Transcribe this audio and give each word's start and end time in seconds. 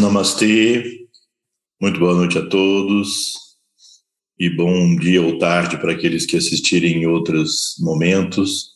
Namastê, 0.00 1.06
muito 1.78 2.00
boa 2.00 2.14
noite 2.14 2.38
a 2.38 2.48
todos. 2.48 3.34
E 4.38 4.48
bom 4.48 4.96
dia 4.96 5.20
ou 5.20 5.38
tarde 5.38 5.76
para 5.76 5.92
aqueles 5.92 6.24
que 6.24 6.38
assistirem 6.38 7.02
em 7.02 7.06
outros 7.06 7.76
momentos. 7.78 8.70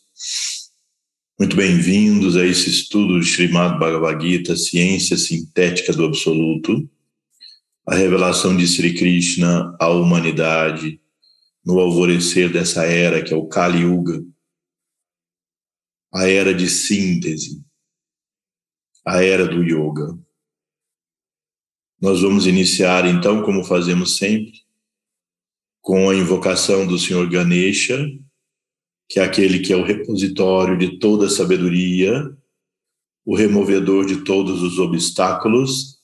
Muito 1.40 1.56
bem-vindos 1.56 2.36
a 2.36 2.44
esse 2.44 2.68
estudo 2.68 3.18
de 3.18 3.26
Srimad 3.26 3.78
Bhagavad 3.78 4.22
Gita, 4.22 4.54
Ciência 4.54 5.16
Sintética 5.16 5.94
do 5.94 6.04
Absoluto, 6.04 6.86
a 7.86 7.94
revelação 7.94 8.54
de 8.54 8.68
Sri 8.68 8.94
Krishna 8.94 9.74
à 9.80 9.88
humanidade 9.88 11.00
no 11.64 11.80
alvorecer 11.80 12.52
dessa 12.52 12.84
era 12.84 13.22
que 13.22 13.32
é 13.32 13.36
o 13.36 13.48
Kali 13.48 13.80
Yuga, 13.80 14.22
a 16.12 16.28
era 16.28 16.52
de 16.52 16.68
síntese, 16.68 17.64
a 19.06 19.24
era 19.24 19.48
do 19.48 19.62
yoga. 19.62 20.22
Nós 22.00 22.20
vamos 22.20 22.46
iniciar 22.46 23.06
então, 23.06 23.42
como 23.42 23.64
fazemos 23.64 24.16
sempre, 24.16 24.52
com 25.80 26.10
a 26.10 26.14
invocação 26.14 26.86
do 26.86 26.98
Senhor 26.98 27.28
Ganesha, 27.28 28.06
que 29.08 29.20
é 29.20 29.24
aquele 29.24 29.60
que 29.60 29.72
é 29.72 29.76
o 29.76 29.84
repositório 29.84 30.76
de 30.76 30.98
toda 30.98 31.26
a 31.26 31.30
sabedoria, 31.30 32.24
o 33.24 33.34
removedor 33.34 34.06
de 34.06 34.24
todos 34.24 34.62
os 34.62 34.78
obstáculos, 34.78 35.98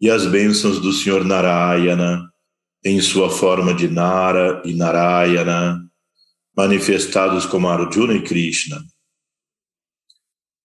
e 0.00 0.10
as 0.10 0.26
bênçãos 0.26 0.80
do 0.80 0.92
Senhor 0.92 1.24
Narayana, 1.24 2.30
em 2.84 3.00
sua 3.00 3.30
forma 3.30 3.72
de 3.72 3.88
Nara 3.88 4.62
e 4.64 4.74
Narayana, 4.74 5.82
manifestados 6.54 7.46
como 7.46 7.68
Arjuna 7.68 8.14
e 8.14 8.22
Krishna 8.22 8.78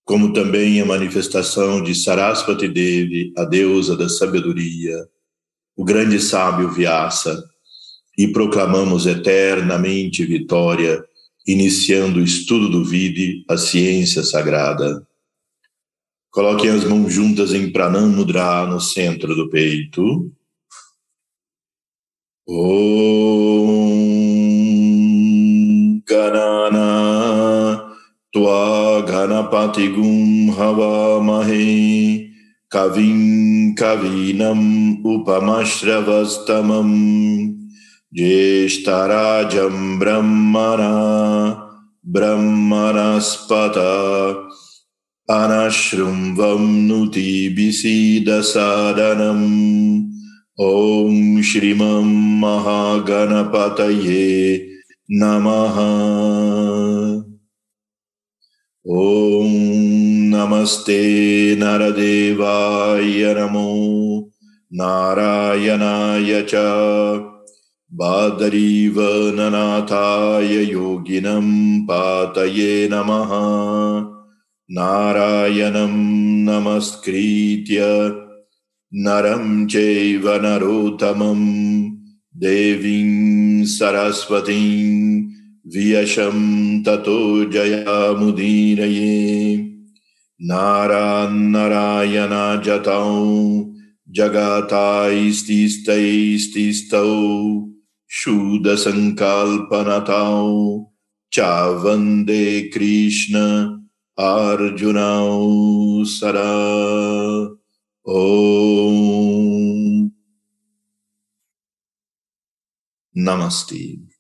como 0.04 0.34
também 0.34 0.82
a 0.82 0.86
manifestação 0.86 1.82
de 1.82 1.96
Sarasvati 1.96 2.68
Devi, 2.68 3.32
a 3.38 3.46
deusa 3.46 3.96
da 3.96 4.10
sabedoria, 4.10 4.98
o 5.76 5.84
grande 5.84 6.20
sábio 6.20 6.72
Vyasa, 6.72 7.44
e 8.18 8.27
proclamamos 8.27 9.05
eternamente 9.05 10.26
vitória, 10.26 11.04
iniciando 11.48 12.20
o 12.20 12.24
estudo 12.24 12.70
do 12.70 12.84
Vide, 12.84 13.46
a 13.49 13.57
ciência 13.57 14.24
sagrada. 14.24 15.05
Coloquem 16.29 16.70
as 16.70 16.84
mãos 16.84 17.12
juntas 17.12 17.54
em 17.54 17.72
Pranam 17.72 18.10
Mudra 18.10 18.66
no 18.66 18.79
centro 18.79 19.35
do 19.35 19.49
peito. 19.49 20.32
Om 22.48 23.52
पतिगुं 29.54 30.54
हवामहे 30.57 31.66
कविं 32.74 33.21
कवीनम् 33.82 34.68
उपमश्रवस्तमम् 35.13 36.96
ज्येष्ठराजम् 38.18 39.98
ब्रह्मणा 39.99 40.94
ब्रह्मणस्पत 42.16 43.77
अनशृम्वम्नुति 45.40 47.29
विसीदसादनम् 47.57 49.46
ॐ 50.62 51.41
श्रीमम् 51.52 52.16
महागणपतये 52.41 54.26
नमः 55.22 55.77
Om 58.84 60.32
Namaste 60.32 61.55
Naradevaya 61.55 63.35
Namo 63.38 64.31
Narayanaya 64.73 66.47
Cha 66.47 67.22
Badariva 67.96 69.31
Nanataya 69.38 70.66
Yoginam 70.66 71.85
Pataye 71.85 72.89
Namaha 72.89 74.11
Narayanam 74.75 76.44
Namaskritya 76.44 78.29
Naram 78.91 79.67
Chaiva 79.69 80.39
Narotamam 80.39 82.00
Devim 82.35 83.61
Sarasvatim 83.61 85.31
Vyasham 85.63 86.83
tato 86.83 87.45
jayamudiraye 87.45 89.69
Naranarayana 90.41 92.57
jatau. 92.63 93.75
Jagata 94.11 95.13
istista 95.13 95.94
ististau 95.94 97.69
Shuddha 98.09 98.75
sankalpanatau. 98.75 100.88
Chavande 101.31 102.71
Krishna 102.73 103.79
Arjunau 104.17 106.03
Sara 106.05 107.47
Om. 108.03 110.11
Namaste. 113.16 114.10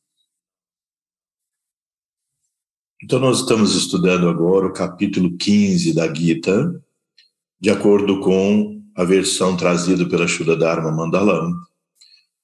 Então, 3.11 3.19
nós 3.19 3.39
estamos 3.41 3.75
estudando 3.75 4.29
agora 4.29 4.67
o 4.67 4.71
capítulo 4.71 5.35
15 5.35 5.93
da 5.93 6.07
Gita, 6.13 6.81
de 7.59 7.69
acordo 7.69 8.21
com 8.21 8.81
a 8.95 9.03
versão 9.03 9.57
trazida 9.57 10.07
pela 10.07 10.25
Shuddha 10.25 10.55
Dharma 10.55 10.93
Mandalam, 10.93 11.51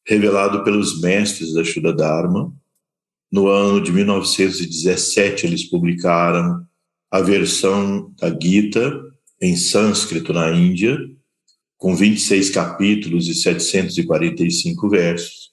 revelado 0.05 0.65
pelos 0.65 0.99
mestres 0.99 1.53
da 1.53 1.63
Shuddha 1.63 1.93
Dharma. 1.93 2.53
No 3.31 3.47
ano 3.47 3.81
de 3.81 3.93
1917, 3.93 5.47
eles 5.47 5.63
publicaram 5.69 6.61
a 7.09 7.21
versão 7.21 8.13
da 8.19 8.27
Gita 8.37 8.91
em 9.41 9.55
sânscrito 9.55 10.33
na 10.33 10.51
Índia, 10.51 10.99
com 11.77 11.95
26 11.95 12.49
capítulos 12.49 13.29
e 13.29 13.35
745 13.35 14.89
versos 14.89 15.46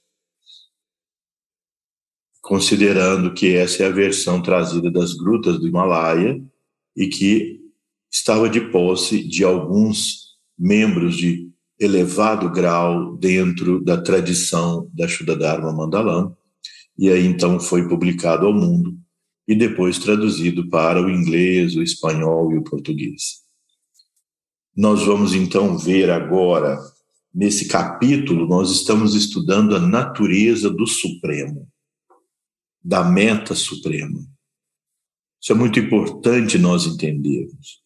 considerando 2.45 3.33
que 3.33 3.55
essa 3.55 3.85
é 3.85 3.87
a 3.87 3.91
versão 3.91 4.43
trazida 4.43 4.91
das 4.91 5.15
grutas 5.15 5.59
do 5.59 5.67
Himalaia 5.67 6.39
e 6.95 7.09
que 7.09 7.59
estava 8.13 8.51
de 8.51 8.61
posse 8.71 9.27
de 9.27 9.43
alguns 9.43 10.35
membros 10.57 11.17
de 11.17 11.49
elevado 11.81 12.51
grau 12.51 13.17
dentro 13.17 13.83
da 13.83 13.97
tradição 13.97 14.91
da 14.93 15.09
Shuddha 15.09 15.59
Mandalam, 15.73 16.37
e 16.99 17.09
aí 17.09 17.25
então 17.25 17.59
foi 17.59 17.89
publicado 17.89 18.47
ao 18.47 18.53
mundo 18.53 18.95
e 19.49 19.55
depois 19.55 19.99
traduzido 19.99 20.69
para 20.69 21.03
o 21.03 21.11
inglês, 21.11 21.75
o 21.75 21.83
espanhol 21.83 22.53
e 22.53 22.59
o 22.59 22.63
português. 22.63 23.43
Nós 24.77 25.03
vamos 25.03 25.35
então 25.35 25.79
ver 25.79 26.11
agora, 26.11 26.79
nesse 27.35 27.69
capítulo, 27.69 28.47
nós 28.47 28.71
estamos 28.71 29.15
estudando 29.15 29.75
a 29.75 29.81
natureza 29.81 30.69
do 30.69 30.87
Supremo 30.87 31.73
da 32.85 33.03
meta 33.03 33.55
suprema. 33.55 34.21
Isso 35.41 35.53
é 35.53 35.55
muito 35.55 35.79
importante 35.79 36.59
nós 36.59 36.85
entendermos. 36.85 37.83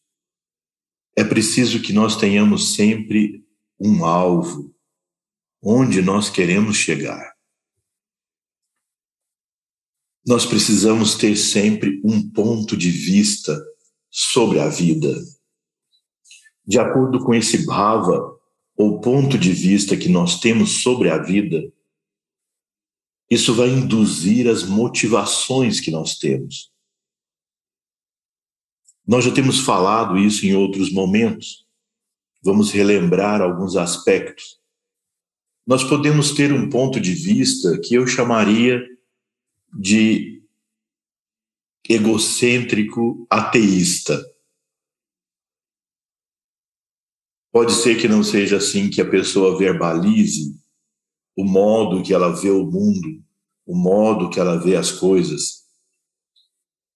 É 1.17 1.23
preciso 1.23 1.81
que 1.81 1.93
nós 1.93 2.17
tenhamos 2.17 2.75
sempre 2.75 3.45
um 3.79 4.05
alvo, 4.05 4.75
onde 5.63 6.03
nós 6.03 6.31
queremos 6.31 6.77
chegar. 6.77 7.35
Nós 10.27 10.45
precisamos 10.45 11.15
ter 11.15 11.37
sempre 11.37 12.01
um 12.05 12.29
ponto 12.31 12.77
de 12.77 12.91
vista 12.91 13.57
sobre 14.11 14.61
a 14.61 14.69
vida. 14.69 15.15
De 16.67 16.79
acordo 16.79 17.25
com 17.25 17.35
esse 17.35 17.65
bhava, 17.65 18.37
ou 18.77 19.01
ponto 19.01 19.37
de 19.37 19.53
vista 19.53 19.97
que 19.97 20.09
nós 20.09 20.39
temos 20.39 20.83
sobre 20.83 21.11
a 21.11 21.19
vida, 21.19 21.73
isso 23.31 23.55
vai 23.55 23.69
induzir 23.69 24.49
as 24.49 24.63
motivações 24.63 25.81
que 25.81 25.91
nós 25.91 26.17
temos. 26.17 26.73
Nós 29.07 29.25
já 29.25 29.33
temos 29.33 29.61
falado 29.61 30.19
isso 30.19 30.47
em 30.47 30.55
outros 30.55 30.93
momentos. 30.93 31.67
Vamos 32.43 32.71
relembrar 32.71 33.41
alguns 33.41 33.77
aspectos. 33.77 34.59
Nós 35.67 35.85
podemos 35.85 36.33
ter 36.33 36.53
um 36.53 36.71
ponto 36.71 36.99
de 37.01 37.13
vista 37.15 37.79
que 37.81 37.95
eu 37.95 38.07
chamaria 38.07 38.83
de 39.73 40.43
egocêntrico 41.89 43.27
ateísta. 43.31 44.23
Pode 47.51 47.73
ser 47.73 47.99
que 48.01 48.09
não 48.09 48.23
seja 48.23 48.59
assim 48.59 48.91
que 48.91 49.01
a 49.01 49.09
pessoa 49.09 49.59
verbalize, 49.59 50.55
o 51.39 51.45
modo 51.45 52.03
que 52.03 52.13
ela 52.13 52.31
vê 52.31 52.51
o 52.51 52.67
mundo, 52.67 53.23
o 53.65 53.73
modo 53.73 54.29
que 54.29 54.41
ela 54.41 54.57
vê 54.57 54.75
as 54.75 54.91
coisas. 54.91 55.63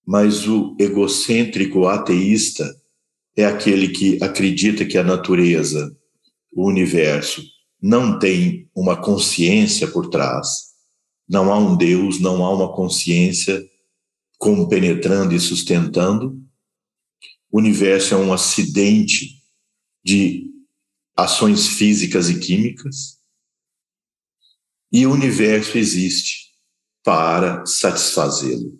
Mas 0.04 0.48
o 0.48 0.76
egocêntrico 0.80 1.86
ateísta 1.86 2.68
é 3.36 3.44
aquele 3.44 3.90
que 3.90 4.20
acredita 4.20 4.84
que 4.84 4.98
a 4.98 5.04
natureza 5.04 5.96
o 6.52 6.66
universo 6.66 7.40
não 7.80 8.18
tem 8.18 8.68
uma 8.74 9.00
consciência 9.00 9.86
por 9.86 10.10
trás, 10.10 10.72
não 11.28 11.52
há 11.52 11.56
um 11.56 11.76
Deus, 11.76 12.18
não 12.20 12.44
há 12.44 12.52
uma 12.52 12.74
consciência 12.74 13.64
compenetrando 14.38 15.36
e 15.36 15.38
sustentando. 15.38 16.36
O 17.48 17.58
universo 17.58 18.14
é 18.14 18.16
um 18.16 18.32
acidente 18.32 19.40
de 20.04 20.50
ações 21.16 21.68
físicas 21.68 22.28
e 22.28 22.40
químicas. 22.40 23.21
E 24.92 25.06
o 25.06 25.12
universo 25.12 25.78
existe 25.78 26.52
para 27.02 27.64
satisfazê-lo. 27.64 28.78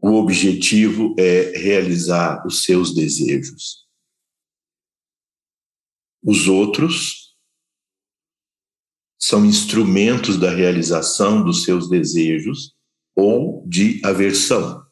O 0.00 0.14
objetivo 0.14 1.14
é 1.18 1.56
realizar 1.56 2.44
os 2.46 2.64
seus 2.64 2.94
desejos. 2.94 3.86
Os 6.22 6.48
outros 6.48 7.36
são 9.20 9.44
instrumentos 9.44 10.38
da 10.38 10.50
realização 10.50 11.44
dos 11.44 11.64
seus 11.64 11.88
desejos 11.88 12.76
ou 13.14 13.66
de 13.68 14.00
aversão, 14.04 14.86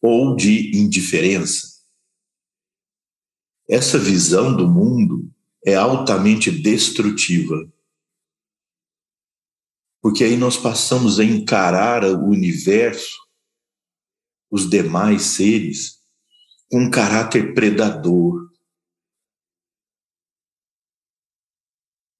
ou 0.00 0.36
de 0.36 0.76
indiferença. 0.76 1.78
Essa 3.68 3.98
visão 3.98 4.56
do 4.56 4.68
mundo 4.68 5.30
é 5.64 5.74
altamente 5.74 6.50
destrutiva. 6.50 7.70
Porque 10.00 10.24
aí 10.24 10.36
nós 10.36 10.56
passamos 10.56 11.18
a 11.18 11.24
encarar 11.24 12.04
o 12.04 12.26
universo, 12.26 13.18
os 14.50 14.68
demais 14.68 15.22
seres, 15.22 15.98
com 16.70 16.84
um 16.84 16.90
caráter 16.90 17.54
predador. 17.54 18.48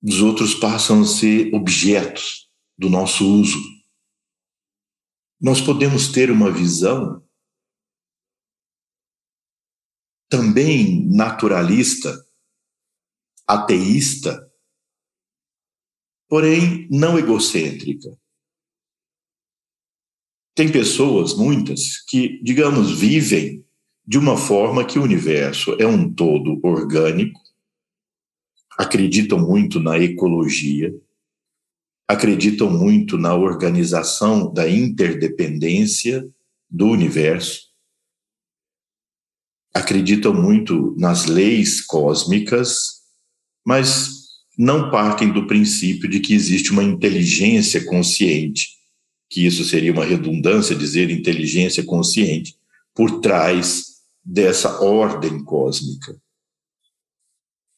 Os 0.02 0.20
outros 0.20 0.54
passam 0.54 1.02
a 1.02 1.06
ser 1.06 1.54
objetos 1.54 2.50
do 2.76 2.88
nosso 2.88 3.24
uso. 3.40 3.58
Nós 5.40 5.60
podemos 5.60 6.08
ter 6.08 6.30
uma 6.30 6.50
visão 6.50 7.24
também 10.28 11.06
naturalista, 11.08 12.27
ateísta, 13.48 14.46
porém 16.28 16.86
não 16.90 17.18
egocêntrica. 17.18 18.14
Tem 20.54 20.70
pessoas, 20.70 21.34
muitas, 21.34 22.04
que, 22.04 22.42
digamos, 22.42 22.98
vivem 22.98 23.64
de 24.06 24.18
uma 24.18 24.36
forma 24.36 24.84
que 24.84 24.98
o 24.98 25.02
universo 25.02 25.74
é 25.80 25.86
um 25.86 26.12
todo 26.12 26.60
orgânico, 26.62 27.40
acreditam 28.76 29.38
muito 29.38 29.80
na 29.80 29.98
ecologia, 29.98 30.94
acreditam 32.06 32.70
muito 32.70 33.16
na 33.16 33.34
organização 33.34 34.52
da 34.52 34.68
interdependência 34.68 36.28
do 36.68 36.86
universo, 36.86 37.68
acreditam 39.74 40.34
muito 40.34 40.94
nas 40.98 41.26
leis 41.26 41.80
cósmicas, 41.80 42.97
mas 43.68 44.40
não 44.56 44.90
partem 44.90 45.30
do 45.30 45.46
princípio 45.46 46.08
de 46.08 46.20
que 46.20 46.32
existe 46.32 46.70
uma 46.70 46.82
inteligência 46.82 47.84
consciente, 47.84 48.66
que 49.28 49.44
isso 49.44 49.62
seria 49.62 49.92
uma 49.92 50.06
redundância 50.06 50.74
dizer 50.74 51.10
inteligência 51.10 51.84
consciente, 51.84 52.56
por 52.94 53.20
trás 53.20 53.98
dessa 54.24 54.80
ordem 54.80 55.44
cósmica. 55.44 56.18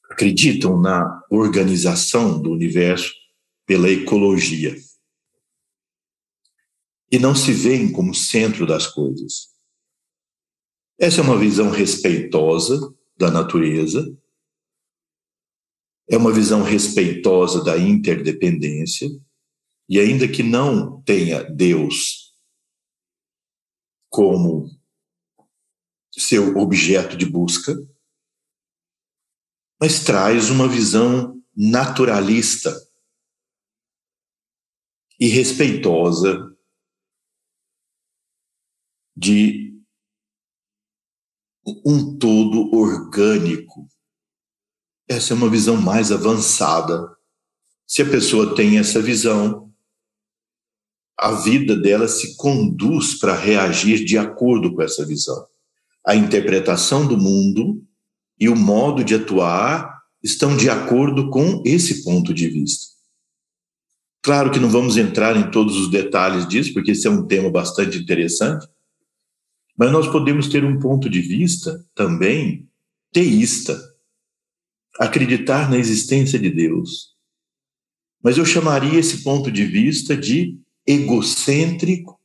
Acreditam 0.09 0.81
na 0.81 1.25
organização 1.29 2.41
do 2.41 2.53
universo 2.53 3.13
pela 3.67 3.91
ecologia. 3.91 4.77
E 7.11 7.19
não 7.19 7.35
se 7.35 7.53
veem 7.53 7.91
como 7.91 8.15
centro 8.15 8.65
das 8.65 8.87
coisas. 8.87 9.49
Essa 10.97 11.21
é 11.21 11.25
uma 11.25 11.37
visão 11.37 11.69
respeitosa 11.69 12.95
da 13.19 13.29
natureza, 13.29 14.17
é 16.11 16.17
uma 16.17 16.33
visão 16.33 16.63
respeitosa 16.63 17.63
da 17.63 17.79
interdependência, 17.79 19.09
e 19.89 19.99
ainda 19.99 20.27
que 20.27 20.43
não 20.43 21.01
tenha 21.03 21.43
Deus 21.43 22.35
como 24.09 24.69
seu 26.13 26.57
objeto 26.57 27.17
de 27.17 27.25
busca, 27.25 27.75
mas 29.81 30.05
traz 30.05 30.51
uma 30.51 30.69
visão 30.69 31.41
naturalista 31.57 32.75
e 35.19 35.29
respeitosa 35.29 36.57
de 39.17 39.81
um 41.85 42.19
todo 42.19 42.75
orgânico. 42.75 43.87
Essa 45.11 45.33
é 45.33 45.37
uma 45.37 45.51
visão 45.51 45.77
mais 45.77 46.13
avançada. 46.13 47.11
Se 47.85 48.01
a 48.01 48.09
pessoa 48.09 48.55
tem 48.55 48.79
essa 48.79 49.03
visão, 49.03 49.69
a 51.19 51.33
vida 51.33 51.75
dela 51.75 52.07
se 52.07 52.37
conduz 52.37 53.19
para 53.19 53.35
reagir 53.35 54.05
de 54.05 54.17
acordo 54.17 54.73
com 54.73 54.81
essa 54.81 55.05
visão. 55.05 55.45
A 56.07 56.15
interpretação 56.15 57.09
do 57.09 57.19
mundo 57.19 57.85
e 58.39 58.49
o 58.49 58.55
modo 58.55 59.03
de 59.03 59.17
atuar 59.17 60.01
estão 60.23 60.57
de 60.57 60.71
acordo 60.71 61.29
com 61.29 61.61
esse 61.67 62.05
ponto 62.05 62.33
de 62.33 62.49
vista. 62.49 62.87
Claro 64.23 64.53
que 64.53 64.61
não 64.61 64.71
vamos 64.71 64.97
entrar 64.97 65.37
em 65.37 65.51
todos 65.51 65.77
os 65.77 65.91
detalhes 65.91 66.47
disso, 66.47 66.73
porque 66.73 66.93
esse 66.93 67.09
é 67.09 67.11
um 67.11 67.27
tema 67.27 67.51
bastante 67.51 67.99
interessante, 67.99 68.65
mas 69.77 69.91
nós 69.91 70.07
podemos 70.07 70.47
ter 70.47 70.65
um 70.65 70.79
ponto 70.79 71.11
de 71.11 71.21
vista 71.21 71.85
também 71.97 72.69
teísta, 73.13 73.90
acreditar 74.99 75.71
na 75.71 75.79
existência 75.79 76.39
de 76.39 76.51
Deus. 76.51 77.15
Mas 78.23 78.37
eu 78.37 78.45
chamaria 78.45 78.99
esse 78.99 79.23
ponto 79.23 79.51
de 79.51 79.65
vista 79.65 80.17
de 80.17 80.59
egocêntrico 80.87 82.21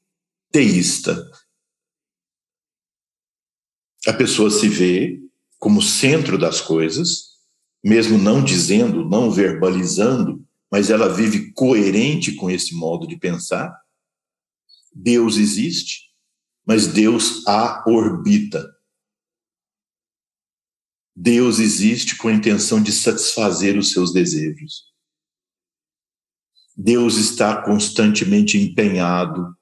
teísta. 0.51 1.15
A 4.07 4.13
pessoa 4.13 4.49
se 4.49 4.67
vê 4.67 5.19
como 5.57 5.81
centro 5.81 6.37
das 6.37 6.61
coisas, 6.61 7.35
mesmo 7.83 8.17
não 8.17 8.43
dizendo, 8.43 9.07
não 9.07 9.31
verbalizando, 9.31 10.45
mas 10.71 10.89
ela 10.89 11.07
vive 11.07 11.51
coerente 11.53 12.33
com 12.33 12.49
esse 12.49 12.75
modo 12.75 13.07
de 13.07 13.17
pensar. 13.17 13.73
Deus 14.93 15.37
existe, 15.37 16.11
mas 16.65 16.87
Deus 16.87 17.45
a 17.47 17.83
orbita. 17.87 18.74
Deus 21.15 21.59
existe 21.59 22.17
com 22.17 22.27
a 22.27 22.33
intenção 22.33 22.83
de 22.83 22.91
satisfazer 22.91 23.77
os 23.77 23.91
seus 23.91 24.11
desejos. 24.11 24.93
Deus 26.75 27.15
está 27.15 27.63
constantemente 27.63 28.57
empenhado 28.57 29.55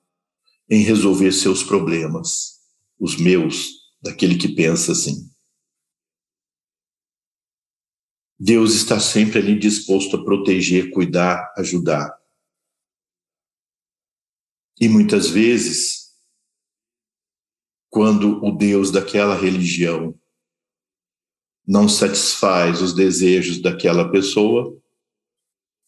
em 0.67 0.81
resolver 0.81 1.31
seus 1.31 1.63
problemas, 1.63 2.60
os 3.00 3.15
meus, 3.17 3.69
daquele 4.01 4.36
que 4.36 4.48
pensa 4.48 4.93
assim. 4.93 5.31
Deus 8.39 8.74
está 8.74 9.00
sempre 9.00 9.38
ali 9.38 9.57
disposto 9.57 10.17
a 10.17 10.25
proteger, 10.25 10.89
cuidar, 10.89 11.53
ajudar. 11.55 12.12
E 14.81 14.89
muitas 14.89 15.29
vezes 15.29 16.03
quando 17.89 18.43
o 18.43 18.51
Deus 18.51 18.89
daquela 18.89 19.36
religião 19.36 20.19
não 21.65 21.88
satisfaz 21.88 22.82
os 22.82 22.93
desejos 22.93 23.62
daquela 23.62 24.10
pessoa, 24.12 24.77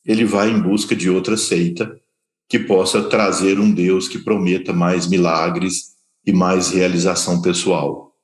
ele 0.06 0.26
vai 0.26 0.50
em 0.50 0.62
busca 0.62 0.96
de 0.96 1.10
outra 1.10 1.36
seita 1.36 2.02
que 2.48 2.60
possa 2.60 3.10
trazer 3.10 3.60
um 3.60 3.74
Deus 3.74 4.08
que 4.08 4.20
prometa 4.20 4.72
mais 4.72 5.08
milagres 5.08 5.96
e 6.26 6.32
mais 6.32 6.70
realização 6.70 7.42
pessoal. 7.42 8.16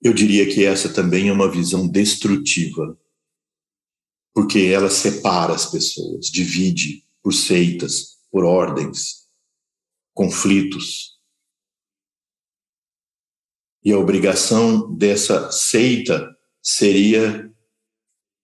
Eu 0.00 0.14
diria 0.14 0.46
que 0.46 0.64
essa 0.64 0.92
também 0.92 1.28
é 1.28 1.32
uma 1.32 1.50
visão 1.50 1.88
destrutiva, 1.88 2.96
porque 4.32 4.60
ela 4.60 4.88
separa 4.88 5.52
as 5.52 5.66
pessoas, 5.66 6.26
divide 6.26 7.04
por 7.20 7.34
seitas, 7.34 8.18
por 8.30 8.44
ordens 8.44 9.28
conflitos. 10.14 11.17
E 13.88 13.92
a 13.94 13.98
obrigação 13.98 14.94
dessa 14.94 15.50
seita 15.50 16.36
seria 16.62 17.50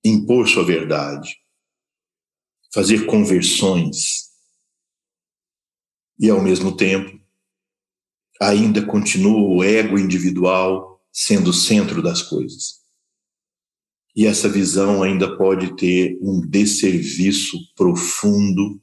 impor 0.03 0.49
sua 0.49 0.65
verdade, 0.65 1.37
fazer 2.73 3.05
conversões. 3.05 4.31
E, 6.19 6.31
ao 6.31 6.43
mesmo 6.43 6.75
tempo, 6.75 7.21
ainda 8.41 8.87
continua 8.87 9.39
o 9.39 9.63
ego 9.63 9.99
individual 9.99 11.05
sendo 11.13 11.51
o 11.51 11.53
centro 11.53 12.03
das 12.03 12.23
coisas. 12.23 12.83
E 14.17 14.25
essa 14.25 14.49
visão 14.49 15.03
ainda 15.03 15.37
pode 15.37 15.77
ter 15.77 16.19
um 16.23 16.41
desserviço 16.41 17.59
profundo 17.75 18.81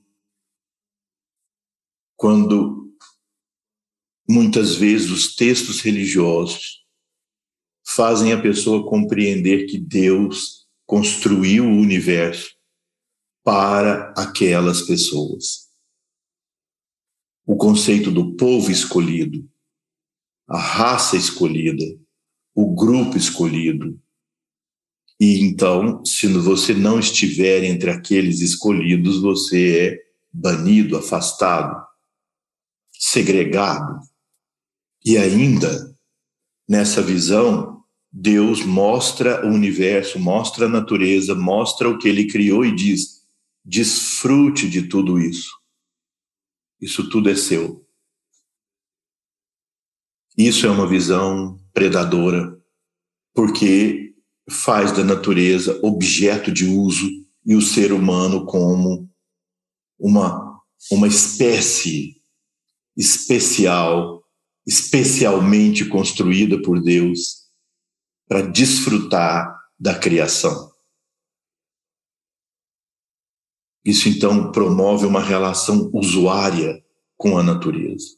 quando 2.16 2.91
muitas 4.32 4.76
vezes 4.76 5.12
os 5.12 5.36
textos 5.36 5.82
religiosos 5.82 6.86
fazem 7.86 8.32
a 8.32 8.42
pessoa 8.42 8.88
compreender 8.88 9.66
que 9.66 9.78
Deus 9.78 10.68
construiu 10.86 11.66
o 11.66 11.78
universo 11.78 12.56
para 13.44 14.14
aquelas 14.18 14.82
pessoas. 14.84 15.70
O 17.46 17.56
conceito 17.56 18.12
do 18.12 18.36
povo 18.36 18.72
escolhido, 18.72 19.50
a 20.48 20.58
raça 20.58 21.18
escolhida, 21.18 21.84
o 22.56 22.74
grupo 22.74 23.18
escolhido, 23.18 24.00
e 25.22 25.40
então, 25.40 26.04
se 26.04 26.26
você 26.26 26.74
não 26.74 26.98
estiver 26.98 27.64
entre 27.64 27.92
aqueles 27.92 28.42
escolhidos, 28.42 29.22
você 29.22 29.78
é 29.78 30.00
banido, 30.34 30.98
afastado, 30.98 31.86
segregado. 32.92 34.02
E 35.04 35.18
ainda, 35.18 35.96
nessa 36.68 37.02
visão, 37.02 37.84
Deus 38.12 38.64
mostra 38.64 39.46
o 39.46 39.50
universo, 39.50 40.20
mostra 40.20 40.66
a 40.66 40.70
natureza, 40.70 41.34
mostra 41.34 41.90
o 41.90 41.98
que 41.98 42.08
ele 42.08 42.28
criou 42.28 42.66
e 42.66 42.76
diz: 42.76 43.22
desfrute 43.64 44.70
de 44.70 44.84
tudo 44.84 45.18
isso. 45.20 45.52
Isso 46.80 47.10
tudo 47.10 47.30
é 47.30 47.36
seu. 47.36 47.86
Isso 50.38 50.66
é 50.66 50.70
uma 50.70 50.88
visão 50.88 51.60
predadora, 51.74 52.60
porque 53.34 54.16
faz 54.50 54.92
da 54.92 55.04
natureza 55.04 55.80
objeto 55.84 56.52
de 56.52 56.66
uso 56.66 57.08
e 57.46 57.56
o 57.56 57.62
ser 57.62 57.92
humano 57.92 58.46
como 58.46 59.10
uma, 60.00 60.62
uma 60.92 61.08
espécie 61.08 62.16
especial, 62.98 64.21
especialmente 64.72 65.84
construída 65.84 66.62
por 66.62 66.82
Deus 66.82 67.52
para 68.26 68.42
desfrutar 68.42 69.54
da 69.78 70.00
criação. 70.00 70.72
Isso 73.84 74.08
então 74.08 74.50
promove 74.50 75.06
uma 75.06 75.22
relação 75.22 75.92
usuária 75.94 76.82
com 77.18 77.38
a 77.38 77.44
natureza. 77.44 78.18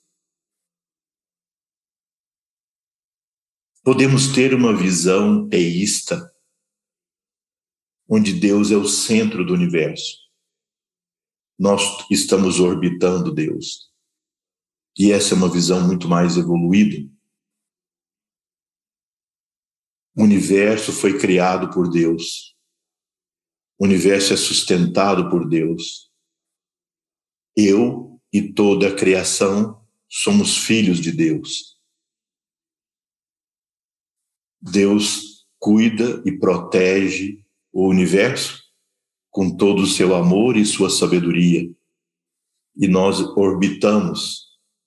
Podemos 3.83 4.27
ter 4.27 4.53
uma 4.53 4.75
visão 4.75 5.49
teísta, 5.49 6.31
onde 8.07 8.31
Deus 8.31 8.69
é 8.69 8.77
o 8.77 8.87
centro 8.87 9.43
do 9.43 9.53
universo. 9.53 10.19
Nós 11.57 11.81
estamos 12.11 12.59
orbitando 12.59 13.33
Deus. 13.33 13.92
E 14.97 15.11
essa 15.11 15.33
é 15.33 15.37
uma 15.37 15.51
visão 15.51 15.85
muito 15.85 16.07
mais 16.07 16.37
evoluída. 16.37 17.09
O 20.15 20.23
universo 20.23 20.91
foi 20.91 21.17
criado 21.17 21.73
por 21.73 21.89
Deus. 21.89 22.55
O 23.79 23.85
universo 23.85 24.33
é 24.33 24.37
sustentado 24.37 25.29
por 25.29 25.47
Deus. 25.49 26.11
Eu 27.55 28.21
e 28.31 28.53
toda 28.53 28.89
a 28.89 28.95
criação 28.95 29.83
somos 30.07 30.57
filhos 30.57 30.99
de 30.99 31.11
Deus. 31.11 31.79
Deus 34.61 35.45
cuida 35.59 36.21
e 36.25 36.31
protege 36.31 37.43
o 37.71 37.87
universo 37.87 38.63
com 39.31 39.55
todo 39.55 39.81
o 39.81 39.87
seu 39.87 40.15
amor 40.15 40.55
e 40.55 40.65
sua 40.65 40.89
sabedoria. 40.89 41.69
E 42.75 42.87
nós 42.87 43.19
orbitamos 43.19 44.42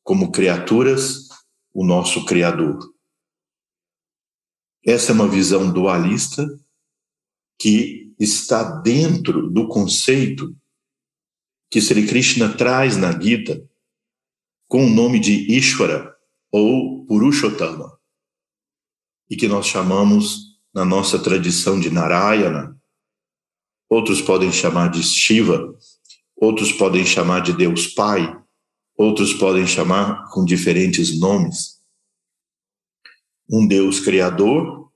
como 0.07 0.31
criaturas 0.31 1.29
o 1.75 1.85
nosso 1.85 2.25
Criador. 2.25 2.79
Essa 4.87 5.11
é 5.11 5.15
uma 5.15 5.27
visão 5.27 5.69
dualista 5.73 6.47
que 7.59 8.15
está 8.17 8.63
dentro 8.83 9.51
do 9.51 9.67
conceito 9.67 10.57
que 11.69 11.81
Sri 11.81 12.07
Krishna 12.07 12.57
traz 12.57 12.97
na 12.97 13.21
Gita 13.21 13.69
com 14.69 14.87
o 14.87 14.89
nome 14.91 15.19
de 15.19 15.53
Ishvara 15.53 16.17
ou 16.53 17.05
Purushottama 17.07 17.99
e 19.29 19.37
que 19.37 19.49
nós 19.49 19.67
chamamos 19.67 20.57
na 20.73 20.85
nossa 20.85 21.19
tradição 21.19 21.81
de 21.81 21.91
Narayana. 21.91 22.81
Outros 23.91 24.23
podem 24.23 24.53
chamar 24.53 24.89
de 24.89 25.03
Shiva, 25.03 25.77
outros 26.37 26.71
podem 26.71 27.05
chamar 27.05 27.41
de 27.41 27.53
Deus 27.53 27.89
Pai, 27.89 28.46
outros 28.97 29.35
podem 29.35 29.67
chamar 29.67 30.31
com 30.31 30.45
diferentes 30.45 31.19
nomes. 31.19 31.81
Um 33.51 33.67
Deus 33.67 34.01
criador 34.01 34.91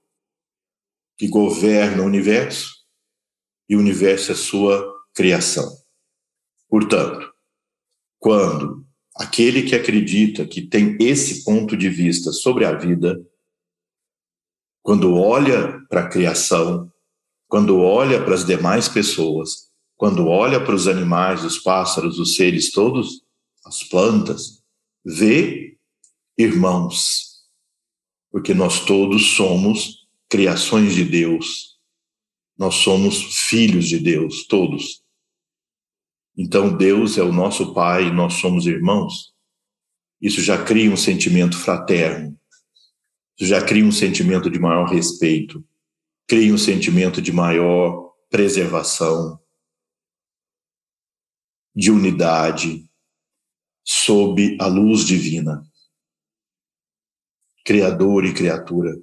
que 1.16 1.28
governa 1.28 2.02
o 2.02 2.06
universo 2.06 2.74
e 3.68 3.76
o 3.76 3.78
universo 3.78 4.32
é 4.32 4.34
sua 4.34 4.90
criação. 5.14 5.70
Portanto, 6.68 7.30
quando 8.18 8.86
aquele 9.16 9.62
que 9.62 9.74
acredita 9.74 10.46
que 10.46 10.62
tem 10.62 10.96
esse 10.98 11.44
ponto 11.44 11.76
de 11.76 11.90
vista 11.90 12.32
sobre 12.32 12.64
a 12.64 12.72
vida 12.72 13.20
quando 14.82 15.14
olha 15.14 15.78
para 15.88 16.02
a 16.04 16.08
criação, 16.08 16.90
quando 17.46 17.80
olha 17.80 18.24
para 18.24 18.34
as 18.34 18.44
demais 18.46 18.88
pessoas, 18.88 19.70
quando 19.96 20.26
olha 20.26 20.64
para 20.64 20.74
os 20.74 20.88
animais, 20.88 21.44
os 21.44 21.58
pássaros, 21.58 22.18
os 22.18 22.34
seres 22.34 22.72
todos, 22.72 23.22
as 23.64 23.82
plantas, 23.82 24.62
vê 25.04 25.78
irmãos, 26.36 27.46
porque 28.30 28.54
nós 28.54 28.84
todos 28.84 29.34
somos 29.34 30.06
criações 30.28 30.94
de 30.94 31.04
Deus, 31.04 31.78
nós 32.56 32.76
somos 32.76 33.22
filhos 33.48 33.88
de 33.88 33.98
Deus, 33.98 34.46
todos. 34.46 35.02
Então 36.36 36.76
Deus 36.76 37.18
é 37.18 37.22
o 37.22 37.32
nosso 37.32 37.74
Pai, 37.74 38.10
nós 38.12 38.34
somos 38.34 38.66
irmãos. 38.66 39.34
Isso 40.20 40.40
já 40.40 40.62
cria 40.62 40.90
um 40.90 40.96
sentimento 40.96 41.56
fraterno. 41.58 42.38
Já 43.38 43.64
cria 43.64 43.84
um 43.84 43.92
sentimento 43.92 44.50
de 44.50 44.58
maior 44.58 44.86
respeito, 44.86 45.66
cria 46.28 46.52
um 46.52 46.58
sentimento 46.58 47.22
de 47.22 47.32
maior 47.32 48.12
preservação, 48.28 49.40
de 51.74 51.90
unidade, 51.90 52.89
sob 53.92 54.56
a 54.60 54.68
luz 54.68 55.04
divina. 55.04 55.68
Criador 57.64 58.24
e 58.24 58.32
criatura. 58.32 58.96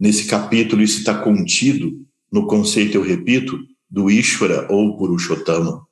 Nesse 0.00 0.26
capítulo, 0.26 0.82
isso 0.82 1.00
está 1.00 1.22
contido 1.22 2.08
no 2.32 2.46
conceito, 2.46 2.96
eu 2.96 3.02
repito, 3.02 3.58
do 3.88 4.10
Ishvara 4.10 4.66
ou 4.72 4.96
Purushottama. 4.96 5.86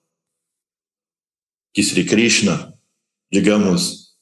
Que 1.74 1.82
Sri 1.82 2.06
Krishna, 2.06 2.72
digamos, 3.30 4.16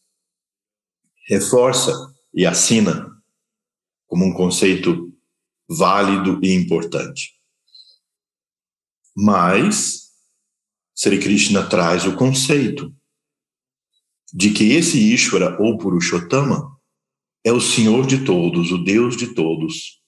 reforça 1.28 1.92
e 2.34 2.44
assina 2.44 3.08
como 4.08 4.24
um 4.24 4.34
conceito 4.34 5.16
válido 5.68 6.40
e 6.42 6.52
importante. 6.52 7.40
Mas 9.16 10.10
Sri 10.96 11.20
Krishna 11.20 11.68
traz 11.68 12.04
o 12.06 12.16
conceito 12.16 12.92
de 14.32 14.52
que 14.52 14.72
esse 14.72 14.98
Ishvara 15.12 15.60
ou 15.60 15.76
Purushottama 15.78 16.78
é 17.44 17.52
o 17.52 17.60
Senhor 17.60 18.06
de 18.06 18.24
todos, 18.24 18.70
o 18.70 18.78
Deus 18.78 19.16
de 19.16 19.34
todos, 19.34 20.00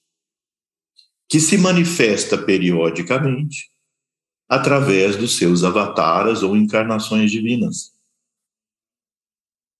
que 1.28 1.40
se 1.40 1.56
manifesta 1.56 2.36
periodicamente 2.36 3.70
através 4.48 5.16
dos 5.16 5.36
seus 5.38 5.64
avataras 5.64 6.42
ou 6.42 6.56
encarnações 6.56 7.30
divinas. 7.30 7.92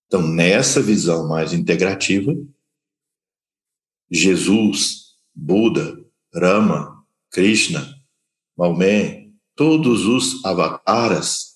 Então, 0.07 0.27
nessa 0.27 0.81
visão 0.83 1.29
mais 1.29 1.53
integrativa, 1.53 2.35
Jesus, 4.11 5.17
Buda, 5.35 6.03
Rama, 6.35 7.07
Krishna, 7.31 7.87
Maomé, 8.57 9.31
todos 9.55 10.07
os 10.07 10.45
avataras, 10.45 11.52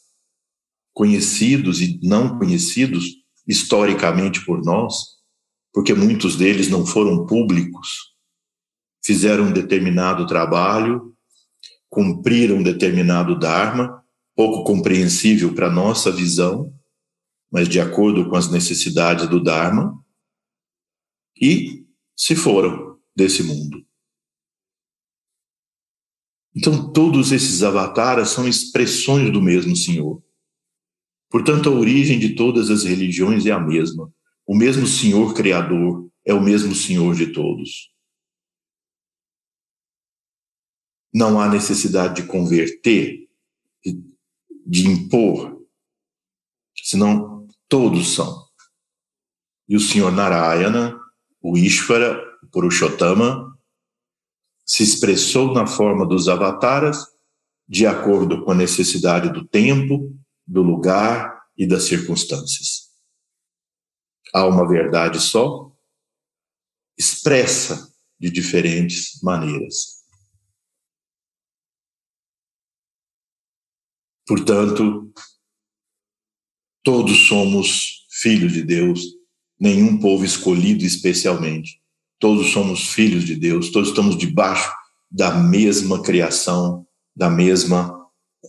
conhecidos 0.96 1.82
e 1.82 2.00
não 2.02 2.38
conhecidos 2.38 3.16
historicamente 3.46 4.42
por 4.46 4.64
nós, 4.64 4.94
porque 5.70 5.92
muitos 5.92 6.36
deles 6.36 6.70
não 6.70 6.86
foram 6.86 7.26
públicos, 7.26 8.14
fizeram 9.04 9.44
um 9.44 9.52
determinado 9.52 10.26
trabalho, 10.26 11.14
cumpriram 11.90 12.56
um 12.56 12.62
determinado 12.62 13.38
Dharma, 13.38 14.02
pouco 14.34 14.64
compreensível 14.64 15.54
para 15.54 15.70
nossa 15.70 16.10
visão, 16.10 16.72
mas 17.52 17.68
de 17.68 17.78
acordo 17.78 18.30
com 18.30 18.34
as 18.34 18.50
necessidades 18.50 19.28
do 19.28 19.38
Dharma. 19.38 20.02
E 21.38 21.84
se 22.16 22.34
foram 22.34 22.98
desse 23.14 23.42
mundo. 23.42 23.84
Então, 26.54 26.90
todos 26.90 27.32
esses 27.32 27.62
avataras 27.62 28.30
são 28.30 28.48
expressões 28.48 29.30
do 29.30 29.42
mesmo 29.42 29.76
Senhor. 29.76 30.25
Portanto, 31.36 31.68
a 31.68 31.72
origem 31.72 32.18
de 32.18 32.34
todas 32.34 32.70
as 32.70 32.84
religiões 32.84 33.44
é 33.44 33.50
a 33.50 33.60
mesma. 33.60 34.10
O 34.46 34.56
mesmo 34.56 34.86
Senhor 34.86 35.34
Criador 35.34 36.10
é 36.24 36.32
o 36.32 36.40
mesmo 36.40 36.74
Senhor 36.74 37.14
de 37.14 37.26
todos. 37.26 37.92
Não 41.12 41.38
há 41.38 41.46
necessidade 41.46 42.22
de 42.22 42.26
converter, 42.26 43.28
de 44.64 44.88
impor, 44.88 45.62
senão 46.74 47.46
todos 47.68 48.14
são. 48.14 48.46
E 49.68 49.76
o 49.76 49.80
Senhor 49.80 50.10
Narayana, 50.10 50.98
o 51.42 51.58
Ishvara, 51.58 52.18
o 52.42 52.46
Purushottama, 52.46 53.54
se 54.64 54.82
expressou 54.82 55.52
na 55.52 55.66
forma 55.66 56.06
dos 56.06 56.30
avataras, 56.30 57.04
de 57.68 57.86
acordo 57.86 58.42
com 58.42 58.52
a 58.52 58.54
necessidade 58.54 59.30
do 59.30 59.46
tempo, 59.46 60.16
do 60.46 60.62
lugar 60.62 61.42
e 61.56 61.66
das 61.66 61.84
circunstâncias. 61.84 62.90
Há 64.32 64.46
uma 64.46 64.68
verdade 64.68 65.20
só, 65.20 65.72
expressa 66.98 67.92
de 68.18 68.30
diferentes 68.30 69.20
maneiras. 69.22 69.96
Portanto, 74.26 75.12
todos 76.82 77.26
somos 77.28 78.06
filhos 78.10 78.52
de 78.52 78.62
Deus, 78.62 79.00
nenhum 79.58 79.98
povo 79.98 80.24
escolhido 80.24 80.84
especialmente. 80.84 81.80
Todos 82.18 82.48
somos 82.50 82.88
filhos 82.88 83.24
de 83.24 83.36
Deus, 83.36 83.70
todos 83.70 83.90
estamos 83.90 84.16
debaixo 84.16 84.72
da 85.10 85.34
mesma 85.34 86.02
criação, 86.02 86.86
da 87.14 87.30
mesma 87.30 87.94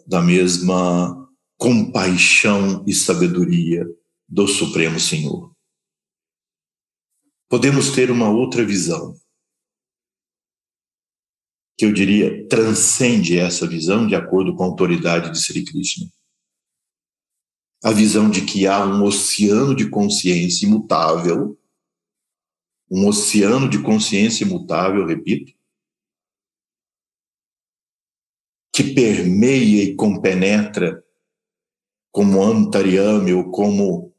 da 0.06 0.22
mesma 0.22 1.27
compaixão 1.58 2.84
e 2.88 2.94
sabedoria 2.94 3.86
do 4.28 4.48
Supremo 4.48 5.00
Senhor. 5.00 5.54
Podemos 7.50 7.92
ter 7.92 8.12
uma 8.12 8.30
outra 8.30 8.66
visão, 8.66 9.16
que 11.78 11.86
eu 11.86 11.94
diria 11.94 12.48
transcende 12.48 13.38
essa 13.38 13.68
visão 13.68 14.06
de 14.06 14.16
acordo 14.16 14.56
com 14.56 14.64
a 14.64 14.68
autoridade 14.68 15.32
de 15.32 15.40
Sri 15.40 15.64
Krishna. 15.64 16.08
A 17.84 17.92
visão 17.92 18.30
de 18.30 18.46
que 18.46 18.68
há 18.68 18.86
um 18.86 19.04
oceano 19.04 19.76
de 19.76 19.90
consciência 19.90 20.66
imutável 20.66 21.58
um 22.90 23.08
oceano 23.08 23.70
de 23.70 23.82
consciência 23.84 24.46
imutável, 24.46 25.06
repito, 25.06 25.54
que 28.74 28.94
permeia 28.94 29.84
e 29.84 29.96
compenetra 29.96 31.04
como 32.18 32.44
antaryami 32.44 33.32
ou 33.32 33.52
como 33.52 34.12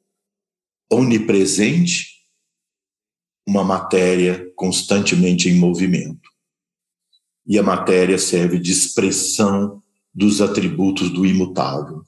onipresente 0.89 2.25
uma 3.45 3.65
matéria 3.65 4.53
constantemente 4.55 5.49
em 5.49 5.59
movimento. 5.59 6.31
E 7.45 7.59
a 7.59 7.63
matéria 7.65 8.17
serve 8.17 8.61
de 8.61 8.71
expressão 8.71 9.83
dos 10.15 10.41
atributos 10.41 11.11
do 11.11 11.27
imutável. 11.27 12.05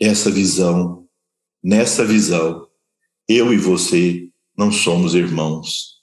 Essa 0.00 0.30
visão, 0.30 1.06
nessa 1.62 2.02
visão, 2.02 2.66
eu 3.28 3.52
e 3.52 3.58
você 3.58 4.30
não 4.56 4.72
somos 4.72 5.14
irmãos. 5.14 6.02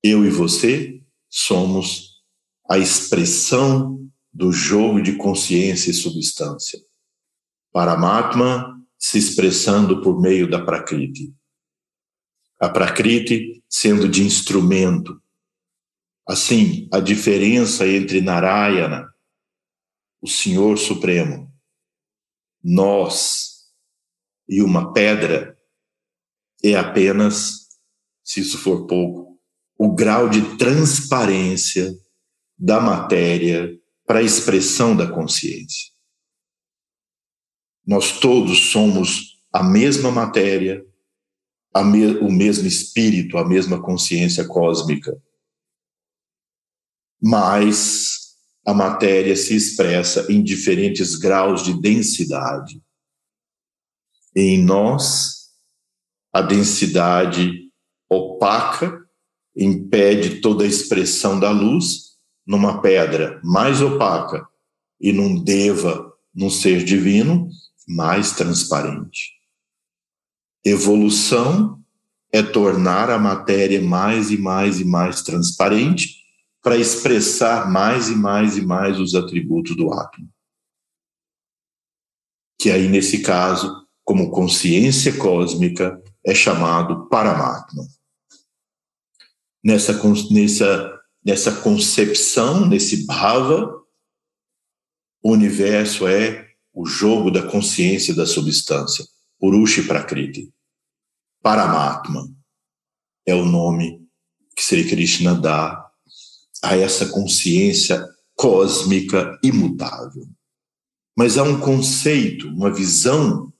Eu 0.00 0.24
e 0.24 0.30
você 0.30 1.02
somos 1.28 2.22
a 2.70 2.78
expressão 2.78 3.91
do 4.32 4.50
jogo 4.50 5.02
de 5.02 5.16
consciência 5.16 5.90
e 5.90 5.94
substância. 5.94 6.80
Paramatma 7.70 8.80
se 8.98 9.18
expressando 9.18 10.00
por 10.00 10.20
meio 10.20 10.48
da 10.48 10.64
Prakriti. 10.64 11.34
A 12.60 12.68
Prakriti 12.68 13.62
sendo 13.68 14.08
de 14.08 14.22
instrumento. 14.22 15.20
Assim, 16.26 16.88
a 16.92 17.00
diferença 17.00 17.86
entre 17.86 18.20
Narayana, 18.20 19.12
o 20.20 20.28
Senhor 20.28 20.78
Supremo, 20.78 21.52
nós 22.62 23.66
e 24.48 24.62
uma 24.62 24.92
pedra 24.92 25.58
é 26.62 26.76
apenas, 26.76 27.68
se 28.22 28.40
isso 28.40 28.58
for 28.58 28.86
pouco, 28.86 29.40
o 29.76 29.92
grau 29.92 30.28
de 30.28 30.56
transparência 30.56 31.92
da 32.56 32.80
matéria 32.80 33.76
para 34.12 34.20
a 34.20 34.22
expressão 34.22 34.94
da 34.94 35.10
consciência. 35.10 35.90
Nós 37.86 38.20
todos 38.20 38.70
somos 38.70 39.42
a 39.50 39.62
mesma 39.62 40.10
matéria, 40.10 40.84
me 41.82 42.18
o 42.18 42.30
mesmo 42.30 42.68
espírito, 42.68 43.38
a 43.38 43.48
mesma 43.48 43.80
consciência 43.80 44.46
cósmica. 44.46 45.18
Mas 47.22 48.36
a 48.66 48.74
matéria 48.74 49.34
se 49.34 49.56
expressa 49.56 50.30
em 50.30 50.44
diferentes 50.44 51.16
graus 51.16 51.62
de 51.62 51.80
densidade. 51.80 52.82
Em 54.36 54.62
nós, 54.62 55.54
a 56.30 56.42
densidade 56.42 57.50
opaca 58.10 58.94
impede 59.56 60.42
toda 60.42 60.64
a 60.64 60.68
expressão 60.68 61.40
da 61.40 61.50
luz 61.50 62.11
numa 62.46 62.80
pedra 62.80 63.40
mais 63.42 63.80
opaca 63.80 64.46
e 65.00 65.12
num 65.12 65.42
deva, 65.42 66.12
num 66.34 66.50
ser 66.50 66.84
divino, 66.84 67.48
mais 67.86 68.32
transparente. 68.32 69.32
Evolução 70.64 71.82
é 72.32 72.42
tornar 72.42 73.10
a 73.10 73.18
matéria 73.18 73.82
mais 73.82 74.30
e 74.30 74.38
mais 74.38 74.80
e 74.80 74.84
mais 74.84 75.22
transparente 75.22 76.22
para 76.62 76.76
expressar 76.76 77.70
mais 77.70 78.08
e 78.08 78.14
mais 78.14 78.56
e 78.56 78.62
mais 78.62 78.98
os 78.98 79.14
atributos 79.14 79.76
do 79.76 79.92
átomo. 79.92 80.28
Que 82.58 82.70
aí, 82.70 82.88
nesse 82.88 83.22
caso, 83.22 83.84
como 84.04 84.30
consciência 84.30 85.18
cósmica, 85.18 86.00
é 86.24 86.34
chamado 86.34 87.08
Paramatma. 87.08 87.82
Nessa, 89.64 90.00
nessa, 90.30 91.01
nessa 91.24 91.52
concepção, 91.60 92.66
nesse 92.66 93.06
bhava, 93.06 93.80
o 95.22 95.32
universo 95.32 96.06
é 96.06 96.48
o 96.74 96.84
jogo 96.86 97.30
da 97.30 97.42
consciência 97.42 98.14
da 98.14 98.26
substância, 98.26 99.04
Purushi 99.38 99.84
Prakriti. 99.84 100.52
Paramatma 101.42 102.28
é 103.26 103.34
o 103.34 103.44
nome 103.44 104.04
que 104.56 104.62
Sri 104.62 104.88
Krishna 104.88 105.34
dá 105.34 105.90
a 106.62 106.76
essa 106.76 107.06
consciência 107.06 108.04
cósmica 108.34 109.38
imutável. 109.42 110.26
Mas 111.16 111.36
há 111.36 111.42
um 111.42 111.60
conceito, 111.60 112.48
uma 112.48 112.72
visão 112.72 113.52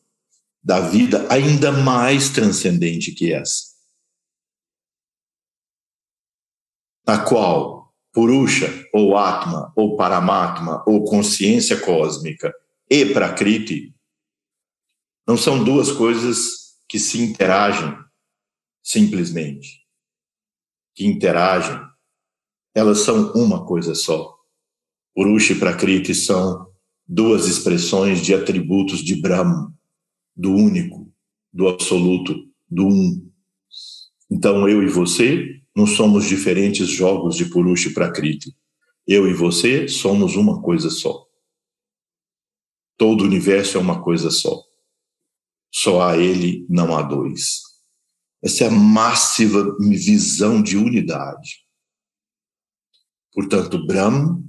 da 0.62 0.80
vida 0.80 1.26
ainda 1.30 1.72
mais 1.72 2.30
transcendente 2.30 3.12
que 3.12 3.32
essa. 3.32 3.71
Na 7.06 7.24
qual 7.24 7.92
Purusha, 8.12 8.68
ou 8.92 9.16
Atma, 9.16 9.72
ou 9.74 9.96
Paramatma, 9.96 10.84
ou 10.86 11.04
consciência 11.04 11.80
cósmica 11.80 12.52
e 12.88 13.06
Prakriti 13.06 13.94
não 15.26 15.36
são 15.36 15.64
duas 15.64 15.90
coisas 15.90 16.76
que 16.88 16.98
se 16.98 17.22
interagem 17.22 17.96
simplesmente. 18.82 19.82
Que 20.94 21.06
interagem. 21.06 21.80
Elas 22.74 22.98
são 22.98 23.32
uma 23.32 23.64
coisa 23.64 23.94
só. 23.94 24.36
Purusha 25.14 25.54
e 25.54 25.58
Prakriti 25.58 26.14
são 26.14 26.66
duas 27.06 27.46
expressões 27.46 28.20
de 28.20 28.34
atributos 28.34 29.00
de 29.00 29.20
Brahma 29.20 29.72
do 30.36 30.52
único, 30.52 31.10
do 31.52 31.68
absoluto, 31.68 32.34
do 32.68 32.86
um. 32.86 33.30
Então 34.30 34.68
eu 34.68 34.82
e 34.82 34.88
você 34.88 35.61
não 35.74 35.86
somos 35.86 36.26
diferentes 36.26 36.88
jogos 36.88 37.36
de 37.36 37.46
Purusha 37.46 37.88
e 37.88 37.94
Prakriti. 37.94 38.54
Eu 39.06 39.28
e 39.28 39.34
você 39.34 39.88
somos 39.88 40.36
uma 40.36 40.60
coisa 40.62 40.90
só. 40.90 41.26
Todo 42.96 43.22
o 43.22 43.24
universo 43.24 43.78
é 43.78 43.80
uma 43.80 44.02
coisa 44.02 44.30
só. 44.30 44.62
Só 45.70 46.02
há 46.02 46.16
ele, 46.16 46.66
não 46.68 46.96
há 46.96 47.02
dois. 47.02 47.62
Essa 48.42 48.64
é 48.64 48.66
a 48.68 48.70
máxima 48.70 49.76
visão 49.80 50.62
de 50.62 50.76
unidade. 50.76 51.64
Portanto, 53.32 53.86
Brahma, 53.86 54.42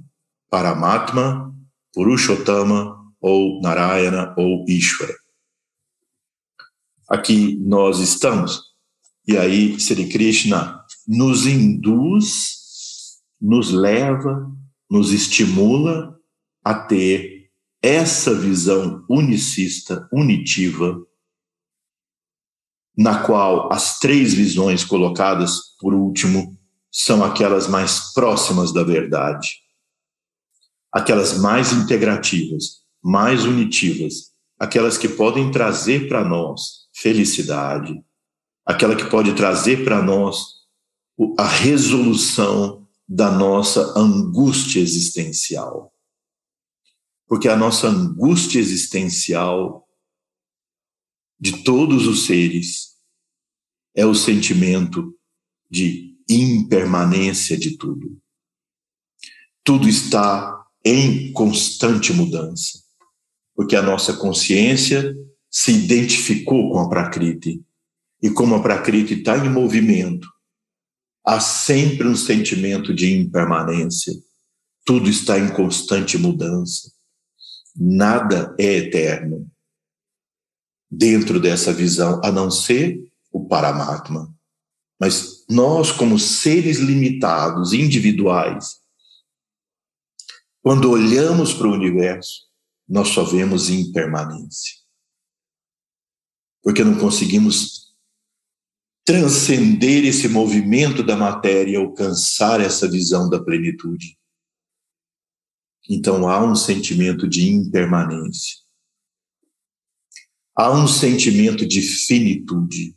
Paramatma, 0.50 1.54
Purushottama, 1.92 3.02
ou 3.20 3.60
Narayana, 3.62 4.34
ou 4.36 4.64
Ishvara 4.68 5.14
aqui 7.08 7.56
nós 7.56 8.00
estamos, 8.00 8.74
E 9.26 9.38
aí, 9.38 9.80
Sri 9.80 10.06
Krishna 10.10 10.83
nos 11.06 11.46
induz, 11.46 13.18
nos 13.40 13.70
leva, 13.70 14.50
nos 14.90 15.12
estimula 15.12 16.18
a 16.64 16.74
ter 16.74 17.50
essa 17.82 18.34
visão 18.34 19.04
unicista, 19.08 20.08
unitiva, 20.12 21.04
na 22.96 23.24
qual 23.24 23.70
as 23.72 23.98
três 23.98 24.32
visões 24.32 24.84
colocadas 24.84 25.74
por 25.78 25.92
último 25.92 26.56
são 26.90 27.24
aquelas 27.24 27.66
mais 27.66 28.12
próximas 28.14 28.72
da 28.72 28.84
verdade, 28.84 29.56
aquelas 30.92 31.36
mais 31.38 31.72
integrativas, 31.72 32.84
mais 33.02 33.44
unitivas, 33.44 34.32
aquelas 34.58 34.96
que 34.96 35.08
podem 35.08 35.50
trazer 35.50 36.08
para 36.08 36.24
nós 36.24 36.88
felicidade, 36.94 38.00
aquela 38.64 38.94
que 38.94 39.10
pode 39.10 39.34
trazer 39.34 39.84
para 39.84 40.00
nós 40.00 40.53
a 41.38 41.46
resolução 41.46 42.86
da 43.08 43.30
nossa 43.30 43.98
angústia 43.98 44.80
existencial. 44.80 45.92
Porque 47.26 47.48
a 47.48 47.56
nossa 47.56 47.88
angústia 47.88 48.58
existencial 48.58 49.86
de 51.38 51.62
todos 51.62 52.06
os 52.06 52.26
seres 52.26 52.94
é 53.94 54.04
o 54.04 54.14
sentimento 54.14 55.14
de 55.70 56.16
impermanência 56.28 57.56
de 57.56 57.76
tudo. 57.76 58.18
Tudo 59.62 59.88
está 59.88 60.64
em 60.84 61.32
constante 61.32 62.12
mudança, 62.12 62.82
porque 63.54 63.76
a 63.76 63.82
nossa 63.82 64.14
consciência 64.14 65.14
se 65.50 65.72
identificou 65.72 66.70
com 66.70 66.80
a 66.80 66.88
Prakriti. 66.88 67.62
E 68.22 68.30
como 68.30 68.54
a 68.54 68.62
Prakriti 68.62 69.14
está 69.14 69.38
em 69.38 69.48
movimento, 69.48 70.28
há 71.24 71.40
sempre 71.40 72.06
um 72.06 72.16
sentimento 72.16 72.92
de 72.94 73.12
impermanência. 73.12 74.12
Tudo 74.84 75.08
está 75.08 75.38
em 75.38 75.52
constante 75.52 76.18
mudança. 76.18 76.92
Nada 77.74 78.54
é 78.58 78.74
eterno 78.74 79.50
dentro 80.90 81.40
dessa 81.40 81.72
visão, 81.72 82.20
a 82.22 82.30
não 82.30 82.50
ser 82.50 83.00
o 83.32 83.46
Paramatma. 83.48 84.32
Mas 85.00 85.44
nós, 85.48 85.90
como 85.90 86.18
seres 86.18 86.78
limitados, 86.78 87.72
individuais, 87.72 88.76
quando 90.62 90.90
olhamos 90.90 91.52
para 91.52 91.66
o 91.66 91.72
universo, 91.72 92.44
nós 92.88 93.08
só 93.08 93.24
vemos 93.24 93.68
impermanência. 93.70 94.74
Porque 96.62 96.84
não 96.84 96.98
conseguimos 96.98 97.93
transcender 99.04 100.04
esse 100.04 100.28
movimento 100.28 101.02
da 101.02 101.16
matéria 101.16 101.78
alcançar 101.78 102.60
essa 102.60 102.88
visão 102.90 103.28
da 103.28 103.42
plenitude. 103.42 104.18
Então 105.88 106.26
há 106.28 106.42
um 106.42 106.54
sentimento 106.54 107.28
de 107.28 107.50
impermanência. 107.50 108.64
Há 110.56 110.70
um 110.70 110.88
sentimento 110.88 111.66
de 111.66 111.82
finitude. 111.82 112.96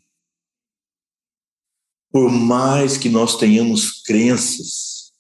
Por 2.10 2.32
mais 2.32 2.98
que 2.98 3.10
nós 3.10 3.36
tenhamos 3.36 4.02
crenças 4.02 5.12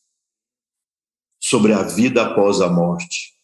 sobre 1.41 1.73
a 1.73 1.83
vida 1.83 2.25
após 2.25 2.61
a 2.61 2.69
morte, 2.69 3.37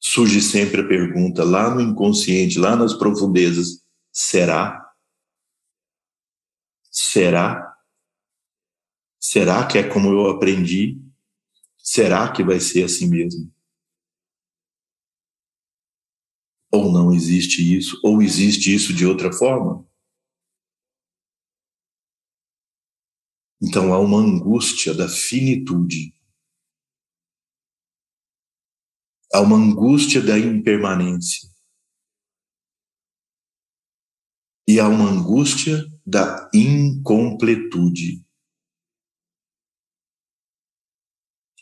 surge 0.00 0.40
sempre 0.42 0.80
a 0.80 0.88
pergunta 0.88 1.44
lá 1.44 1.72
no 1.72 1.80
inconsciente, 1.80 2.58
lá 2.58 2.74
nas 2.74 2.94
profundezas: 2.94 3.84
será? 4.12 4.83
Será? 6.96 7.76
Será 9.18 9.66
que 9.66 9.78
é 9.78 9.92
como 9.92 10.10
eu 10.10 10.28
aprendi? 10.30 11.02
Será 11.76 12.32
que 12.32 12.44
vai 12.44 12.60
ser 12.60 12.84
assim 12.84 13.10
mesmo? 13.10 13.52
Ou 16.72 16.92
não 16.92 17.12
existe 17.12 17.76
isso? 17.76 18.00
Ou 18.04 18.22
existe 18.22 18.72
isso 18.72 18.94
de 18.94 19.04
outra 19.04 19.32
forma? 19.32 19.84
Então 23.60 23.92
há 23.92 23.98
uma 23.98 24.18
angústia 24.18 24.94
da 24.94 25.08
finitude. 25.08 26.14
Há 29.32 29.40
uma 29.40 29.56
angústia 29.56 30.22
da 30.22 30.38
impermanência. 30.38 31.48
E 34.68 34.78
há 34.78 34.88
uma 34.88 35.10
angústia 35.10 35.93
da 36.04 36.50
incompletude. 36.52 38.22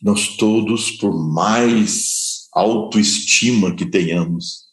Nós 0.03 0.37
todos, 0.37 0.91
por 0.91 1.13
mais 1.13 2.49
autoestima 2.53 3.75
que 3.75 3.87
tenhamos, 3.87 4.69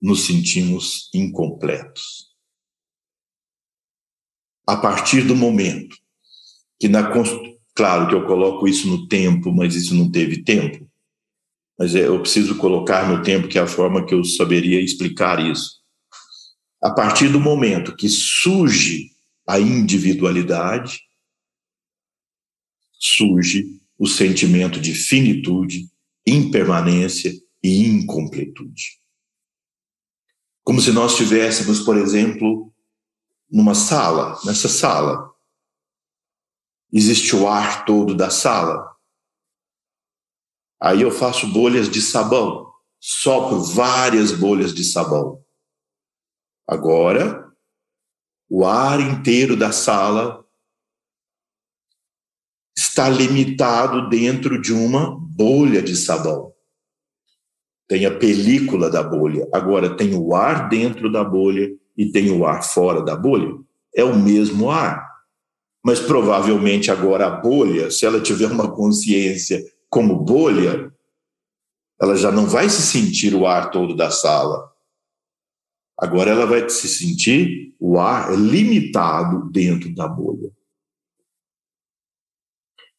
nos 0.00 0.26
sentimos 0.26 1.08
incompletos. 1.14 2.34
A 4.66 4.76
partir 4.76 5.22
do 5.22 5.34
momento 5.34 5.96
que 6.78 6.88
na 6.88 7.10
claro 7.74 8.08
que 8.08 8.14
eu 8.14 8.26
coloco 8.26 8.68
isso 8.68 8.86
no 8.86 9.08
tempo, 9.08 9.50
mas 9.50 9.74
isso 9.74 9.94
não 9.94 10.10
teve 10.10 10.42
tempo. 10.42 10.86
Mas 11.78 11.94
é, 11.94 12.06
eu 12.06 12.20
preciso 12.20 12.58
colocar 12.58 13.08
no 13.08 13.22
tempo 13.22 13.48
que 13.48 13.58
é 13.58 13.62
a 13.62 13.66
forma 13.66 14.04
que 14.04 14.12
eu 14.12 14.22
saberia 14.24 14.80
explicar 14.80 15.40
isso 15.40 15.75
a 16.82 16.90
partir 16.90 17.28
do 17.28 17.40
momento 17.40 17.96
que 17.96 18.08
surge 18.08 19.10
a 19.46 19.58
individualidade, 19.58 21.00
surge 22.92 23.80
o 23.98 24.06
sentimento 24.06 24.80
de 24.80 24.94
finitude, 24.94 25.88
impermanência 26.26 27.32
e 27.62 27.86
incompletude. 27.86 29.00
Como 30.62 30.80
se 30.80 30.90
nós 30.92 31.12
estivéssemos, 31.12 31.80
por 31.80 31.96
exemplo, 31.96 32.72
numa 33.50 33.74
sala, 33.74 34.38
nessa 34.44 34.68
sala. 34.68 35.32
Existe 36.92 37.34
o 37.34 37.48
ar 37.48 37.84
todo 37.84 38.14
da 38.14 38.30
sala. 38.30 38.94
Aí 40.80 41.02
eu 41.02 41.10
faço 41.10 41.46
bolhas 41.52 41.88
de 41.90 42.02
sabão, 42.02 42.70
sopro 43.00 43.62
várias 43.62 44.32
bolhas 44.32 44.74
de 44.74 44.84
sabão. 44.84 45.42
Agora, 46.68 47.46
o 48.50 48.64
ar 48.64 49.00
inteiro 49.00 49.56
da 49.56 49.70
sala 49.70 50.44
está 52.76 53.08
limitado 53.08 54.08
dentro 54.08 54.60
de 54.60 54.72
uma 54.72 55.16
bolha 55.18 55.80
de 55.80 55.94
sabão. 55.94 56.52
Tem 57.88 58.04
a 58.04 58.18
película 58.18 58.90
da 58.90 59.02
bolha. 59.02 59.48
Agora, 59.52 59.96
tem 59.96 60.14
o 60.14 60.34
ar 60.34 60.68
dentro 60.68 61.10
da 61.10 61.22
bolha 61.22 61.70
e 61.96 62.10
tem 62.10 62.30
o 62.30 62.44
ar 62.44 62.64
fora 62.64 63.00
da 63.02 63.14
bolha. 63.14 63.54
É 63.94 64.02
o 64.02 64.18
mesmo 64.18 64.68
ar. 64.68 65.06
Mas 65.84 66.00
provavelmente 66.00 66.90
agora 66.90 67.26
a 67.26 67.30
bolha, 67.30 67.92
se 67.92 68.04
ela 68.04 68.20
tiver 68.20 68.50
uma 68.50 68.74
consciência 68.74 69.64
como 69.88 70.16
bolha, 70.16 70.92
ela 72.00 72.16
já 72.16 72.32
não 72.32 72.44
vai 72.44 72.68
se 72.68 72.82
sentir 72.82 73.34
o 73.34 73.46
ar 73.46 73.70
todo 73.70 73.94
da 73.94 74.10
sala 74.10 74.75
Agora 75.98 76.30
ela 76.30 76.44
vai 76.44 76.68
se 76.68 76.88
sentir 76.88 77.74
o 77.80 77.98
ar 77.98 78.36
limitado 78.36 79.50
dentro 79.50 79.94
da 79.94 80.06
bolha. 80.06 80.50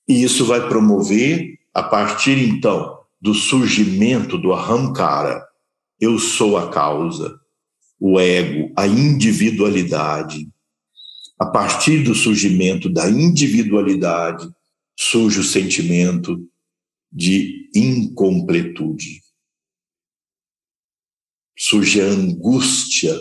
E 0.07 0.23
isso 0.23 0.45
vai 0.45 0.67
promover, 0.67 1.59
a 1.73 1.83
partir 1.83 2.37
então 2.39 2.97
do 3.21 3.33
surgimento 3.33 4.37
do 4.37 4.53
Ahamkara, 4.53 5.45
eu 5.99 6.17
sou 6.17 6.57
a 6.57 6.69
causa, 6.71 7.39
o 7.99 8.19
ego, 8.19 8.71
a 8.75 8.87
individualidade. 8.87 10.49
A 11.39 11.45
partir 11.45 12.03
do 12.03 12.15
surgimento 12.15 12.89
da 12.89 13.09
individualidade, 13.09 14.49
surge 14.97 15.39
o 15.39 15.43
sentimento 15.43 16.39
de 17.11 17.69
incompletude 17.75 19.26
surge 21.57 21.99
a 21.99 22.05
angústia 22.05 23.13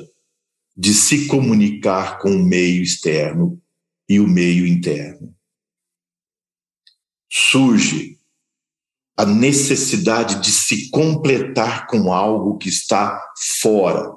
de 0.77 0.93
se 0.93 1.27
comunicar 1.27 2.19
com 2.19 2.31
o 2.31 2.45
meio 2.45 2.83
externo 2.83 3.61
e 4.07 4.21
o 4.21 4.29
meio 4.29 4.67
interno. 4.67 5.35
Surge 7.33 8.19
a 9.17 9.25
necessidade 9.25 10.43
de 10.43 10.53
se 10.53 10.91
completar 10.91 11.87
com 11.87 12.13
algo 12.13 12.59
que 12.59 12.69
está 12.69 13.19
fora. 13.63 14.15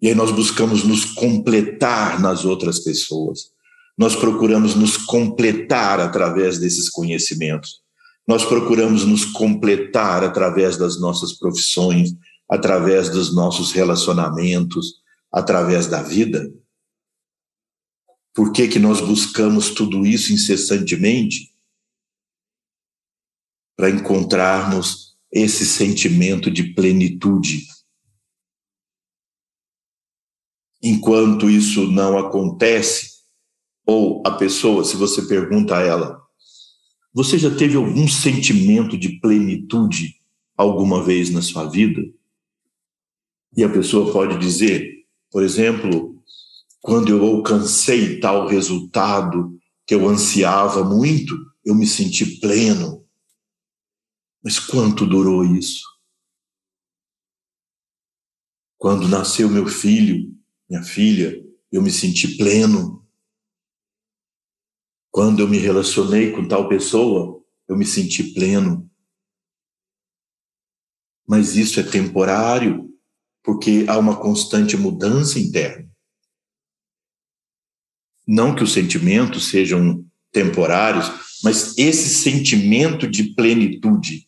E 0.00 0.08
aí 0.08 0.14
nós 0.16 0.32
buscamos 0.32 0.82
nos 0.82 1.04
completar 1.04 2.20
nas 2.20 2.44
outras 2.44 2.80
pessoas. 2.80 3.52
Nós 3.96 4.16
procuramos 4.16 4.74
nos 4.74 4.96
completar 4.96 6.00
através 6.00 6.58
desses 6.58 6.90
conhecimentos. 6.90 7.81
Nós 8.26 8.44
procuramos 8.44 9.04
nos 9.04 9.24
completar 9.24 10.22
através 10.24 10.76
das 10.76 11.00
nossas 11.00 11.32
profissões, 11.32 12.14
através 12.48 13.08
dos 13.08 13.34
nossos 13.34 13.72
relacionamentos, 13.72 15.02
através 15.32 15.86
da 15.86 16.02
vida? 16.02 16.52
Por 18.34 18.52
que, 18.52 18.68
que 18.68 18.78
nós 18.78 19.00
buscamos 19.00 19.70
tudo 19.70 20.06
isso 20.06 20.32
incessantemente? 20.32 21.52
Para 23.76 23.90
encontrarmos 23.90 25.16
esse 25.32 25.66
sentimento 25.66 26.50
de 26.50 26.74
plenitude. 26.74 27.66
Enquanto 30.82 31.48
isso 31.48 31.90
não 31.90 32.18
acontece, 32.18 33.12
ou 33.86 34.22
a 34.26 34.32
pessoa, 34.32 34.84
se 34.84 34.96
você 34.96 35.22
pergunta 35.22 35.76
a 35.76 35.80
ela, 35.80 36.21
você 37.12 37.38
já 37.38 37.54
teve 37.54 37.76
algum 37.76 38.08
sentimento 38.08 38.96
de 38.96 39.20
plenitude 39.20 40.16
alguma 40.56 41.02
vez 41.02 41.30
na 41.30 41.42
sua 41.42 41.66
vida? 41.66 42.02
E 43.56 43.62
a 43.62 43.68
pessoa 43.68 44.12
pode 44.12 44.38
dizer, 44.38 45.04
por 45.30 45.42
exemplo, 45.42 46.22
quando 46.80 47.10
eu 47.10 47.22
alcancei 47.24 48.18
tal 48.18 48.48
resultado 48.48 49.58
que 49.86 49.94
eu 49.94 50.08
ansiava 50.08 50.82
muito, 50.82 51.36
eu 51.64 51.74
me 51.74 51.86
senti 51.86 52.40
pleno. 52.40 53.04
Mas 54.42 54.58
quanto 54.58 55.06
durou 55.06 55.44
isso? 55.44 55.84
Quando 58.78 59.06
nasceu 59.06 59.48
meu 59.48 59.66
filho, 59.66 60.34
minha 60.68 60.82
filha, 60.82 61.40
eu 61.70 61.80
me 61.80 61.90
senti 61.90 62.36
pleno. 62.36 63.01
Quando 65.12 65.40
eu 65.40 65.46
me 65.46 65.58
relacionei 65.58 66.32
com 66.32 66.48
tal 66.48 66.70
pessoa, 66.70 67.44
eu 67.68 67.76
me 67.76 67.84
senti 67.84 68.32
pleno. 68.32 68.90
Mas 71.28 71.54
isso 71.54 71.78
é 71.78 71.82
temporário, 71.82 72.90
porque 73.44 73.84
há 73.88 73.98
uma 73.98 74.18
constante 74.18 74.74
mudança 74.74 75.38
interna. 75.38 75.86
Não 78.26 78.54
que 78.54 78.64
os 78.64 78.72
sentimentos 78.72 79.50
sejam 79.50 80.02
temporários, 80.32 81.06
mas 81.44 81.76
esse 81.76 82.08
sentimento 82.08 83.06
de 83.06 83.34
plenitude, 83.34 84.26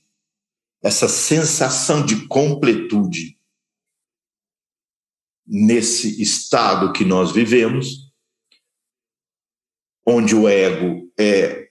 essa 0.83 1.09
sensação 1.09 2.05
de 2.05 2.29
completude, 2.29 3.39
nesse 5.47 6.21
estado 6.21 6.93
que 6.93 7.07
nós 7.07 7.33
vivemos, 7.33 8.04
onde 10.07 10.35
o 10.35 10.49
ego 10.49 11.11
é 11.19 11.69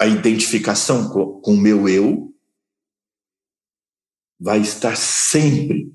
a 0.00 0.06
identificação 0.06 1.10
com 1.10 1.52
o 1.54 1.56
meu 1.56 1.88
eu, 1.88 2.34
vai 4.38 4.60
estar 4.60 4.96
sempre 4.96 5.92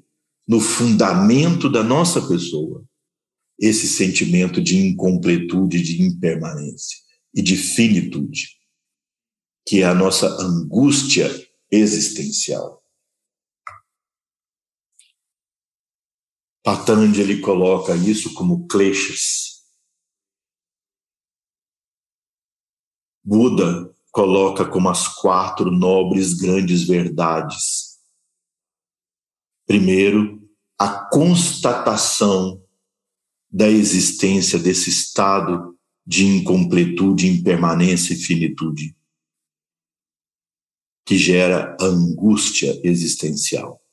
no 0.47 0.59
fundamento 0.59 1.69
da 1.69 1.83
nossa 1.83 2.27
pessoa 2.27 2.83
esse 3.57 3.87
sentimento 3.87 4.61
de 4.61 4.77
incompletude, 4.77 5.81
de 5.81 6.01
impermanência 6.01 6.97
e 7.33 7.41
de 7.41 7.55
finitude, 7.55 8.57
que 9.65 9.81
é 9.81 9.85
a 9.85 9.93
nossa 9.93 10.27
angústia 10.41 11.29
existencial. 11.71 12.83
Patanjali 16.63 17.41
coloca 17.41 17.95
isso 17.95 18.33
como 18.33 18.67
kleshas. 18.67 19.52
Buda 23.23 23.93
coloca 24.11 24.65
como 24.65 24.89
as 24.89 25.07
quatro 25.07 25.71
nobres 25.71 26.33
grandes 26.33 26.83
verdades. 26.83 27.97
Primeiro, 29.65 30.47
a 30.77 31.09
constatação 31.09 32.61
da 33.49 33.69
existência 33.69 34.59
desse 34.59 34.89
estado 34.89 35.77
de 36.05 36.25
incompletude, 36.25 37.27
impermanência 37.27 38.13
e 38.13 38.17
finitude, 38.17 38.95
que 41.05 41.17
gera 41.17 41.77
angústia 41.79 42.79
existencial. 42.83 43.83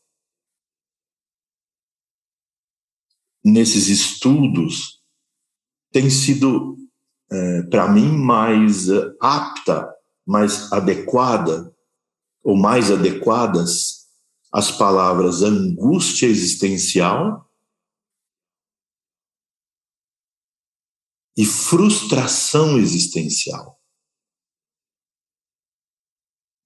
nesses 3.44 3.88
estudos 3.88 5.02
tem 5.90 6.08
sido, 6.08 6.76
é, 7.30 7.62
para 7.62 7.88
mim, 7.88 8.16
mais 8.16 8.88
é, 8.88 9.14
apta, 9.20 9.94
mais 10.26 10.72
adequada, 10.72 11.74
ou 12.42 12.56
mais 12.56 12.90
adequadas 12.90 14.08
as 14.52 14.70
palavras 14.70 15.42
angústia 15.42 16.26
existencial 16.26 17.48
e 21.36 21.44
frustração 21.44 22.78
existencial. 22.78 23.80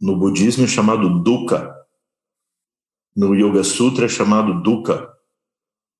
No 0.01 0.19
budismo 0.19 0.65
é 0.65 0.69
chamado 0.69 1.23
dukkha, 1.23 1.73
no 3.15 3.35
Yoga 3.35 3.63
Sutra 3.63 4.07
é 4.07 4.09
chamado 4.09 4.63
dukkha, 4.63 5.13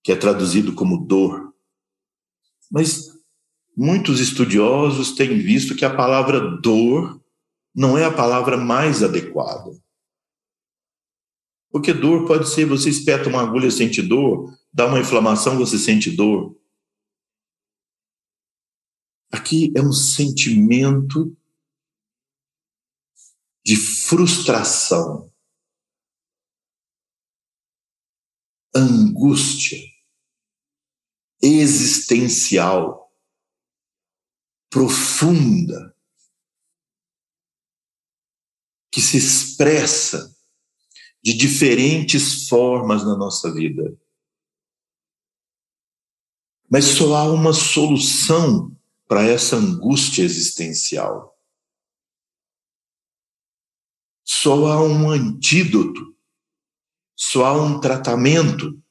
que 0.03 0.11
é 0.11 0.17
traduzido 0.17 0.75
como 0.75 1.07
dor. 1.07 1.55
Mas 2.71 3.14
muitos 3.77 4.21
estudiosos 4.21 5.13
têm 5.13 5.39
visto 5.39 5.75
que 5.75 5.85
a 5.85 5.95
palavra 5.95 6.41
dor 6.61 7.21
não 7.75 7.99
é 7.99 8.05
a 8.05 8.13
palavra 8.13 8.57
mais 8.57 9.03
adequada. 9.03 9.71
Porque 11.71 11.93
dor 11.93 12.27
pode 12.27 12.49
ser 12.49 12.65
você 12.67 12.89
espeta 12.89 13.29
uma 13.29 13.43
agulha 13.43 13.71
sente 13.71 14.01
dor, 14.01 14.57
dá 14.73 14.87
uma 14.87 15.01
inflamação 15.01 15.59
você 15.59 15.77
sente 15.77 16.11
dor. 16.11 16.57
Aqui 19.33 19.73
é 19.77 19.83
um 19.83 19.93
sentimento 19.93 21.37
de 23.65 23.77
frustração, 23.77 25.33
angústia, 28.75 29.79
existencial, 31.43 33.04
profunda, 34.75 35.97
que 38.91 39.01
se 39.01 39.17
expressa 39.17 40.37
de 41.23 41.33
diferentes 41.33 42.49
formas 42.49 43.05
na 43.05 43.17
nossa 43.17 43.55
vida. 43.55 43.97
Mas 46.69 46.87
só 46.87 47.15
há 47.15 47.33
uma 47.33 47.53
solução 47.53 48.77
para 49.07 49.23
essa 49.23 49.55
angústia 49.55 50.25
existencial. 50.25 51.39
Só 54.25 54.73
há 54.73 54.83
um 54.83 55.09
antídoto, 55.09 56.19
só 57.15 57.45
há 57.45 57.63
um 57.63 57.81
tratamento 57.81 58.83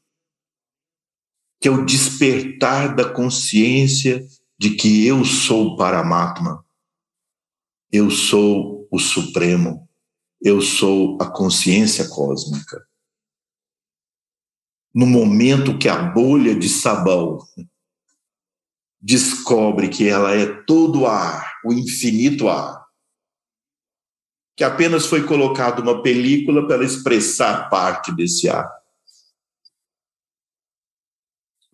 que 1.60 1.67
é 1.67 1.72
o 1.72 1.84
despertar 1.84 2.96
da 2.96 3.13
consciência 3.13 4.26
de 4.63 4.78
que 4.78 5.06
eu 5.06 5.26
sou 5.26 5.73
o 5.73 5.76
Paramatma, 5.76 6.65
eu 7.91 8.10
sou 8.10 8.88
o 8.89 8.97
Supremo, 8.97 9.89
eu 10.41 10.62
sou 10.62 11.17
a 11.21 11.30
consciência 11.30 12.08
cósmica. 12.08 12.82
No 14.95 15.06
momento 15.06 15.78
que 15.78 15.89
a 15.89 16.02
bolha 16.02 16.56
de 16.58 16.69
sabão 16.69 17.39
descobre 19.02 19.89
que 19.89 20.08
ela 20.08 20.34
é 20.34 20.45
todo 20.63 21.06
ar, 21.06 21.56
o 21.65 21.73
infinito 21.73 22.47
ar, 22.47 22.86
que 24.56 24.63
apenas 24.63 25.08
foi 25.08 25.26
colocado 25.26 25.82
uma 25.82 26.02
película 26.02 26.65
para 26.65 26.86
expressar 26.86 27.69
parte 27.69 28.15
desse 28.15 28.47
ar 28.47 28.71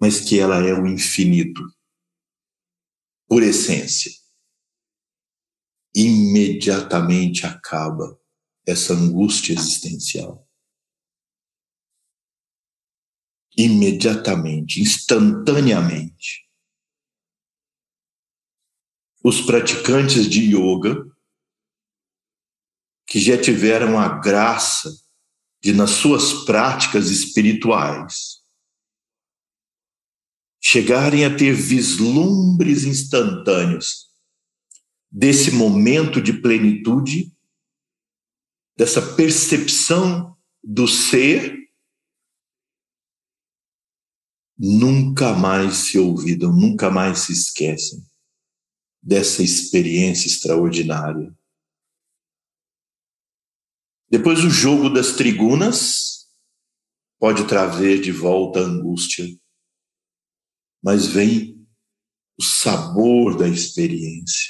mas 0.01 0.21
que 0.21 0.39
ela 0.39 0.65
é 0.65 0.73
o 0.73 0.87
infinito, 0.87 1.61
por 3.29 3.43
essência. 3.43 4.11
Imediatamente 5.95 7.45
acaba 7.45 8.19
essa 8.65 8.93
angústia 8.93 9.53
existencial. 9.53 10.47
Imediatamente, 13.55 14.81
instantaneamente. 14.81 16.49
Os 19.23 19.41
praticantes 19.41 20.27
de 20.27 20.55
yoga, 20.55 21.05
que 23.05 23.19
já 23.19 23.39
tiveram 23.39 23.99
a 23.99 24.19
graça 24.19 24.89
de, 25.61 25.73
nas 25.73 25.91
suas 25.91 26.45
práticas 26.45 27.09
espirituais, 27.09 28.28
chegarem 30.61 31.25
a 31.25 31.35
ter 31.35 31.53
vislumbres 31.53 32.83
instantâneos 32.83 34.09
desse 35.11 35.51
momento 35.51 36.21
de 36.21 36.33
plenitude, 36.33 37.33
dessa 38.77 39.15
percepção 39.15 40.37
do 40.63 40.87
ser, 40.87 41.57
nunca 44.57 45.33
mais 45.33 45.75
se 45.75 45.97
olvidam, 45.97 46.53
nunca 46.53 46.89
mais 46.89 47.19
se 47.19 47.31
esquecem 47.31 48.05
dessa 49.01 49.41
experiência 49.41 50.27
extraordinária. 50.27 51.33
Depois 54.09 54.43
o 54.43 54.49
jogo 54.49 54.89
das 54.89 55.13
trigunas 55.13 56.27
pode 57.17 57.47
trazer 57.47 58.01
de 58.01 58.11
volta 58.11 58.59
a 58.59 58.63
angústia, 58.63 59.25
mas 60.81 61.07
vem 61.07 61.67
o 62.37 62.43
sabor 62.43 63.37
da 63.37 63.47
experiência. 63.47 64.49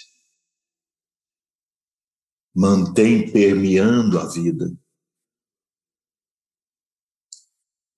Mantém 2.55 3.31
permeando 3.31 4.19
a 4.19 4.27
vida. 4.27 4.71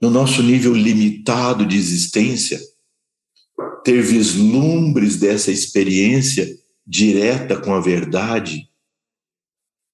No 0.01 0.09
nosso 0.09 0.41
nível 0.41 0.73
limitado 0.73 1.65
de 1.65 1.77
existência, 1.77 2.59
ter 3.83 4.01
vislumbres 4.01 5.17
dessa 5.17 5.51
experiência 5.51 6.47
direta 6.85 7.59
com 7.59 7.73
a 7.73 7.79
verdade 7.79 8.71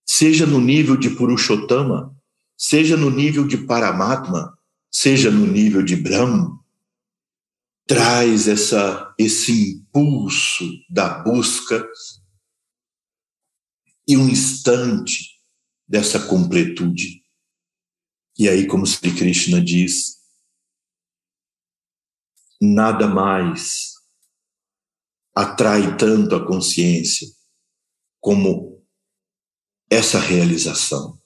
seja 0.07 0.45
no 0.45 0.59
nível 0.61 0.95
de 0.95 1.09
Purushottama, 1.09 2.15
seja 2.57 2.95
no 2.95 3.09
nível 3.09 3.45
de 3.45 3.57
Paramatma, 3.57 4.57
seja 4.89 5.29
no 5.29 5.45
nível 5.45 5.83
de 5.83 5.95
Brahma, 5.97 6.57
traz 7.87 8.47
essa, 8.47 9.15
esse 9.17 9.71
impulso 9.71 10.65
da 10.89 11.23
busca 11.23 11.87
e 14.07 14.17
um 14.17 14.27
instante 14.27 15.41
dessa 15.87 16.27
completude. 16.27 17.23
E 18.37 18.47
aí, 18.47 18.67
como 18.67 18.85
Sri 18.85 19.15
Krishna 19.15 19.63
diz, 19.63 20.17
nada 22.61 23.07
mais 23.07 23.93
atrai 25.33 25.95
tanto 25.97 26.35
a 26.35 26.45
consciência 26.45 27.27
como 28.19 28.85
essa 29.89 30.19
realização 30.19 31.21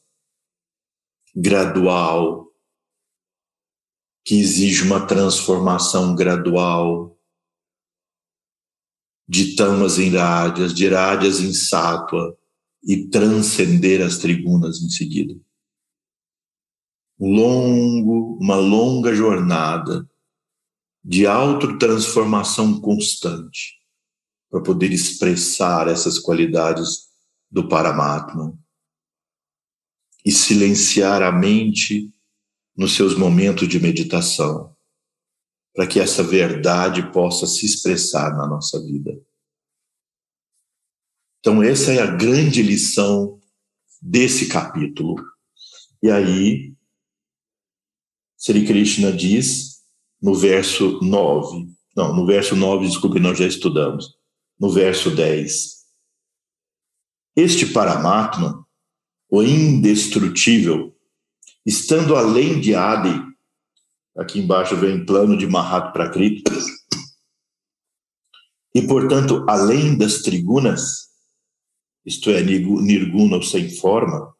gradual, 1.35 2.50
que 4.23 4.39
exige 4.39 4.83
uma 4.83 5.05
transformação 5.05 6.15
gradual 6.15 7.17
de 9.27 9.55
tamas 9.55 9.97
em 9.97 10.09
rádias, 10.09 10.73
de 10.73 10.87
rádias 10.89 11.39
em 11.39 11.53
sátua 11.53 12.37
e 12.83 13.07
transcender 13.07 14.01
as 14.01 14.17
tribunas 14.17 14.81
em 14.81 14.89
seguida. 14.89 15.39
Longo, 17.19 18.37
uma 18.41 18.55
longa 18.55 19.13
jornada 19.13 20.09
de 21.03 21.25
autotransformação 21.25 22.79
constante 22.79 23.79
para 24.49 24.61
poder 24.61 24.91
expressar 24.91 25.87
essas 25.87 26.19
qualidades 26.19 27.09
do 27.49 27.67
Paramatma 27.67 28.57
e 30.25 30.31
silenciar 30.31 31.23
a 31.23 31.31
mente 31.31 32.13
nos 32.75 32.95
seus 32.95 33.15
momentos 33.15 33.67
de 33.67 33.79
meditação, 33.79 34.75
para 35.73 35.87
que 35.87 35.99
essa 35.99 36.23
verdade 36.23 37.11
possa 37.11 37.45
se 37.47 37.65
expressar 37.65 38.35
na 38.35 38.47
nossa 38.47 38.81
vida. 38.83 39.19
Então, 41.39 41.63
essa 41.63 41.91
é 41.91 41.99
a 41.99 42.05
grande 42.05 42.61
lição 42.61 43.41
desse 44.01 44.47
capítulo. 44.47 45.15
E 46.01 46.09
aí, 46.09 46.73
Sri 48.37 48.65
Krishna 48.65 49.11
diz 49.11 49.81
no 50.21 50.35
verso 50.35 50.99
9, 51.01 51.67
não, 51.95 52.15
no 52.15 52.25
verso 52.25 52.55
9, 52.55 52.87
desculpe, 52.87 53.19
nós 53.19 53.37
já 53.37 53.47
estudamos, 53.47 54.15
no 54.59 54.69
verso 54.71 55.09
10. 55.11 55.81
Este 57.35 57.65
Paramatma, 57.65 58.65
o 59.29 59.41
indestrutível, 59.41 60.90
estando 61.65 62.15
além 62.15 62.59
de 62.59 62.75
Adi, 62.75 63.21
aqui 64.17 64.39
embaixo 64.39 64.75
vem 64.75 65.05
plano 65.05 65.37
de 65.37 65.47
Mahat 65.47 65.93
Prakriti, 65.93 66.43
e 68.73 68.81
portanto 68.81 69.45
além 69.47 69.97
das 69.97 70.21
trigunas, 70.21 71.09
isto 72.05 72.29
é, 72.29 72.41
nirguna 72.41 73.35
ou 73.35 73.43
sem 73.43 73.69
forma, 73.69 74.33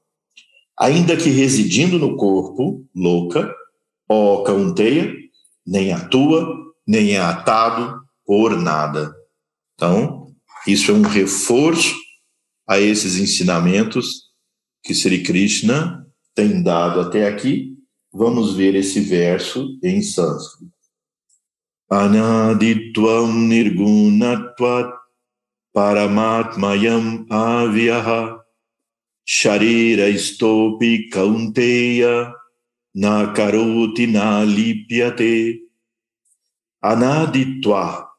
ainda 0.80 1.16
que 1.16 1.30
residindo 1.30 2.00
no 2.00 2.16
corpo, 2.16 2.86
louca, 2.96 3.54
ó 4.10 4.44
caunteia, 4.44 5.14
nem 5.66 5.94
atua, 5.94 6.74
nem 6.88 7.12
é 7.12 7.20
atado 7.20 8.02
por 8.26 8.60
nada. 8.60 9.16
Então, 9.76 10.34
isso 10.66 10.92
é 10.92 10.94
um 10.94 11.04
reforço 11.04 11.96
a 12.68 12.80
esses 12.80 13.18
ensinamentos 13.18 14.32
que 14.84 14.94
Sri 14.94 15.24
Krishna 15.24 16.06
tem 16.34 16.62
dado 16.62 17.02
até 17.02 17.28
aqui. 17.28 17.78
Vamos 18.12 18.56
ver 18.56 18.76
esse 18.76 19.00
verso 19.00 19.80
em 19.84 20.02
sânscrito. 20.02 20.72
Anaditvam 21.89 23.32
nirgunatvat 23.34 24.94
paramatmayam 25.74 27.26
avyaha 27.30 28.41
sharira 29.26 30.10
istopi 30.10 31.10
kaunteya 31.10 32.34
na 32.94 33.34
karoti 33.34 34.08
na 34.08 34.44
lipyate 34.44 35.62
anaditva 36.82 38.10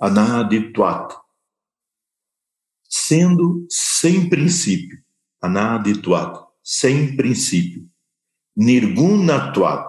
anaditvat 0.00 1.24
sendo 2.88 3.66
sem 3.68 4.28
princípio, 4.28 5.03
anadituat, 5.44 6.42
sem 6.62 7.16
princípio, 7.16 7.88
nirgunatuat, 8.56 9.86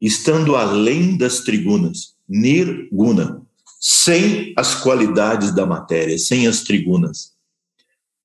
estando 0.00 0.56
além 0.56 1.16
das 1.16 1.40
trigunas, 1.40 2.16
nirguna, 2.28 3.46
sem 3.80 4.52
as 4.56 4.74
qualidades 4.74 5.54
da 5.54 5.64
matéria, 5.64 6.18
sem 6.18 6.46
as 6.46 6.62
trigunas. 6.62 7.36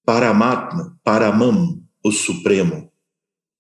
Paramatma, 0.03 0.99
Paramam, 1.03 1.81
o 2.03 2.11
Supremo. 2.11 2.91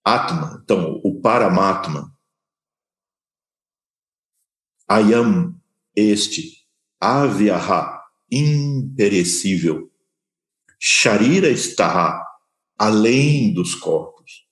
Atma, 0.03 0.61
então, 0.63 1.01
o 1.03 1.19
Paramatma. 1.19 2.13
Ayam, 4.87 5.59
este. 5.95 6.65
Avyaha, 6.99 8.01
imperecível. 8.31 9.91
Sharira 10.79 11.49
está 11.49 12.24
além 12.77 13.53
dos 13.53 13.75
corpos. 13.75 14.45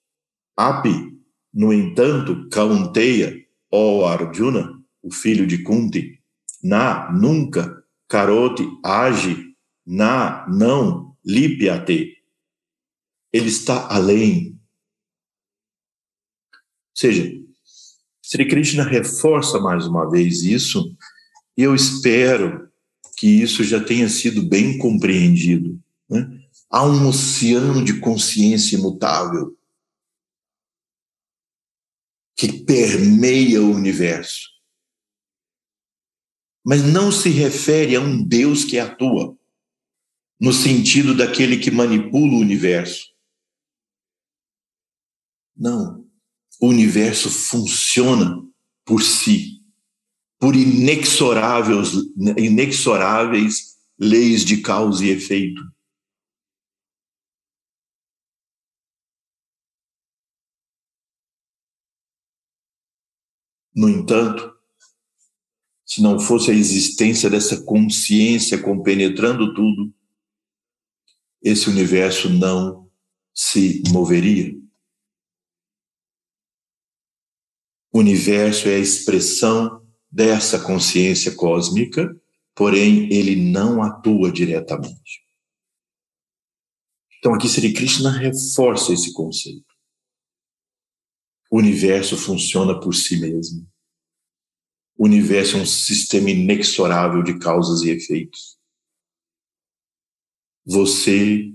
Api, 0.55 1.17
no 1.53 1.73
entanto, 1.73 2.47
Kaunteya, 2.49 3.33
ó 3.71 4.05
Arjuna, 4.05 4.79
o 5.01 5.11
filho 5.11 5.45
de 5.45 5.63
Kunti, 5.63 6.19
na, 6.63 7.11
nunca, 7.11 7.83
Karoti, 8.07 8.65
age, 8.83 9.55
na, 9.85 10.47
não, 10.47 11.15
Lipyate. 11.25 12.17
Ele 13.31 13.49
está 13.49 13.87
além. 13.89 14.59
Ou 16.51 16.95
seja, 16.95 17.43
Sri 18.21 18.47
Krishna 18.47 18.83
reforça 18.83 19.59
mais 19.59 19.85
uma 19.85 20.09
vez 20.09 20.43
isso, 20.43 20.95
e 21.57 21.63
eu 21.63 21.75
espero 21.75 22.69
que 23.17 23.27
isso 23.27 23.63
já 23.63 23.83
tenha 23.83 24.07
sido 24.09 24.43
bem 24.43 24.77
compreendido. 24.77 25.79
Né? 26.09 26.42
Há 26.75 26.83
um 26.83 27.07
oceano 27.07 27.85
de 27.85 27.99
consciência 27.99 28.75
imutável 28.75 29.55
que 32.35 32.51
permeia 32.63 33.61
o 33.61 33.69
universo. 33.71 34.49
Mas 36.65 36.81
não 36.81 37.11
se 37.11 37.29
refere 37.29 37.95
a 37.95 37.99
um 37.99 38.23
Deus 38.23 38.65
que 38.65 38.79
atua, 38.79 39.37
no 40.39 40.51
sentido 40.51 41.15
daquele 41.15 41.59
que 41.59 41.69
manipula 41.69 42.33
o 42.33 42.39
universo. 42.39 43.13
Não. 45.55 46.09
O 46.59 46.69
universo 46.69 47.29
funciona 47.29 48.43
por 48.83 49.03
si, 49.03 49.61
por 50.39 50.55
inexoráveis, 50.55 51.91
inexoráveis 52.35 53.77
leis 53.99 54.43
de 54.43 54.57
causa 54.57 55.05
e 55.05 55.09
efeito. 55.09 55.72
No 63.75 63.89
entanto, 63.89 64.53
se 65.85 66.01
não 66.01 66.19
fosse 66.19 66.51
a 66.51 66.53
existência 66.53 67.29
dessa 67.29 67.63
consciência 67.63 68.61
compenetrando 68.61 69.53
tudo, 69.53 69.93
esse 71.41 71.69
universo 71.69 72.29
não 72.29 72.89
se 73.33 73.83
moveria. 73.89 74.55
O 77.91 77.99
universo 77.99 78.67
é 78.67 78.75
a 78.75 78.79
expressão 78.79 79.85
dessa 80.09 80.59
consciência 80.59 81.35
cósmica, 81.35 82.15
porém 82.55 83.11
ele 83.11 83.35
não 83.35 83.83
atua 83.83 84.31
diretamente. 84.31 85.23
Então 87.19 87.33
aqui 87.33 87.47
Sri 87.47 87.73
Krishna 87.73 88.11
reforça 88.11 88.93
esse 88.93 89.13
conceito. 89.13 89.72
O 91.53 91.59
universo 91.59 92.17
funciona 92.17 92.79
por 92.79 92.95
si 92.95 93.19
mesmo. 93.19 93.71
O 94.97 95.05
universo 95.05 95.55
é 95.55 95.61
um 95.61 95.65
sistema 95.67 96.31
inexorável 96.31 97.21
de 97.21 97.37
causas 97.37 97.83
e 97.83 97.91
efeitos. 97.91 98.57
Você 100.65 101.53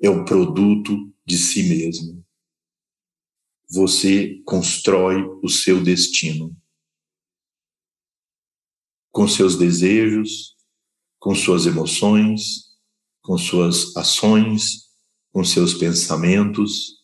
é 0.00 0.08
o 0.08 0.24
produto 0.24 1.12
de 1.26 1.36
si 1.36 1.64
mesmo. 1.64 2.24
Você 3.68 4.40
constrói 4.44 5.24
o 5.42 5.48
seu 5.48 5.82
destino. 5.82 6.56
Com 9.10 9.26
seus 9.26 9.58
desejos, 9.58 10.56
com 11.18 11.34
suas 11.34 11.66
emoções, 11.66 12.72
com 13.20 13.36
suas 13.36 13.96
ações, 13.96 14.94
com 15.32 15.42
seus 15.42 15.74
pensamentos, 15.74 17.03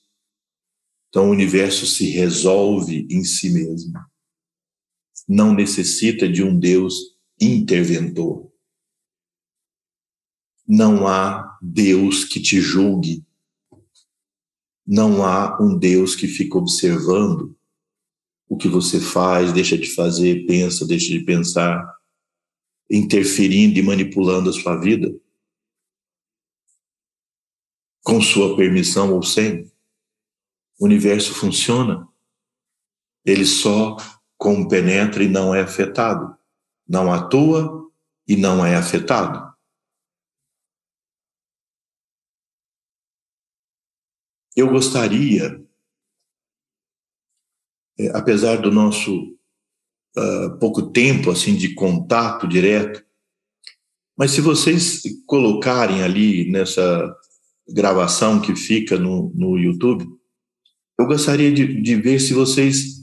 então 1.11 1.29
o 1.29 1.33
universo 1.33 1.87
se 1.87 2.09
resolve 2.09 3.07
em 3.11 3.25
si 3.25 3.53
mesmo. 3.53 3.93
Não 5.29 5.53
necessita 5.53 6.29
de 6.29 6.43
um 6.43 6.57
Deus 6.57 6.95
interventor. 7.41 8.51
Não 10.67 11.09
há 11.09 11.59
Deus 11.61 12.25
que 12.25 12.41
te 12.41 12.61
julgue. 12.61 13.25
Não 14.87 15.25
há 15.25 15.61
um 15.61 15.77
Deus 15.77 16.15
que 16.15 16.29
fica 16.29 16.57
observando 16.57 17.57
o 18.49 18.57
que 18.57 18.69
você 18.69 19.01
faz, 19.01 19.53
deixa 19.53 19.77
de 19.77 19.93
fazer, 19.93 20.47
pensa, 20.47 20.87
deixa 20.87 21.13
de 21.13 21.25
pensar, 21.25 21.97
interferindo 22.89 23.79
e 23.79 23.83
manipulando 23.83 24.51
a 24.51 24.53
sua 24.53 24.77
vida, 24.77 25.13
com 28.03 28.21
sua 28.21 28.57
permissão 28.57 29.15
ou 29.15 29.23
sem 29.23 29.70
o 30.81 30.87
universo 30.87 31.35
funciona. 31.35 32.09
Ele 33.23 33.45
só 33.45 33.99
compenetra 34.39 35.23
e 35.23 35.29
não 35.29 35.55
é 35.55 35.61
afetado. 35.61 36.35
Não 36.89 37.13
atua 37.13 37.93
e 38.27 38.35
não 38.35 38.65
é 38.65 38.75
afetado. 38.75 39.55
Eu 44.57 44.71
gostaria, 44.71 45.63
é, 47.99 48.09
apesar 48.17 48.57
do 48.57 48.73
nosso 48.73 49.39
uh, 50.17 50.59
pouco 50.59 50.91
tempo 50.91 51.31
assim 51.31 51.55
de 51.55 51.75
contato 51.75 52.49
direto, 52.49 53.05
mas 54.17 54.33
se 54.33 54.41
vocês 54.41 55.03
colocarem 55.27 56.03
ali 56.03 56.51
nessa 56.51 57.17
gravação 57.69 58.41
que 58.41 58.57
fica 58.57 58.99
no, 58.99 59.31
no 59.35 59.57
YouTube, 59.57 60.20
eu 61.01 61.07
gostaria 61.07 61.51
de, 61.51 61.81
de 61.81 61.97
ver 61.97 62.21
se 62.21 62.35
vocês 62.35 63.01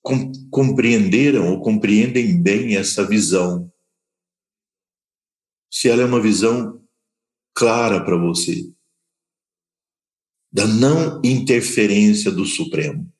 com, 0.00 0.32
compreenderam 0.50 1.52
ou 1.52 1.60
compreendem 1.60 2.42
bem 2.42 2.76
essa 2.76 3.06
visão. 3.06 3.70
Se 5.70 5.90
ela 5.90 6.02
é 6.02 6.06
uma 6.06 6.20
visão 6.20 6.82
clara 7.54 8.02
para 8.02 8.16
você, 8.16 8.72
da 10.50 10.66
não 10.66 11.20
interferência 11.22 12.30
do 12.30 12.46
Supremo. 12.46 13.12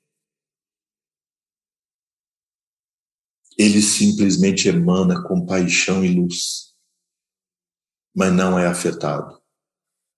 Ele 3.58 3.82
simplesmente 3.82 4.66
emana 4.66 5.22
compaixão 5.22 6.02
e 6.02 6.08
luz, 6.08 6.74
mas 8.16 8.32
não 8.32 8.58
é 8.58 8.66
afetado, 8.66 9.42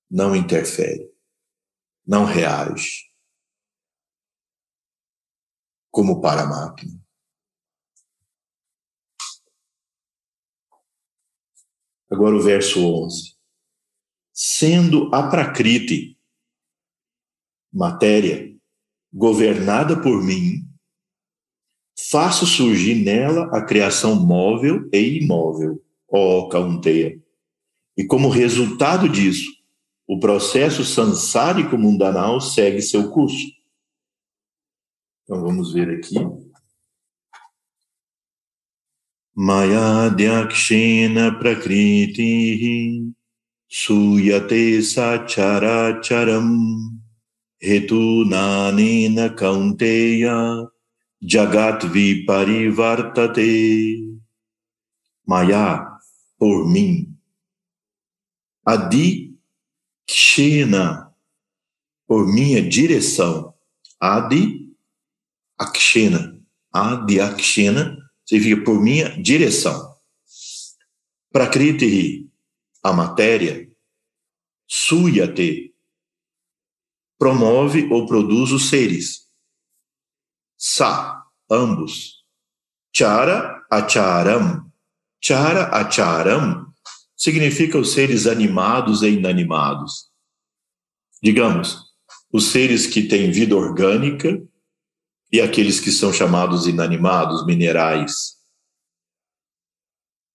não 0.08 0.36
interfere, 0.36 1.12
não 2.06 2.24
reage 2.24 3.11
como 5.92 6.20
para 6.20 6.42
a 6.42 6.46
máquina. 6.46 7.00
Agora 12.10 12.34
o 12.34 12.42
verso 12.42 12.84
11. 12.84 13.36
Sendo 14.32 15.14
a 15.14 15.28
Prakriti, 15.28 16.18
matéria, 17.72 18.54
governada 19.12 20.00
por 20.00 20.22
mim, 20.22 20.66
faço 22.10 22.46
surgir 22.46 22.94
nela 22.94 23.44
a 23.56 23.62
criação 23.62 24.16
móvel 24.16 24.88
e 24.92 25.18
imóvel, 25.22 25.82
ó 26.10 26.48
Kaunteya. 26.48 27.20
E 27.96 28.04
como 28.04 28.30
resultado 28.30 29.08
disso, 29.08 29.50
o 30.06 30.18
processo 30.18 30.84
sansárico 30.84 31.76
mundanal 31.76 32.40
segue 32.40 32.80
seu 32.80 33.10
curso. 33.10 33.61
Então 35.32 35.44
vamos 35.44 35.72
ver 35.72 35.88
aqui. 35.88 36.16
Mayadhyakshena 39.34 41.38
prakriti 41.38 43.14
suyate 43.66 44.82
sacharacharam 44.82 47.00
hetunanena 47.62 49.30
kaunteya 49.30 50.68
jagat 51.24 51.86
viparivartate 51.86 54.12
Maya, 55.26 55.98
por 56.38 56.68
mim. 56.68 57.16
Adi 58.66 59.34
Kshena, 60.06 61.10
por 62.06 62.26
minha 62.26 62.60
direção. 62.60 63.54
Adi 63.98 64.61
akshena. 65.62 66.40
Adi 66.72 67.20
akshena 67.20 67.96
significa 68.24 68.64
por 68.64 68.80
minha 68.80 69.10
direção. 69.20 69.94
Prakriti, 71.30 72.30
a 72.82 72.92
matéria, 72.92 73.70
suyate, 74.68 75.74
promove 77.18 77.88
ou 77.90 78.06
produz 78.06 78.52
os 78.52 78.68
seres. 78.68 79.28
Sa, 80.56 81.24
ambos. 81.50 82.24
Chara, 82.94 83.64
acharam. 83.70 84.70
Chara, 85.20 85.68
acharam 85.68 86.72
significa 87.22 87.78
os 87.78 87.92
seres 87.92 88.26
animados 88.26 89.02
e 89.02 89.10
inanimados. 89.10 90.10
Digamos, 91.22 91.78
os 92.32 92.46
seres 92.46 92.84
que 92.84 93.04
têm 93.04 93.30
vida 93.30 93.54
orgânica 93.54 94.42
e 95.32 95.40
aqueles 95.40 95.80
que 95.80 95.90
são 95.90 96.12
chamados 96.12 96.66
inanimados, 96.66 97.46
minerais. 97.46 98.36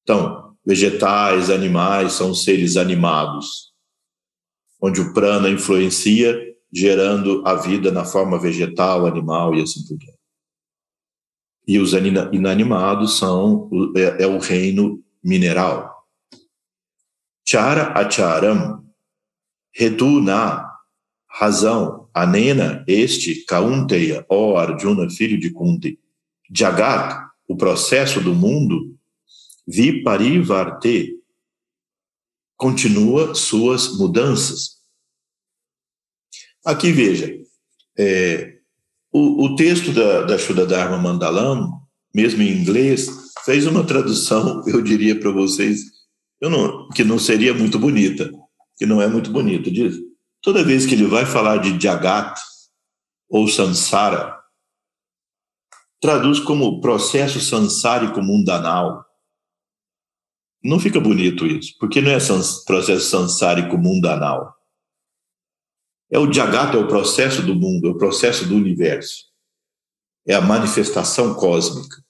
Então, 0.01 0.57
vegetais, 0.65 1.51
animais 1.51 2.13
são 2.13 2.33
seres 2.33 2.77
animados, 2.77 3.73
onde 4.81 4.99
o 4.99 5.13
prana 5.13 5.49
influencia, 5.49 6.35
gerando 6.73 7.43
a 7.45 7.53
vida 7.53 7.91
na 7.91 8.03
forma 8.03 8.39
vegetal, 8.39 9.05
animal 9.05 9.53
e 9.53 9.61
assim 9.61 9.85
por 9.87 9.97
diante. 9.97 10.17
E 11.67 11.77
os 11.79 11.93
inanimados 11.93 13.17
são 13.17 13.69
é, 13.95 14.23
é 14.23 14.27
o 14.27 14.39
reino 14.39 15.03
mineral. 15.23 15.93
Chara 17.45 17.93
acharam, 17.93 18.83
reduna, 19.73 20.65
razão, 21.29 22.06
Anena, 22.21 22.83
este, 22.87 23.45
Kaunteya, 23.45 24.25
ó 24.29 24.57
Arjuna, 24.57 25.09
filho 25.09 25.39
de 25.39 25.51
Kunti, 25.51 25.99
Jagat, 26.51 27.27
o 27.47 27.55
processo 27.55 28.19
do 28.21 28.33
mundo, 28.33 28.95
Viparivarte, 29.67 31.15
continua 32.55 33.35
suas 33.35 33.97
mudanças. 33.97 34.77
Aqui 36.65 36.91
veja, 36.91 37.37
é, 37.97 38.57
o, 39.11 39.45
o, 39.45 39.55
texto 39.55 39.91
da, 39.91 40.23
da 40.23 40.97
Mandalam, 40.97 41.81
mesmo 42.13 42.41
em 42.41 42.51
inglês, 42.51 43.09
fez 43.45 43.67
uma 43.67 43.85
tradução, 43.85 44.63
eu 44.67 44.81
diria 44.81 45.19
para 45.19 45.31
vocês, 45.31 45.81
eu 46.41 46.49
não, 46.49 46.89
que 46.89 47.03
não 47.03 47.19
seria 47.19 47.53
muito 47.53 47.77
bonita, 47.77 48.31
que 48.77 48.85
não 48.85 49.01
é 49.01 49.07
muito 49.07 49.31
bonita, 49.31 49.69
diz 49.69 50.06
Toda 50.41 50.63
vez 50.63 50.85
que 50.85 50.93
ele 50.93 51.07
vai 51.07 51.25
falar 51.25 51.57
de 51.57 51.79
Jagat 51.81 52.39
ou 53.29 53.47
Sansara, 53.47 54.37
traduz 55.99 56.39
como 56.39 56.79
processo 56.79 57.39
sansárico 57.39 58.21
mundanal. 58.21 59.05
Não 60.63 60.79
fica 60.79 60.99
bonito 60.99 61.45
isso, 61.45 61.75
porque 61.79 62.01
não 62.01 62.11
é 62.11 62.19
sans, 62.19 62.63
processo 62.63 63.09
sansárico 63.09 63.77
mundanal. 63.77 64.55
É 66.09 66.17
o 66.17 66.31
Jagat, 66.31 66.75
é 66.75 66.79
o 66.79 66.87
processo 66.87 67.41
do 67.41 67.55
mundo, 67.55 67.87
é 67.87 67.91
o 67.91 67.97
processo 67.97 68.45
do 68.47 68.55
universo. 68.55 69.27
é 70.25 70.33
a 70.33 70.41
manifestação 70.41 71.33
cósmica, 71.33 72.03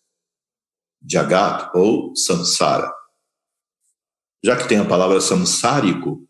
Jagat 1.08 1.70
ou 1.76 2.16
Samsara. 2.16 2.92
Já 4.44 4.58
que 4.58 4.68
tem 4.68 4.80
a 4.80 4.86
palavra 4.86 5.22
samsárico, 5.22 6.27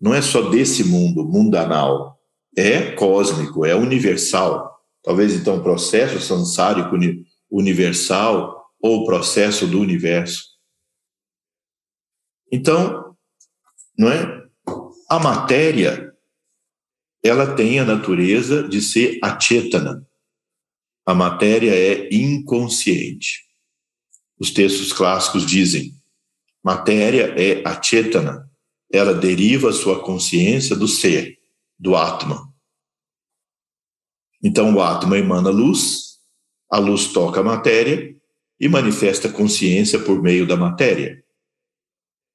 não 0.00 0.14
é 0.14 0.22
só 0.22 0.48
desse 0.50 0.84
mundo, 0.84 1.24
mundanal, 1.24 2.18
é 2.56 2.92
cósmico, 2.92 3.64
é 3.64 3.74
universal. 3.74 4.78
Talvez 5.02 5.34
então 5.34 5.56
o 5.56 5.62
processo 5.62 6.20
samsárico 6.20 6.96
universal 7.50 8.70
ou 8.80 9.02
o 9.02 9.04
processo 9.06 9.66
do 9.66 9.80
universo. 9.80 10.44
Então, 12.50 13.16
não 13.96 14.10
é? 14.10 14.44
A 15.10 15.18
matéria 15.18 16.08
ela 17.22 17.54
tem 17.54 17.80
a 17.80 17.84
natureza 17.84 18.66
de 18.68 18.80
ser 18.80 19.18
achetana. 19.22 20.06
A 21.04 21.14
matéria 21.14 21.74
é 21.74 22.08
inconsciente. 22.14 23.44
Os 24.38 24.52
textos 24.52 24.92
clássicos 24.92 25.44
dizem: 25.44 25.92
matéria 26.62 27.34
é 27.36 27.66
achetana. 27.66 28.47
Ela 28.90 29.14
deriva 29.14 29.72
sua 29.72 30.02
consciência 30.02 30.74
do 30.74 30.88
ser, 30.88 31.38
do 31.78 31.94
Atma. 31.94 32.52
Então 34.42 34.74
o 34.74 34.80
Atma 34.80 35.18
emana 35.18 35.50
luz, 35.50 36.18
a 36.70 36.78
luz 36.78 37.08
toca 37.08 37.40
a 37.40 37.44
matéria 37.44 38.16
e 38.60 38.68
manifesta 38.68 39.28
consciência 39.28 39.98
por 39.98 40.22
meio 40.22 40.46
da 40.46 40.56
matéria. 40.56 41.22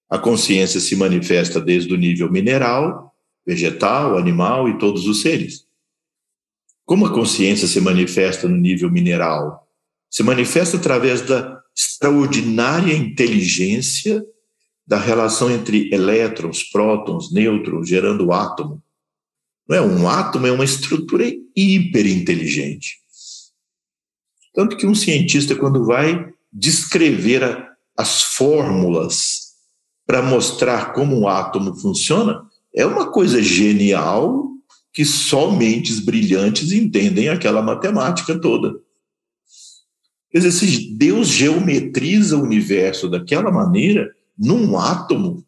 A 0.10 0.18
consciência 0.18 0.80
se 0.80 0.95
manifesta 0.95 1.60
desde 1.60 1.93
o 1.93 1.97
nível 1.97 2.32
mineral, 2.32 3.16
vegetal, 3.45 4.18
animal 4.18 4.70
e 4.70 4.78
todos 4.78 5.08
os 5.08 5.22
seres. 5.22 5.66
Como 6.86 7.06
a 7.06 7.14
consciência 7.14 7.68
se 7.68 7.80
manifesta 7.82 8.47
no 8.47 8.56
nível 8.56 8.91
mineral? 8.91 9.68
Se 10.10 10.22
manifesta 10.22 10.78
através 10.78 11.22
da 11.22 11.62
extraordinária 11.76 12.93
inteligência 12.93 14.24
da 14.86 14.97
relação 14.97 15.49
entre 15.49 15.93
elétrons, 15.93 16.63
prótons, 16.63 17.31
nêutrons, 17.31 17.88
gerando 17.88 18.34
átomo. 18.34 18.81
Não 19.67 19.77
é 19.77 19.81
um 19.81 20.07
átomo, 20.07 20.45
é 20.45 20.51
uma 20.51 20.65
estrutura 20.65 21.25
hiperinteligente. 21.55 22.97
Tanto 24.53 24.75
que 24.75 24.86
um 24.86 24.93
cientista, 24.93 25.55
quando 25.55 25.86
vai 25.86 26.31
descrever 26.51 27.43
a, 27.43 27.71
as 27.97 28.21
fórmulas 28.21 29.53
para 30.05 30.21
mostrar 30.21 30.93
como 30.93 31.17
um 31.17 31.27
átomo 31.27 31.73
funciona, 31.75 32.45
é 32.75 32.86
uma 32.86 33.09
coisa 33.09 33.41
genial 33.41 34.49
que 34.91 35.05
só 35.05 35.49
mentes 35.49 35.99
brilhantes 35.99 36.71
entendem 36.71 37.29
aquela 37.29 37.61
matemática 37.61 38.39
toda. 38.39 38.75
Quer 40.29 40.39
dizer, 40.39 40.51
se 40.51 40.93
Deus 40.95 41.29
geometriza 41.29 42.38
o 42.38 42.43
universo 42.43 43.09
daquela 43.09 43.51
maneira, 43.51 44.13
num 44.38 44.77
átomo, 44.77 45.45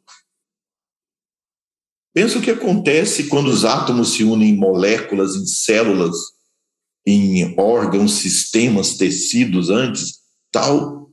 pensa 2.13 2.39
o 2.39 2.41
que 2.41 2.51
acontece 2.51 3.27
quando 3.27 3.47
os 3.47 3.65
átomos 3.65 4.13
se 4.13 4.23
unem 4.23 4.49
em 4.49 4.57
moléculas, 4.57 5.35
em 5.35 5.45
células, 5.45 6.15
em 7.05 7.59
órgãos, 7.59 8.13
sistemas, 8.13 8.97
tecidos 8.97 9.69
antes, 9.69 10.21
tal. 10.51 11.11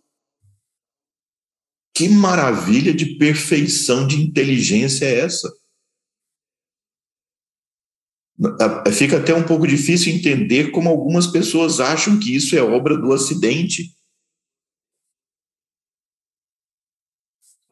Que 1.95 2.09
maravilha 2.09 2.95
de 2.95 3.19
perfeição 3.19 4.07
de 4.07 4.17
inteligência 4.23 5.05
é 5.05 5.21
essa? 5.21 5.53
Fica 8.93 9.19
até 9.19 9.35
um 9.35 9.47
pouco 9.47 9.67
difícil 9.67 10.13
entender 10.13 10.71
como 10.71 10.89
algumas 10.89 11.27
pessoas 11.27 11.81
acham 11.81 12.19
que 12.19 12.35
isso 12.35 12.57
é 12.57 12.63
obra 12.63 12.97
do 12.97 13.13
acidente. 13.13 13.95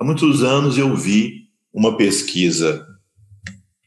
Há 0.01 0.05
muitos 0.05 0.42
anos 0.42 0.78
eu 0.78 0.96
vi 0.96 1.51
uma 1.70 1.94
pesquisa 1.94 2.88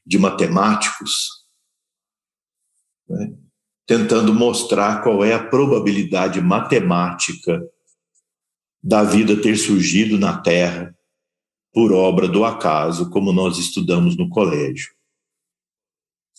de 0.05 0.19
matemáticos 0.19 1.43
né, 3.09 3.33
tentando 3.87 4.31
mostrar 4.31 5.01
qual 5.01 5.25
é 5.25 5.33
a 5.33 5.43
probabilidade 5.43 6.39
matemática 6.39 7.59
da 8.81 9.03
vida 9.03 9.41
ter 9.41 9.57
surgido 9.57 10.19
na 10.19 10.37
Terra 10.37 10.95
por 11.73 11.91
obra 11.91 12.27
do 12.27 12.45
acaso, 12.45 13.09
como 13.09 13.33
nós 13.33 13.57
estudamos 13.57 14.15
no 14.15 14.29
colégio, 14.29 14.93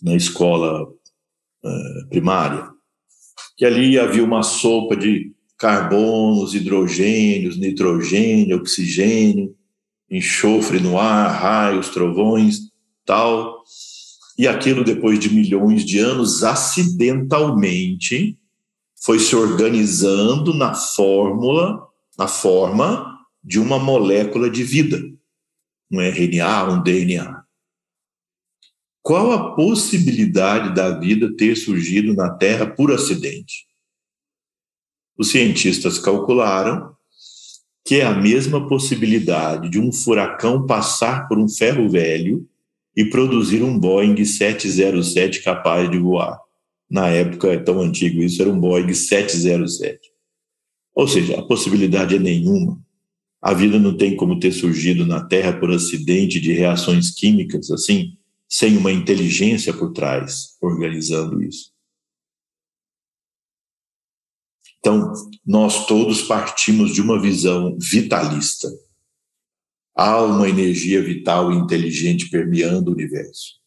na 0.01 0.15
escola 0.15 0.85
uh, 0.85 2.09
primária, 2.09 2.71
que 3.57 3.65
ali 3.65 3.99
havia 3.99 4.23
uma 4.23 4.45
sopa 4.45 4.97
de 4.97 5.35
carbonos, 5.59 6.55
hidrogênios, 6.55 7.59
nitrogênio, 7.59 8.59
oxigênio, 8.59 9.57
enxofre 10.11 10.81
no 10.81 10.99
ar, 10.99 11.31
raios, 11.31 11.89
trovões, 11.89 12.71
tal. 13.05 13.63
E 14.39 14.47
aquilo, 14.47 14.85
depois 14.85 15.19
de 15.19 15.33
milhões 15.33 15.85
de 15.85 15.99
anos, 15.99 16.43
acidentalmente 16.43 18.39
foi 19.03 19.19
se 19.19 19.37
organizando 19.37 20.55
na 20.55 20.75
fórmula 20.75 21.85
na 22.19 22.29
forma 22.29 23.19
de 23.43 23.59
uma 23.59 23.79
molécula 23.79 24.49
de 24.49 24.63
vida, 24.63 25.03
um 25.91 26.01
RNA, 26.01 26.65
um 26.65 26.83
DNA. 26.83 27.45
Qual 29.03 29.33
a 29.33 29.55
possibilidade 29.55 30.75
da 30.75 30.99
vida 30.99 31.35
ter 31.37 31.57
surgido 31.57 32.15
na 32.15 32.31
Terra 32.31 32.67
por 32.67 32.91
acidente? 32.91 33.67
Os 35.19 35.31
cientistas 35.31 35.99
calcularam 35.99 36.97
que 37.85 37.97
é 37.97 38.05
a 38.05 38.15
mesma 38.15 38.67
possibilidade 38.67 39.69
de 39.69 39.79
um 39.79 39.93
furacão 39.93 40.67
passar 40.67 41.29
por 41.29 41.39
um 41.39 41.49
ferro 41.49 41.89
velho 41.89 42.49
e 42.97 43.05
produzir 43.05 43.63
um 43.63 43.79
Boeing 43.79 44.25
707 44.25 45.43
capaz 45.43 45.91
de 45.91 45.99
voar. 45.99 46.39
Na 46.89 47.09
época, 47.09 47.49
é 47.49 47.59
tão 47.59 47.81
antigo 47.81 48.23
isso, 48.23 48.41
era 48.41 48.51
um 48.51 48.59
Boeing 48.59 48.95
707. 48.95 49.99
Ou 50.95 51.07
seja, 51.07 51.39
a 51.39 51.43
possibilidade 51.43 52.15
é 52.15 52.19
nenhuma. 52.19 52.81
A 53.43 53.53
vida 53.53 53.79
não 53.79 53.95
tem 53.95 54.17
como 54.17 54.39
ter 54.39 54.53
surgido 54.53 55.05
na 55.05 55.23
Terra 55.23 55.53
por 55.53 55.71
acidente 55.71 56.41
de 56.41 56.53
reações 56.53 57.11
químicas, 57.11 57.71
assim, 57.71 58.17
sem 58.49 58.79
uma 58.79 58.93
inteligência 58.93 59.75
por 59.75 59.93
trás 59.93 60.57
organizando 60.63 61.43
isso. 61.43 61.74
Então, 64.85 65.15
nós 65.47 65.87
todos 65.87 66.21
partimos 66.21 66.93
de 66.93 67.01
uma 67.01 67.19
visão 67.19 67.75
vitalista. 67.79 68.69
Há 69.97 70.21
uma 70.21 70.47
energia 70.47 71.03
vital 71.03 71.51
e 71.51 71.57
inteligente 71.57 72.29
permeando 72.29 72.91
o 72.91 72.93
universo. 72.93 73.63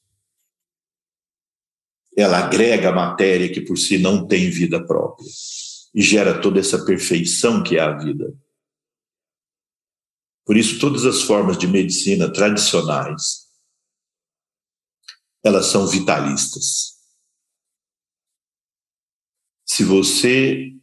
Ela 2.15 2.45
agrega 2.45 2.91
matéria 2.91 3.51
que 3.51 3.61
por 3.61 3.79
si 3.79 3.97
não 3.97 4.27
tem 4.27 4.51
vida 4.51 4.85
própria 4.85 5.27
e 5.95 6.03
gera 6.03 6.39
toda 6.39 6.59
essa 6.59 6.85
perfeição 6.85 7.63
que 7.63 7.77
é 7.77 7.79
a 7.79 7.97
vida. 7.97 8.31
Por 10.45 10.55
isso, 10.55 10.79
todas 10.79 11.03
as 11.03 11.23
formas 11.23 11.57
de 11.57 11.67
medicina 11.67 12.31
tradicionais, 12.31 13.47
elas 15.43 15.65
são 15.65 15.87
vitalistas. 15.87 16.95
Se 19.65 19.83
você 19.83 20.76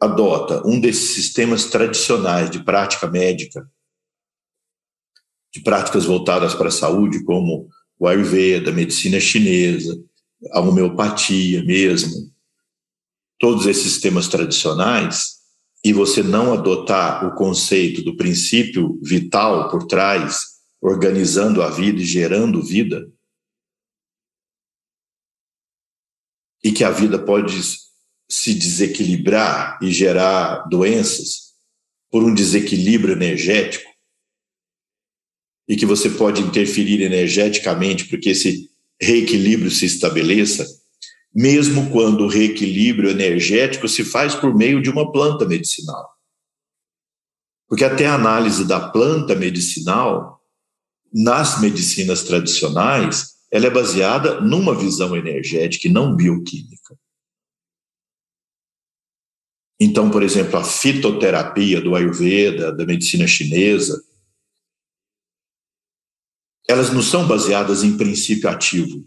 adota 0.00 0.62
um 0.66 0.80
desses 0.80 1.14
sistemas 1.14 1.66
tradicionais 1.66 2.50
de 2.50 2.62
prática 2.62 3.06
médica, 3.06 3.68
de 5.52 5.60
práticas 5.60 6.04
voltadas 6.04 6.54
para 6.54 6.68
a 6.68 6.72
saúde, 6.72 7.22
como 7.24 7.68
o 7.98 8.08
Ayurveda, 8.08 8.70
a 8.70 8.74
medicina 8.74 9.20
chinesa, 9.20 9.96
a 10.52 10.60
homeopatia 10.60 11.64
mesmo, 11.64 12.32
todos 13.38 13.66
esses 13.66 13.84
sistemas 13.84 14.28
tradicionais 14.28 15.34
e 15.84 15.92
você 15.92 16.22
não 16.22 16.52
adotar 16.52 17.26
o 17.26 17.34
conceito 17.34 18.02
do 18.02 18.16
princípio 18.16 18.98
vital 19.02 19.68
por 19.70 19.86
trás, 19.86 20.54
organizando 20.80 21.62
a 21.62 21.70
vida 21.70 22.00
e 22.00 22.04
gerando 22.04 22.62
vida, 22.62 23.06
e 26.62 26.72
que 26.72 26.82
a 26.82 26.90
vida 26.90 27.18
pode 27.18 27.60
se 28.28 28.54
desequilibrar 28.54 29.78
e 29.82 29.92
gerar 29.92 30.68
doenças 30.68 31.54
por 32.10 32.22
um 32.22 32.34
desequilíbrio 32.34 33.12
energético, 33.12 33.90
e 35.68 35.76
que 35.76 35.86
você 35.86 36.10
pode 36.10 36.42
interferir 36.42 37.02
energeticamente 37.02 38.06
porque 38.06 38.30
esse 38.30 38.70
reequilíbrio 39.00 39.70
se 39.70 39.86
estabeleça, 39.86 40.66
mesmo 41.34 41.90
quando 41.90 42.24
o 42.24 42.28
reequilíbrio 42.28 43.10
energético 43.10 43.88
se 43.88 44.04
faz 44.04 44.34
por 44.34 44.54
meio 44.54 44.80
de 44.80 44.90
uma 44.90 45.10
planta 45.10 45.44
medicinal. 45.44 46.08
Porque 47.68 47.84
até 47.84 48.06
a 48.06 48.14
análise 48.14 48.64
da 48.66 48.78
planta 48.90 49.34
medicinal, 49.34 50.40
nas 51.12 51.60
medicinas 51.60 52.22
tradicionais, 52.22 53.34
ela 53.50 53.66
é 53.66 53.70
baseada 53.70 54.40
numa 54.40 54.74
visão 54.74 55.16
energética 55.16 55.88
e 55.88 55.90
não 55.90 56.14
bioquímica. 56.14 56.96
Então, 59.84 60.10
por 60.10 60.22
exemplo, 60.22 60.58
a 60.58 60.64
fitoterapia 60.64 61.78
do 61.78 61.94
Ayurveda, 61.94 62.72
da 62.72 62.86
medicina 62.86 63.26
chinesa, 63.26 64.02
elas 66.66 66.90
não 66.90 67.02
são 67.02 67.28
baseadas 67.28 67.84
em 67.84 67.94
princípio 67.94 68.48
ativo. 68.48 69.06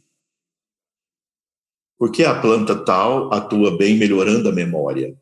Porque 1.97 2.23
a 2.23 2.39
planta 2.39 2.75
tal 2.75 3.33
atua 3.33 3.75
bem 3.75 3.97
melhorando 3.97 4.49
a 4.49 4.51
memória. 4.51 5.19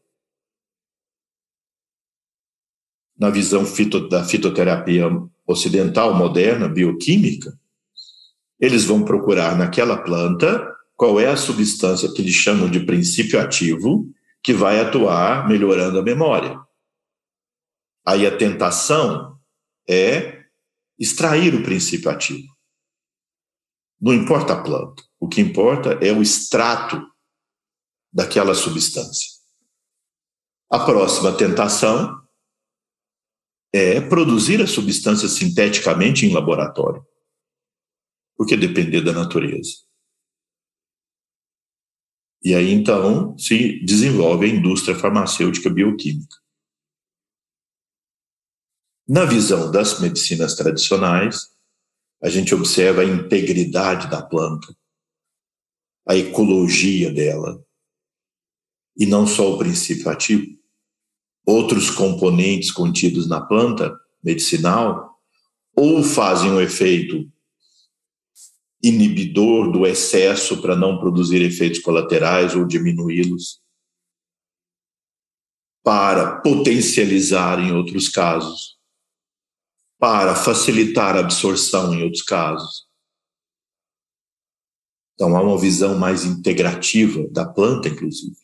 Na 3.17 3.29
visão 3.29 3.65
fito, 3.65 4.09
da 4.09 4.25
fitoterapia 4.25 5.05
ocidental 5.47 6.13
moderna, 6.13 6.67
bioquímica, 6.67 7.57
eles 8.59 8.83
vão 8.83 9.05
procurar 9.05 9.57
naquela 9.57 9.95
planta 9.95 10.69
qual 10.97 11.17
é 11.17 11.27
a 11.27 11.37
substância 11.37 12.11
que 12.11 12.21
eles 12.21 12.33
chamam 12.33 12.69
de 12.69 12.81
princípio 12.81 13.39
ativo 13.39 14.13
que 14.45 14.53
vai 14.53 14.79
atuar 14.79 15.47
melhorando 15.47 15.97
a 15.97 16.03
memória. 16.03 16.55
Aí 18.05 18.27
a 18.27 18.37
tentação 18.37 19.41
é 19.89 20.45
extrair 20.99 21.55
o 21.55 21.63
princípio 21.63 22.11
ativo. 22.11 22.55
Não 23.99 24.13
importa 24.13 24.53
a 24.53 24.61
planta, 24.61 25.01
o 25.19 25.27
que 25.27 25.41
importa 25.41 25.93
é 25.93 26.11
o 26.11 26.21
extrato 26.21 27.03
daquela 28.13 28.53
substância. 28.53 29.31
A 30.69 30.85
próxima 30.85 31.35
tentação 31.35 32.15
é 33.73 33.99
produzir 33.99 34.61
a 34.61 34.67
substância 34.67 35.27
sinteticamente 35.27 36.23
em 36.23 36.31
laboratório, 36.31 37.03
porque 38.37 38.55
depender 38.55 39.01
da 39.01 39.11
natureza. 39.11 39.84
E 42.43 42.53
aí, 42.53 42.71
então, 42.71 43.37
se 43.37 43.83
desenvolve 43.83 44.45
a 44.45 44.49
indústria 44.49 44.95
farmacêutica 44.95 45.69
bioquímica. 45.69 46.37
Na 49.07 49.25
visão 49.25 49.71
das 49.71 49.99
medicinas 49.99 50.55
tradicionais, 50.55 51.49
a 52.21 52.29
gente 52.29 52.55
observa 52.55 53.01
a 53.01 53.05
integridade 53.05 54.09
da 54.09 54.21
planta, 54.21 54.75
a 56.07 56.15
ecologia 56.15 57.13
dela, 57.13 57.63
e 58.97 59.05
não 59.05 59.27
só 59.27 59.53
o 59.53 59.57
princípio 59.57 60.09
ativo. 60.09 60.47
Outros 61.45 61.91
componentes 61.91 62.71
contidos 62.71 63.27
na 63.27 63.41
planta 63.41 63.95
medicinal 64.23 65.19
ou 65.75 66.01
fazem 66.01 66.49
um 66.49 66.61
efeito 66.61 67.31
inibidor 68.87 69.71
do 69.71 69.83
excesso 69.87 70.61
para 70.61 70.75
não 70.75 70.99
produzir 70.99 71.41
efeitos 71.41 71.79
colaterais 71.79 72.55
ou 72.55 72.67
diminuí-los, 72.67 73.59
para 75.83 76.39
potencializar 76.41 77.59
em 77.59 77.71
outros 77.71 78.09
casos, 78.09 78.77
para 79.97 80.35
facilitar 80.35 81.15
a 81.15 81.21
absorção 81.21 81.95
em 81.95 82.03
outros 82.03 82.21
casos. 82.21 82.87
Então 85.15 85.35
há 85.35 85.41
uma 85.41 85.57
visão 85.57 85.97
mais 85.97 86.23
integrativa 86.23 87.27
da 87.29 87.43
planta, 87.43 87.89
inclusive. 87.89 88.37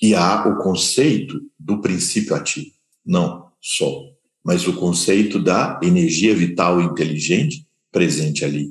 E 0.00 0.14
há 0.14 0.46
o 0.46 0.62
conceito 0.62 1.40
do 1.58 1.80
princípio 1.80 2.36
ativo, 2.36 2.76
não 3.04 3.52
só 3.60 4.13
mas 4.44 4.66
o 4.68 4.74
conceito 4.74 5.38
da 5.38 5.80
energia 5.82 6.34
vital 6.34 6.80
inteligente 6.80 7.66
presente 7.90 8.44
ali. 8.44 8.70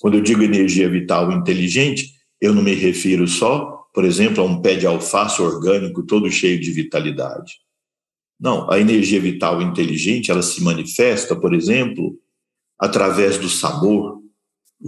Quando 0.00 0.18
eu 0.18 0.20
digo 0.20 0.42
energia 0.42 0.90
vital 0.90 1.32
inteligente, 1.32 2.12
eu 2.40 2.52
não 2.52 2.62
me 2.62 2.74
refiro 2.74 3.26
só, 3.26 3.86
por 3.94 4.04
exemplo, 4.04 4.42
a 4.42 4.46
um 4.46 4.60
pé 4.60 4.74
de 4.74 4.86
alface 4.86 5.40
orgânico 5.40 6.04
todo 6.04 6.30
cheio 6.30 6.60
de 6.60 6.70
vitalidade. 6.72 7.54
Não, 8.38 8.68
a 8.70 8.80
energia 8.80 9.20
vital 9.20 9.62
inteligente, 9.62 10.30
ela 10.30 10.42
se 10.42 10.60
manifesta, 10.62 11.36
por 11.36 11.54
exemplo, 11.54 12.18
através 12.78 13.38
do 13.38 13.48
sabor, 13.48 14.20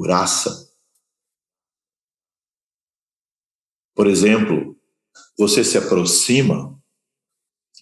raça. 0.04 0.68
Por 3.94 4.08
exemplo, 4.08 4.76
você 5.38 5.62
se 5.62 5.78
aproxima 5.78 6.76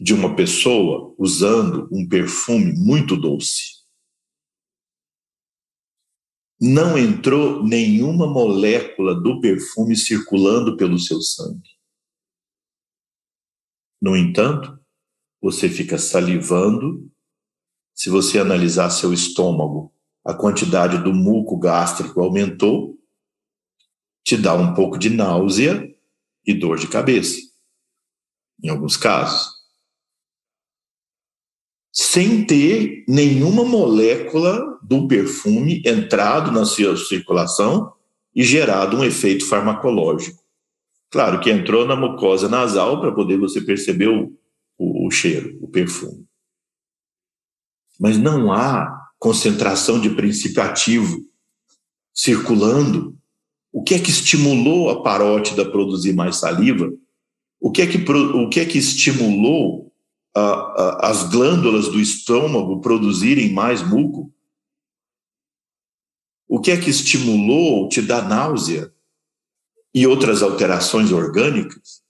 de 0.01 0.15
uma 0.15 0.35
pessoa 0.35 1.15
usando 1.19 1.89
um 1.93 2.09
perfume 2.09 2.73
muito 2.73 3.17
doce. 3.17 3.83
Não 6.61 6.97
entrou 6.97 7.63
nenhuma 7.63 8.27
molécula 8.27 9.21
do 9.21 9.41
perfume 9.41 9.97
circulando 9.97 10.77
pelo 10.77 10.99
seu 10.99 11.21
sangue. 11.21 11.71
No 14.01 14.17
entanto, 14.17 14.81
você 15.41 15.69
fica 15.69 15.99
salivando. 15.99 17.11
Se 17.95 18.09
você 18.09 18.39
analisar 18.39 18.91
seu 18.91 19.13
estômago, 19.13 19.93
a 20.25 20.33
quantidade 20.33 21.03
do 21.03 21.13
muco 21.13 21.59
gástrico 21.59 22.21
aumentou, 22.21 22.99
te 24.25 24.37
dá 24.37 24.55
um 24.55 24.73
pouco 24.73 24.97
de 24.97 25.11
náusea 25.11 25.93
e 26.47 26.55
dor 26.55 26.79
de 26.79 26.87
cabeça, 26.89 27.39
em 28.63 28.69
alguns 28.69 28.97
casos 28.97 29.62
sem 31.93 32.47
ter 32.47 33.05
nenhuma 33.07 33.65
molécula 33.65 34.79
do 34.83 35.07
perfume 35.07 35.83
entrado 35.85 36.51
na 36.51 36.65
sua 36.65 36.97
circulação 36.97 37.93
e 38.35 38.43
gerado 38.43 38.97
um 38.97 39.05
efeito 39.05 39.47
farmacológico. 39.47 40.43
Claro 41.11 41.41
que 41.41 41.51
entrou 41.51 41.87
na 41.87 41.95
mucosa 41.95 42.49
nasal 42.49 42.99
para 42.99 43.13
poder 43.13 43.37
você 43.37 43.61
perceber 43.61 44.09
o, 44.09 44.33
o, 44.79 45.07
o 45.07 45.11
cheiro, 45.11 45.59
o 45.61 45.69
perfume. 45.69 46.25
Mas 48.01 48.17
não 48.17 48.51
há 48.51 49.11
concentração 49.19 50.01
de 50.01 50.09
princípio 50.09 50.63
ativo 50.63 51.21
circulando. 52.15 53.15
O 53.71 53.83
que 53.83 53.95
é 53.95 53.99
que 53.99 54.11
estimulou 54.11 54.89
a 54.89 55.03
parótida 55.03 55.63
a 55.63 55.71
produzir 55.71 56.15
mais 56.15 56.37
saliva? 56.37 56.91
O 57.61 57.71
que 57.71 57.83
é 57.83 57.87
que, 57.87 57.99
o 58.11 58.49
que, 58.49 58.61
é 58.61 58.65
que 58.65 58.79
estimulou 58.79 59.92
a, 60.35 60.41
a, 60.41 61.11
as 61.11 61.29
glândulas 61.31 61.89
do 61.89 62.01
estômago 62.01 62.81
produzirem 62.81 63.53
mais 63.53 63.83
muco? 63.83 64.33
O 66.49 66.61
que 66.61 66.71
é 66.71 66.81
que 66.81 66.91
estimulou 66.91 67.89
te 67.89 68.03
dar 68.03 68.29
náusea 68.29 68.93
e 69.95 70.07
outras 70.07 70.43
alterações 70.43 71.13
orgânicas? 71.13 72.03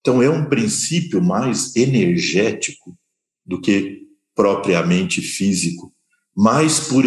Então, 0.00 0.22
é 0.22 0.30
um 0.30 0.48
princípio 0.48 1.20
mais 1.20 1.74
energético 1.74 2.96
do 3.44 3.60
que 3.60 4.06
propriamente 4.34 5.20
físico, 5.20 5.92
mais 6.34 6.88
por 6.88 7.04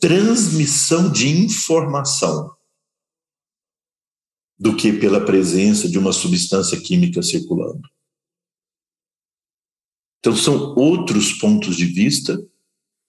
transmissão 0.00 1.10
de 1.10 1.28
informação 1.28 2.56
do 4.58 4.76
que 4.76 4.92
pela 4.92 5.24
presença 5.24 5.88
de 5.88 5.98
uma 5.98 6.12
substância 6.12 6.80
química 6.80 7.22
circulando. 7.22 7.88
Então, 10.18 10.34
são 10.34 10.74
outros 10.74 11.32
pontos 11.32 11.76
de 11.76 11.84
vista 11.84 12.36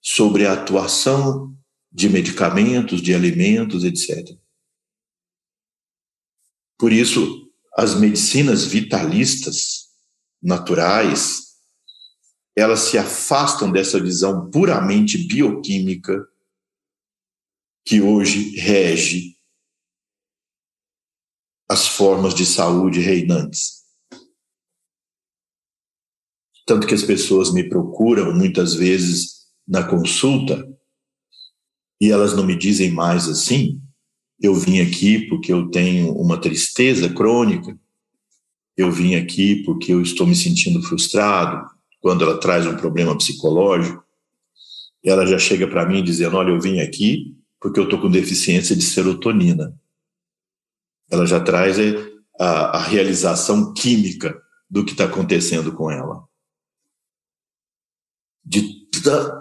sobre 0.00 0.46
a 0.46 0.52
atuação 0.52 1.56
de 1.90 2.08
medicamentos, 2.08 3.00
de 3.00 3.14
alimentos, 3.14 3.82
etc. 3.82 4.38
Por 6.78 6.92
isso, 6.92 7.50
as 7.76 7.98
medicinas 7.98 8.64
vitalistas, 8.64 9.88
naturais, 10.40 11.56
elas 12.56 12.80
se 12.80 12.98
afastam 12.98 13.72
dessa 13.72 14.00
visão 14.00 14.50
puramente 14.50 15.18
bioquímica 15.26 16.24
que 17.84 18.00
hoje 18.00 18.56
rege 18.56 19.37
as 21.68 21.86
formas 21.86 22.34
de 22.34 22.46
saúde 22.46 23.00
reinantes. 23.00 23.82
Tanto 26.66 26.86
que 26.86 26.94
as 26.94 27.02
pessoas 27.02 27.52
me 27.52 27.68
procuram 27.68 28.34
muitas 28.34 28.74
vezes 28.74 29.46
na 29.66 29.82
consulta 29.82 30.66
e 32.00 32.10
elas 32.10 32.34
não 32.34 32.44
me 32.44 32.56
dizem 32.56 32.90
mais 32.90 33.28
assim. 33.28 33.80
Eu 34.40 34.54
vim 34.54 34.80
aqui 34.80 35.26
porque 35.28 35.52
eu 35.52 35.70
tenho 35.70 36.12
uma 36.12 36.40
tristeza 36.40 37.08
crônica. 37.08 37.78
Eu 38.76 38.90
vim 38.90 39.14
aqui 39.14 39.62
porque 39.64 39.92
eu 39.92 40.00
estou 40.00 40.26
me 40.26 40.36
sentindo 40.36 40.82
frustrado. 40.82 41.68
Quando 42.00 42.22
ela 42.22 42.38
traz 42.38 42.66
um 42.66 42.76
problema 42.76 43.16
psicológico, 43.16 44.02
ela 45.04 45.26
já 45.26 45.38
chega 45.38 45.66
para 45.66 45.86
mim 45.86 46.02
dizendo: 46.02 46.36
Olha, 46.36 46.50
eu 46.50 46.60
vim 46.60 46.80
aqui 46.80 47.36
porque 47.60 47.80
eu 47.80 47.84
estou 47.84 48.00
com 48.00 48.08
deficiência 48.08 48.76
de 48.76 48.82
serotonina 48.82 49.74
ela 51.10 51.26
já 51.26 51.40
traz 51.40 51.76
a, 52.38 52.78
a 52.78 52.82
realização 52.82 53.72
química 53.72 54.40
do 54.68 54.84
que 54.84 54.92
está 54.92 55.04
acontecendo 55.04 55.72
com 55.72 55.90
ela. 55.90 56.26
De 58.44 58.88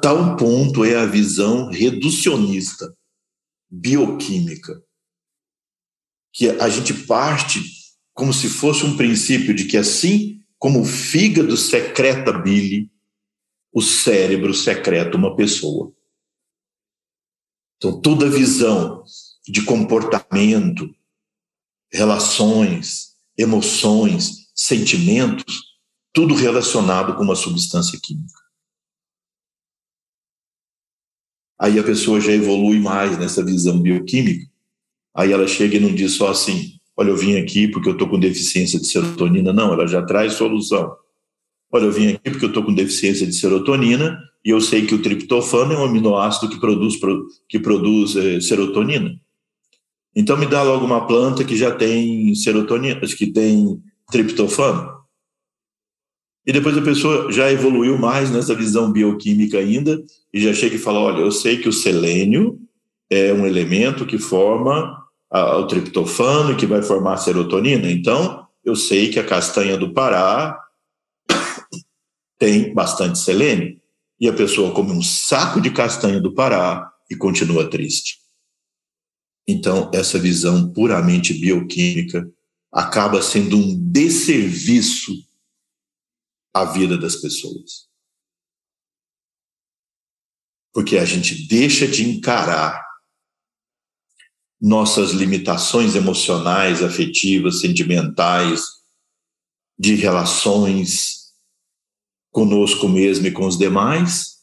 tal 0.02 0.36
ponto 0.36 0.84
é 0.86 0.96
a 0.96 1.06
visão 1.06 1.70
reducionista, 1.70 2.96
bioquímica. 3.70 4.82
que 6.34 6.50
a 6.50 6.70
gente 6.70 6.94
parte 7.06 7.62
como 8.14 8.34
se 8.34 8.50
fosse 8.50 8.86
um 8.86 8.98
princípio 8.98 9.54
de 9.54 9.66
que 9.66 9.78
assim 9.78 10.42
como 10.58 10.82
o 10.82 10.86
fígado 10.86 11.56
secreta 11.56 12.34
bile, 12.34 12.92
o 13.72 13.82
cérebro 13.82 14.54
secreta 14.54 15.16
uma 15.16 15.36
pessoa. 15.36 15.94
Então, 17.78 18.02
toda 18.02 18.30
visão 18.30 19.04
de 19.48 19.62
comportamento, 19.64 20.90
relações, 21.92 23.14
emoções, 23.38 24.48
sentimentos, 24.56 25.64
tudo 26.14 26.34
relacionado 26.34 27.16
com 27.16 27.24
uma 27.24 27.36
substância 27.36 28.00
química. 28.02 28.34
Aí 31.60 31.80
a 31.80 31.84
pessoa 31.84 32.22
já 32.22 32.32
evolui 32.32 32.80
mais 32.80 33.18
nessa 33.18 33.44
visão 33.44 33.80
bioquímica. 33.80 34.46
Aí 35.16 35.32
ela 35.32 35.48
chega 35.48 35.78
e 35.78 35.80
não 35.80 35.94
diz 35.94 36.14
só 36.14 36.30
assim: 36.30 36.74
olha, 36.96 37.10
eu 37.10 37.18
vim 37.18 37.38
aqui 37.38 37.68
porque 37.68 37.90
eu 37.90 37.94
estou 37.94 38.08
com 38.08 38.20
deficiência 38.20 38.80
de 38.80 38.88
serotonina. 38.88 39.52
Não, 39.52 39.74
ela 39.74 39.88
já 39.88 40.04
traz 40.04 40.34
solução. 40.34 40.96
Olha, 41.72 41.86
eu 41.86 41.92
vim 41.92 42.10
aqui 42.10 42.30
porque 42.30 42.46
eu 42.46 42.50
estou 42.50 42.64
com 42.64 42.74
deficiência 42.74 43.26
de 43.26 43.34
serotonina 43.34 44.20
e 44.46 44.50
eu 44.52 44.62
sei 44.62 44.86
que 44.86 44.96
o 44.96 45.02
triptofano 45.02 45.74
é 45.74 45.78
um 45.78 45.86
aminoácido 45.86 46.50
que 46.50 46.60
produz, 46.60 46.96
que 47.50 47.60
produz 47.60 48.16
é, 48.16 48.40
serotonina. 48.40 49.20
Então 50.20 50.36
me 50.36 50.48
dá 50.48 50.64
logo 50.64 50.84
uma 50.84 51.06
planta 51.06 51.44
que 51.44 51.56
já 51.56 51.70
tem 51.70 52.34
serotonina, 52.34 53.00
que 53.00 53.28
tem 53.28 53.80
triptofano. 54.12 54.98
E 56.44 56.52
depois 56.52 56.76
a 56.76 56.82
pessoa 56.82 57.32
já 57.32 57.52
evoluiu 57.52 58.00
mais 58.00 58.32
nessa 58.32 58.56
visão 58.56 58.92
bioquímica 58.92 59.60
ainda 59.60 60.04
e 60.34 60.42
já 60.42 60.52
chega 60.56 60.76
e 60.76 60.80
fala: 60.80 61.02
olha, 61.02 61.22
eu 61.22 61.32
sei 61.32 61.58
que 61.58 61.70
o 61.70 61.74
selênio 61.74 62.60
é 63.12 63.32
um 63.32 63.46
elemento 63.46 64.08
que 64.08 64.18
forma 64.18 65.06
a, 65.30 65.58
o 65.58 65.68
triptofano 65.68 66.54
e 66.54 66.56
que 66.56 66.66
vai 66.66 66.82
formar 66.82 67.14
a 67.14 67.18
serotonina. 67.18 67.88
Então, 67.92 68.44
eu 68.66 68.76
sei 68.76 69.12
que 69.12 69.20
a 69.20 69.24
castanha 69.24 69.78
do 69.78 69.94
Pará 69.94 70.60
tem 72.40 72.74
bastante 72.74 73.20
selênio. 73.20 73.78
E 74.20 74.28
a 74.28 74.34
pessoa 74.34 74.72
come 74.72 74.94
um 74.94 75.04
saco 75.04 75.62
de 75.62 75.70
castanha 75.70 76.20
do 76.20 76.34
Pará 76.34 76.92
e 77.08 77.16
continua 77.16 77.70
triste. 77.70 78.26
Então, 79.48 79.90
essa 79.94 80.20
visão 80.20 80.72
puramente 80.74 81.34
bioquímica 81.34 82.30
acaba 82.72 83.22
sendo 83.22 83.58
um 83.58 83.92
desserviço 83.92 85.14
a 86.54 86.66
vida 86.66 86.98
das 86.98 87.16
pessoas. 87.16 87.88
Porque 90.74 90.98
a 90.98 91.06
gente 91.06 91.48
deixa 91.48 91.88
de 91.88 92.08
encarar 92.08 92.86
nossas 94.60 95.12
limitações 95.12 95.96
emocionais, 95.96 96.84
afetivas, 96.84 97.62
sentimentais, 97.62 98.64
de 99.78 99.96
relações 99.96 101.32
conosco 102.32 102.88
mesmo 102.88 103.28
e 103.28 103.32
com 103.32 103.48
os 103.48 103.58
demais, 103.58 104.37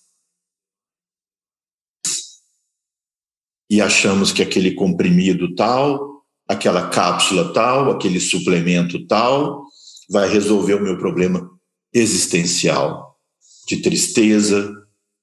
e 3.68 3.80
achamos 3.80 4.32
que 4.32 4.42
aquele 4.42 4.72
comprimido 4.72 5.54
tal, 5.54 6.22
aquela 6.46 6.88
cápsula 6.88 7.52
tal, 7.52 7.90
aquele 7.90 8.20
suplemento 8.20 9.06
tal, 9.06 9.64
vai 10.10 10.28
resolver 10.28 10.74
o 10.74 10.82
meu 10.82 10.98
problema 10.98 11.50
existencial, 11.92 13.18
de 13.66 13.78
tristeza, 13.78 14.72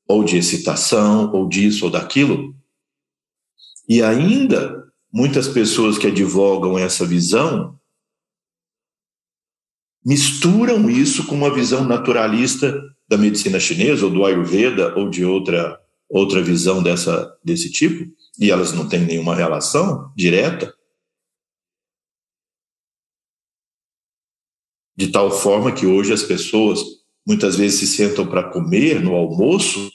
ou 0.08 0.24
de 0.24 0.38
excitação, 0.38 1.32
ou 1.32 1.48
disso 1.48 1.86
ou 1.86 1.92
daquilo. 1.92 2.56
E 3.88 4.02
ainda, 4.02 4.86
muitas 5.12 5.48
pessoas 5.48 5.98
que 5.98 6.08
advogam 6.08 6.78
essa 6.78 7.06
visão 7.06 7.80
misturam 10.04 10.90
isso 10.90 11.26
com 11.28 11.36
uma 11.36 11.54
visão 11.54 11.84
naturalista 11.84 12.82
da 13.08 13.18
medicina 13.18 13.60
chinesa, 13.60 14.06
ou 14.06 14.12
do 14.12 14.26
Ayurveda, 14.26 14.98
ou 14.98 15.10
de 15.10 15.24
outra, 15.24 15.80
outra 16.10 16.42
visão 16.42 16.82
dessa, 16.82 17.32
desse 17.44 17.72
tipo, 17.72 18.12
e 18.42 18.52
elas 18.52 18.74
não 18.74 18.90
têm 18.90 19.06
nenhuma 19.06 19.36
relação 19.36 20.12
direta. 20.18 20.76
de 25.02 25.08
tal 25.08 25.32
forma 25.32 25.72
que 25.72 25.88
hoje 25.88 26.14
as 26.14 26.22
pessoas 26.22 26.80
muitas 27.26 27.56
vezes 27.56 27.80
se 27.80 27.88
sentam 27.88 28.28
para 28.28 28.52
comer 28.52 29.02
no 29.02 29.16
almoço, 29.16 29.92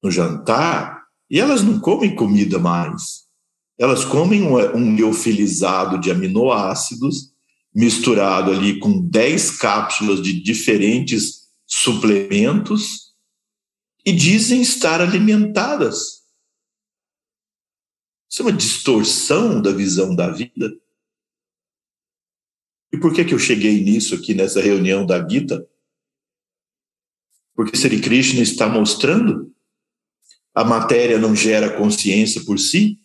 no 0.00 0.12
jantar, 0.12 1.04
e 1.28 1.40
elas 1.40 1.64
não 1.64 1.80
comem 1.80 2.14
comida 2.14 2.56
mais. 2.60 3.26
Elas 3.76 4.04
comem 4.04 4.42
um, 4.42 4.94
liofilizado 4.94 5.98
de 5.98 6.12
aminoácidos 6.12 7.32
misturado 7.74 8.52
ali 8.52 8.78
com 8.78 9.00
10 9.08 9.58
cápsulas 9.58 10.22
de 10.22 10.40
diferentes 10.40 11.48
suplementos 11.66 13.07
e 14.08 14.12
dizem 14.16 14.62
estar 14.62 15.02
alimentadas. 15.02 16.26
Isso 18.30 18.40
é 18.40 18.46
uma 18.46 18.52
distorção 18.52 19.60
da 19.60 19.70
visão 19.70 20.16
da 20.16 20.30
vida. 20.30 20.74
E 22.90 22.98
por 22.98 23.12
que, 23.12 23.22
que 23.22 23.34
eu 23.34 23.38
cheguei 23.38 23.84
nisso 23.84 24.14
aqui 24.14 24.32
nessa 24.32 24.62
reunião 24.62 25.04
da 25.04 25.28
Gita? 25.28 25.68
Porque 27.54 27.76
Sri 27.76 28.00
Krishna 28.00 28.40
está 28.40 28.66
mostrando 28.66 29.54
a 30.54 30.64
matéria 30.64 31.18
não 31.18 31.36
gera 31.36 31.76
consciência 31.76 32.42
por 32.46 32.58
si? 32.58 32.98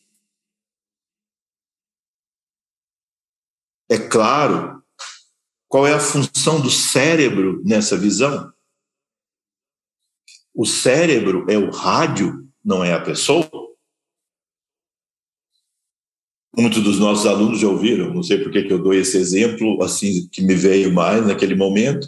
É 3.89 3.97
claro. 3.97 4.82
Qual 5.68 5.86
é 5.86 5.93
a 5.93 5.99
função 5.99 6.62
do 6.62 6.70
cérebro 6.70 7.62
nessa 7.66 7.97
visão? 7.97 8.53
O 10.54 10.66
cérebro 10.66 11.45
é 11.49 11.58
o 11.58 11.72
rádio, 11.72 12.47
não 12.64 12.84
é 12.84 12.93
a 12.93 13.01
pessoa? 13.01 13.64
muitos 16.56 16.84
dos 16.84 16.99
nossos 16.99 17.26
alunos 17.26 17.60
já 17.60 17.68
ouviram, 17.68 18.14
não 18.14 18.22
sei 18.22 18.38
por 18.38 18.51
que 18.51 18.72
eu 18.72 18.82
dou 18.82 18.93
esse 18.93 19.18
exemplo, 19.18 19.82
assim, 19.84 20.28
que 20.30 20.41
me 20.41 20.54
veio 20.54 20.93
mais 20.93 21.26
naquele 21.26 21.56
momento, 21.56 22.08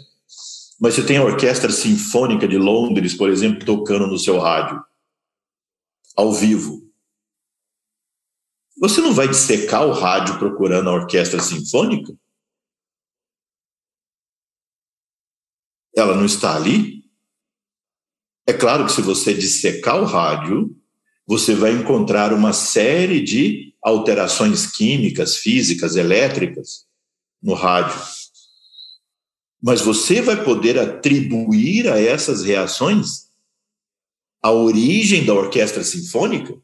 mas 0.80 0.94
você 0.94 1.04
tem 1.04 1.16
a 1.16 1.24
Orquestra 1.24 1.72
Sinfônica 1.72 2.46
de 2.46 2.56
Londres, 2.56 3.14
por 3.14 3.28
exemplo, 3.28 3.64
tocando 3.64 4.06
no 4.06 4.18
seu 4.18 4.38
rádio, 4.38 4.80
ao 6.14 6.32
vivo. 6.32 6.86
Você 8.78 9.00
não 9.00 9.12
vai 9.12 9.26
dissecar 9.26 9.86
o 9.86 9.92
rádio 9.92 10.38
procurando 10.38 10.90
a 10.90 10.94
Orquestra 10.94 11.42
Sinfônica? 11.42 12.14
Ela 15.96 16.14
não 16.14 16.26
está 16.26 16.54
ali? 16.54 16.95
É 18.46 18.52
claro 18.52 18.86
que 18.86 18.92
se 18.92 19.02
você 19.02 19.34
dissecar 19.34 20.00
o 20.00 20.04
rádio, 20.04 20.74
você 21.26 21.54
vai 21.54 21.72
encontrar 21.72 22.32
uma 22.32 22.52
série 22.52 23.20
de 23.20 23.74
alterações 23.82 24.66
químicas, 24.66 25.36
físicas, 25.36 25.96
elétricas 25.96 26.86
no 27.42 27.54
rádio. 27.54 28.00
Mas 29.60 29.80
você 29.80 30.22
vai 30.22 30.44
poder 30.44 30.78
atribuir 30.78 31.88
a 31.88 32.00
essas 32.00 32.44
reações 32.44 33.26
a 34.40 34.52
origem 34.52 35.26
da 35.26 35.34
orquestra 35.34 35.82
sinfônica? 35.82 36.56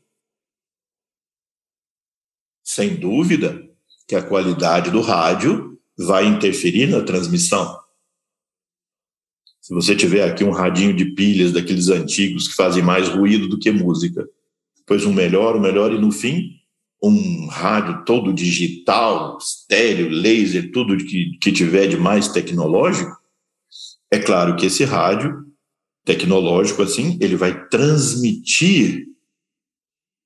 Sem 2.63 2.95
dúvida 2.95 3.69
que 4.07 4.15
a 4.15 4.23
qualidade 4.23 4.91
do 4.91 5.01
rádio 5.01 5.81
vai 5.99 6.27
interferir 6.27 6.87
na 6.87 7.03
transmissão. 7.03 7.82
Se 9.63 9.73
você 9.73 9.95
tiver 9.95 10.29
aqui 10.29 10.43
um 10.43 10.51
radinho 10.51 10.93
de 10.93 11.05
pilhas 11.05 11.53
daqueles 11.53 11.89
antigos 11.89 12.49
que 12.49 12.55
fazem 12.55 12.83
mais 12.83 13.09
ruído 13.09 13.49
do 13.49 13.61
que 13.61 13.71
música, 13.71 14.29
depois 14.77 15.05
um 15.05 15.13
melhor, 15.13 15.57
um 15.57 15.61
melhor, 15.61 15.93
e 15.93 16.01
no 16.01 16.11
fim 16.11 16.57
um 17.01 17.47
rádio 17.47 18.05
todo 18.05 18.33
digital, 18.33 19.39
estéreo, 19.39 20.09
laser, 20.09 20.71
tudo 20.73 20.97
que, 20.97 21.37
que 21.41 21.51
tiver 21.51 21.87
de 21.87 21.97
mais 21.97 22.29
tecnológico, 22.29 23.17
é 24.11 24.19
claro 24.19 24.55
que 24.57 24.67
esse 24.67 24.85
rádio 24.85 25.45
tecnológico 26.05 26.83
assim, 26.83 27.17
ele 27.21 27.37
vai 27.37 27.69
transmitir 27.69 29.07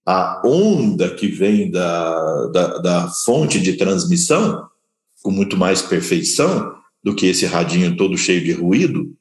a 0.06 0.42
onda 0.46 1.14
que 1.14 1.28
vem 1.28 1.70
da, 1.70 2.46
da, 2.48 2.78
da 2.78 3.08
fonte 3.24 3.60
de 3.60 3.74
transmissão 3.74 4.66
com 5.22 5.30
muito 5.30 5.56
mais 5.56 5.82
perfeição 5.82 6.74
do 7.02 7.14
que 7.14 7.26
esse 7.26 7.46
radinho 7.46 7.96
todo 7.96 8.18
cheio 8.18 8.42
de 8.42 8.52
ruído. 8.52 9.15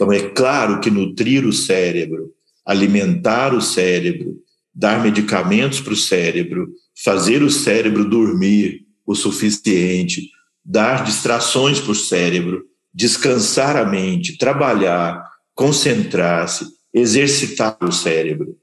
Então, 0.00 0.10
é 0.10 0.30
claro 0.30 0.80
que 0.80 0.90
nutrir 0.90 1.44
o 1.44 1.52
cérebro, 1.52 2.32
alimentar 2.64 3.52
o 3.52 3.60
cérebro, 3.60 4.34
dar 4.74 5.02
medicamentos 5.02 5.78
para 5.78 5.92
o 5.92 5.96
cérebro, 5.96 6.72
fazer 7.04 7.42
o 7.42 7.50
cérebro 7.50 8.08
dormir 8.08 8.86
o 9.04 9.14
suficiente, 9.14 10.30
dar 10.64 11.04
distrações 11.04 11.80
para 11.80 11.92
o 11.92 11.94
cérebro, 11.94 12.64
descansar 12.94 13.76
a 13.76 13.84
mente, 13.84 14.38
trabalhar, 14.38 15.22
concentrar-se, 15.54 16.66
exercitar 16.94 17.76
o 17.82 17.92
cérebro. 17.92 18.56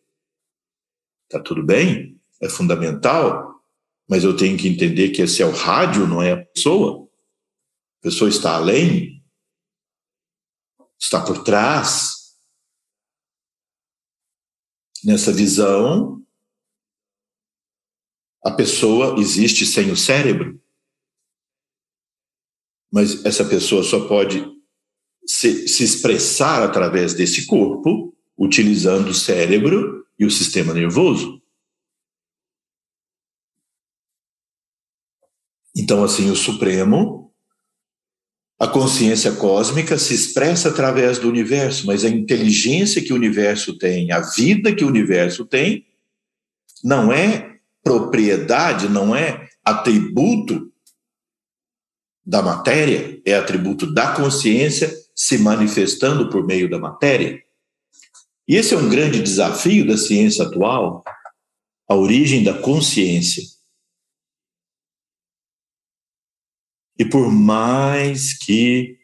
Tá 1.30 1.40
tudo 1.40 1.64
bem? 1.64 2.18
É 2.42 2.50
fundamental, 2.50 3.62
Mas 4.10 4.24
eu 4.24 4.36
tenho 4.36 4.58
que 4.58 4.70
entender 4.70 5.10
que 5.10 5.22
esse 5.22 5.44
é 5.44 5.46
o 5.46 5.52
rádio, 5.52 6.08
não 6.08 6.24
é 6.24 6.32
a 6.32 6.38
pessoa. 6.38 7.08
A 8.00 8.04
pessoa 8.04 8.30
está 8.30 8.56
além, 8.56 9.17
está 11.00 11.24
por 11.24 11.44
trás. 11.44 12.36
Nessa 15.04 15.32
visão, 15.32 16.26
a 18.44 18.52
pessoa 18.52 19.20
existe 19.20 19.66
sem 19.66 19.92
o 19.92 19.98
cérebro. 19.98 20.62
Mas 22.92 23.26
essa 23.26 23.46
pessoa 23.46 23.84
só 23.84 24.08
pode 24.08 24.46
se, 25.26 25.68
se 25.68 25.84
expressar 25.84 26.64
através 26.64 27.14
desse 27.14 27.46
corpo, 27.46 28.16
utilizando 28.38 29.10
o 29.10 29.14
cérebro 29.14 30.08
e 30.18 30.26
o 30.26 30.32
sistema 30.32 30.74
nervoso. 30.74 31.42
Então, 35.76 36.04
assim, 36.04 36.32
o 36.32 36.36
Supremo, 36.36 37.27
a 38.60 38.68
consciência 38.68 39.32
cósmica 39.34 39.98
se 40.00 40.16
expressa 40.16 40.70
através 40.70 41.20
do 41.20 41.30
universo, 41.30 41.86
mas 41.86 42.04
a 42.04 42.10
inteligência 42.10 43.04
que 43.04 43.14
o 43.14 43.16
universo 43.16 43.78
tem, 43.78 44.12
a 44.12 44.20
vida 44.20 44.74
que 44.74 44.84
o 44.84 44.88
universo 44.88 45.46
tem, 45.46 45.86
não 46.84 47.12
é 47.12 47.58
propriedade, 47.84 48.90
não 48.90 49.16
é 49.16 49.48
atributo 49.64 50.72
da 52.26 52.42
matéria, 52.42 53.22
é 53.26 53.36
atributo 53.36 53.94
da 53.94 54.14
consciência 54.14 54.92
se 55.16 55.38
manifestando 55.38 56.30
por 56.30 56.46
meio 56.46 56.70
da 56.70 56.80
matéria. 56.80 57.42
E 58.48 58.56
esse 58.56 58.74
é 58.74 58.78
um 58.78 58.90
grande 58.90 59.22
desafio 59.22 59.86
da 59.86 59.98
ciência 59.98 60.46
atual, 60.46 61.04
a 61.88 61.96
origem 61.96 62.44
da 62.44 62.54
consciência. 62.54 63.44
E 66.98 67.06
por 67.06 67.32
mais 67.32 68.38
que 68.38 68.98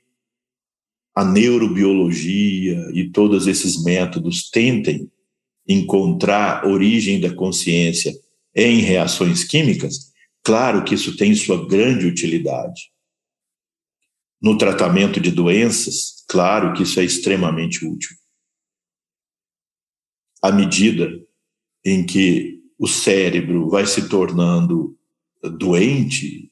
a 1.15 1.23
neurobiologia 1.23 2.89
e 2.93 3.09
todos 3.09 3.45
esses 3.45 3.83
métodos 3.83 4.49
tentem 4.49 5.11
encontrar 5.67 6.65
origem 6.65 7.19
da 7.21 7.33
consciência 7.33 8.13
em 8.55 8.79
reações 8.79 9.43
químicas, 9.43 10.11
claro 10.43 10.83
que 10.83 10.95
isso 10.95 11.15
tem 11.15 11.35
sua 11.35 11.67
grande 11.67 12.07
utilidade. 12.07 12.91
No 14.41 14.57
tratamento 14.57 15.19
de 15.19 15.31
doenças, 15.31 16.25
claro 16.27 16.73
que 16.73 16.83
isso 16.83 16.99
é 16.99 17.03
extremamente 17.03 17.85
útil 17.85 18.17
à 20.43 20.51
medida 20.51 21.09
em 21.85 22.05
que 22.05 22.61
o 22.77 22.85
cérebro 22.85 23.69
vai 23.69 23.85
se 23.85 24.09
tornando 24.09 24.97
doente, 25.57 26.51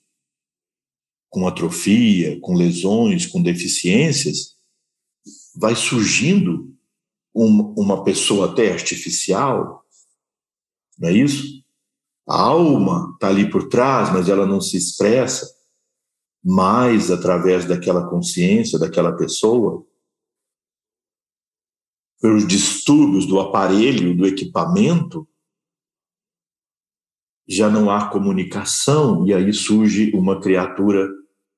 com 1.31 1.47
atrofia, 1.47 2.37
com 2.41 2.53
lesões, 2.53 3.25
com 3.25 3.41
deficiências, 3.41 4.57
vai 5.55 5.75
surgindo 5.75 6.75
um, 7.33 7.73
uma 7.77 8.03
pessoa 8.03 8.51
até 8.51 8.71
artificial, 8.71 9.83
não 10.99 11.07
é 11.07 11.13
isso? 11.13 11.63
A 12.27 12.37
alma 12.39 13.11
está 13.13 13.29
ali 13.29 13.49
por 13.49 13.69
trás, 13.69 14.11
mas 14.11 14.27
ela 14.27 14.45
não 14.45 14.59
se 14.59 14.75
expressa 14.75 15.49
mais 16.43 17.09
através 17.09 17.65
daquela 17.65 18.09
consciência, 18.09 18.77
daquela 18.77 19.15
pessoa 19.15 19.87
pelos 22.19 22.45
distúrbios 22.45 23.25
do 23.25 23.39
aparelho, 23.39 24.15
do 24.15 24.27
equipamento, 24.27 25.27
já 27.47 27.69
não 27.69 27.89
há 27.89 28.09
comunicação 28.09 29.25
e 29.25 29.33
aí 29.33 29.51
surge 29.51 30.11
uma 30.13 30.39
criatura 30.39 31.09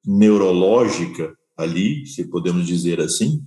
neurológica 0.06 1.38
ali, 1.56 2.06
se 2.06 2.30
podemos 2.30 2.66
dizer 2.66 3.00
assim. 3.00 3.46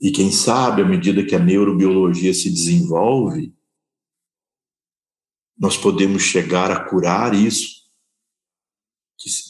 E 0.00 0.10
quem 0.10 0.30
sabe, 0.30 0.82
à 0.82 0.84
medida 0.84 1.24
que 1.24 1.34
a 1.34 1.38
neurobiologia 1.38 2.34
se 2.34 2.50
desenvolve, 2.50 3.54
nós 5.56 5.76
podemos 5.76 6.22
chegar 6.22 6.70
a 6.70 6.88
curar 6.88 7.34
isso, 7.34 7.84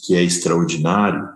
que 0.05 0.15
é 0.15 0.23
extraordinário. 0.23 1.35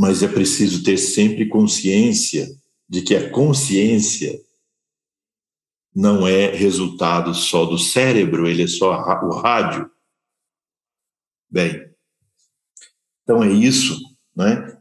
mas 0.00 0.22
é 0.22 0.28
preciso 0.28 0.82
ter 0.82 0.96
sempre 0.96 1.46
consciência 1.46 2.48
de 2.88 3.02
que 3.02 3.14
a 3.14 3.30
consciência 3.30 4.40
não 5.94 6.26
é 6.26 6.46
resultado 6.46 7.34
só 7.34 7.64
do 7.64 7.78
cérebro, 7.78 8.46
ele 8.46 8.64
é 8.64 8.66
só 8.66 8.90
o 8.92 9.40
rádio. 9.40 9.90
Bem, 11.48 11.90
então 13.22 13.42
é 13.42 13.48
isso, 13.48 13.98
né? 14.34 14.76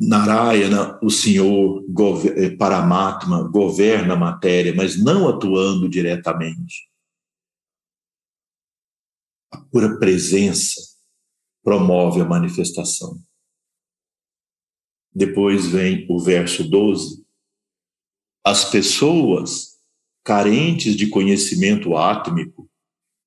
Narayana, 0.00 0.96
o 1.02 1.10
Senhor 1.10 1.84
eh, 2.36 2.50
Paramatma, 2.50 3.42
governa 3.48 4.14
a 4.14 4.16
matéria, 4.16 4.72
mas 4.72 4.96
não 4.96 5.28
atuando 5.28 5.88
diretamente. 5.88 6.88
A 9.50 9.58
pura 9.58 9.98
presença 9.98 10.80
promove 11.64 12.20
a 12.20 12.24
manifestação. 12.24 13.20
Depois 15.18 15.66
vem 15.66 16.06
o 16.08 16.20
verso 16.20 16.62
12. 16.62 17.24
As 18.44 18.70
pessoas 18.70 19.70
carentes 20.22 20.94
de 20.94 21.08
conhecimento 21.08 21.96
átmico 21.96 22.70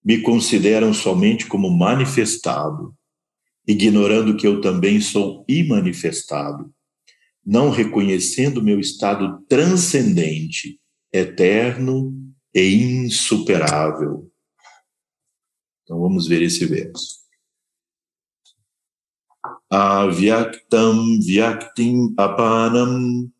me 0.02 0.22
consideram 0.22 0.94
somente 0.94 1.46
como 1.48 1.70
manifestado, 1.70 2.96
ignorando 3.68 4.38
que 4.38 4.48
eu 4.48 4.62
também 4.62 5.02
sou 5.02 5.44
imanifestado, 5.50 6.74
não 7.46 7.70
reconhecendo 7.70 8.64
meu 8.64 8.80
estado 8.80 9.44
transcendente, 9.50 10.80
eterno 11.12 12.18
e 12.56 12.74
insuperável. 12.74 14.32
Então 15.84 16.00
vamos 16.00 16.26
ver 16.26 16.42
esse 16.42 16.66
verso 16.66 17.21
avyaktam 19.72 21.24
vyaktim 21.24 22.14
apanam 22.20 23.32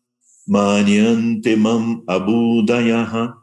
manyante 0.48 1.56
mam 1.56 2.02
abudayaha 2.08 3.36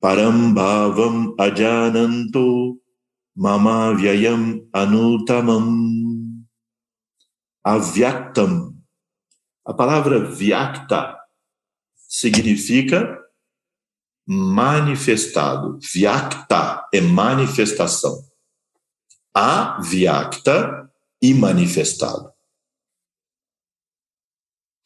param 0.00 0.54
bhavam 0.54 1.34
ajananto 1.38 2.78
mama 3.34 3.92
vyayam 3.98 4.62
anutamam 4.72 5.66
avyaktam 7.66 8.78
a 9.66 9.72
palavra 9.74 10.18
vyakta 10.18 11.18
significa 12.08 13.22
manifestado. 14.26 15.78
Vyakta 15.92 16.88
é 16.92 17.00
manifestação. 17.00 18.22
Avyakta 19.34 20.81
e 21.22 21.32
manifestado. 21.32 22.32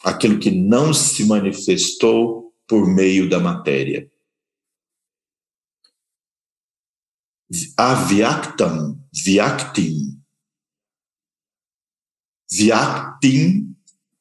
Aquilo 0.05 0.39
que 0.39 0.51
não 0.51 0.93
se 0.93 1.25
manifestou 1.25 2.55
por 2.69 2.87
meio 2.87 3.29
da 3.29 3.41
matéria. 3.41 4.13
Avyaktam, 7.77 9.01
vyaktim. 9.13 10.23
Vyaktim 12.51 13.75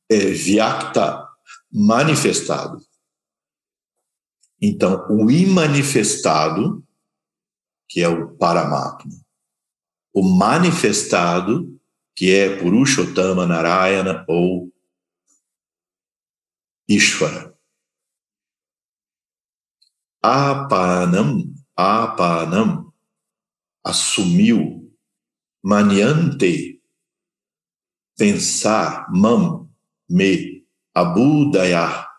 é 0.10 0.18
vyakta, 0.18 1.28
manifestado. 1.72 2.80
Então, 4.62 5.06
o 5.10 5.30
imanifestado, 5.30 6.84
que 7.90 8.02
é 8.02 8.08
o 8.08 8.36
Paramatma, 8.38 9.12
o 10.14 10.24
manifestado, 10.24 11.75
que 12.16 12.34
é 12.34 12.58
Purushottama 12.58 13.46
Narayana 13.46 14.26
ou 14.28 14.72
Ishvara. 16.88 17.54
Apanam, 20.22 21.54
apanam, 21.76 22.94
assumiu, 23.84 24.92
maniante, 25.64 26.82
pensar, 28.18 29.08
mam, 29.12 29.70
me, 30.10 30.66
abudayar, 30.94 32.10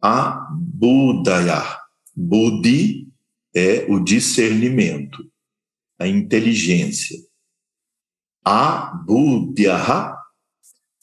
abudayar. 0.00 1.82
Budi 2.16 3.08
é 3.54 3.86
o 3.90 3.98
discernimento, 3.98 5.30
a 5.98 6.06
inteligência. 6.06 7.18
Abudyaha, 8.44 10.16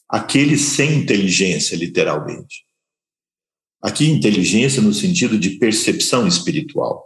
aquele 0.07 0.57
sem 0.57 0.99
inteligência, 0.99 1.75
literalmente. 1.75 2.65
Aqui, 3.81 4.05
inteligência 4.05 4.81
no 4.81 4.93
sentido 4.93 5.39
de 5.39 5.57
percepção 5.57 6.27
espiritual. 6.27 7.03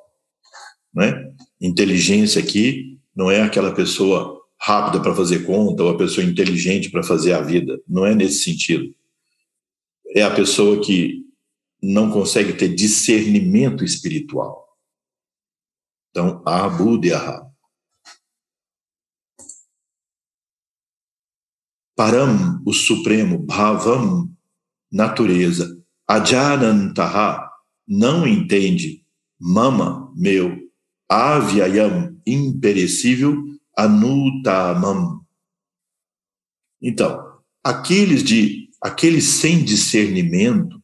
Né? 0.93 1.33
Inteligência 1.61 2.41
aqui 2.41 2.99
não 3.15 3.31
é 3.31 3.41
aquela 3.41 3.73
pessoa 3.73 4.41
rápida 4.59 5.01
para 5.01 5.15
fazer 5.15 5.45
conta 5.45 5.83
ou 5.83 5.89
a 5.89 5.97
pessoa 5.97 6.25
inteligente 6.25 6.89
para 6.89 7.03
fazer 7.03 7.33
a 7.33 7.41
vida. 7.41 7.79
Não 7.87 8.05
é 8.05 8.13
nesse 8.13 8.43
sentido. 8.43 8.93
É 10.09 10.21
a 10.21 10.33
pessoa 10.33 10.81
que 10.83 11.23
não 11.81 12.11
consegue 12.11 12.53
ter 12.53 12.73
discernimento 12.73 13.83
espiritual. 13.83 14.65
Então, 16.09 16.41
Abu 16.45 16.97
de 16.97 17.13
Ahab. 17.13 17.45
Param, 21.95 22.61
o 22.65 22.73
Supremo, 22.73 23.39
Bhavam, 23.39 24.29
natureza, 24.91 25.81
Ajanantaha, 26.07 27.49
não 27.87 28.27
entende, 28.27 29.05
Mama, 29.39 30.11
meu, 30.15 30.57
Avyayam, 31.09 32.19
imperecível, 32.25 33.43
Anutamam. 33.77 35.25
Então, 36.81 37.41
aqueles 37.63 38.23
de 38.23 38.69
aqueles 38.81 39.25
sem 39.25 39.63
discernimento 39.63 40.81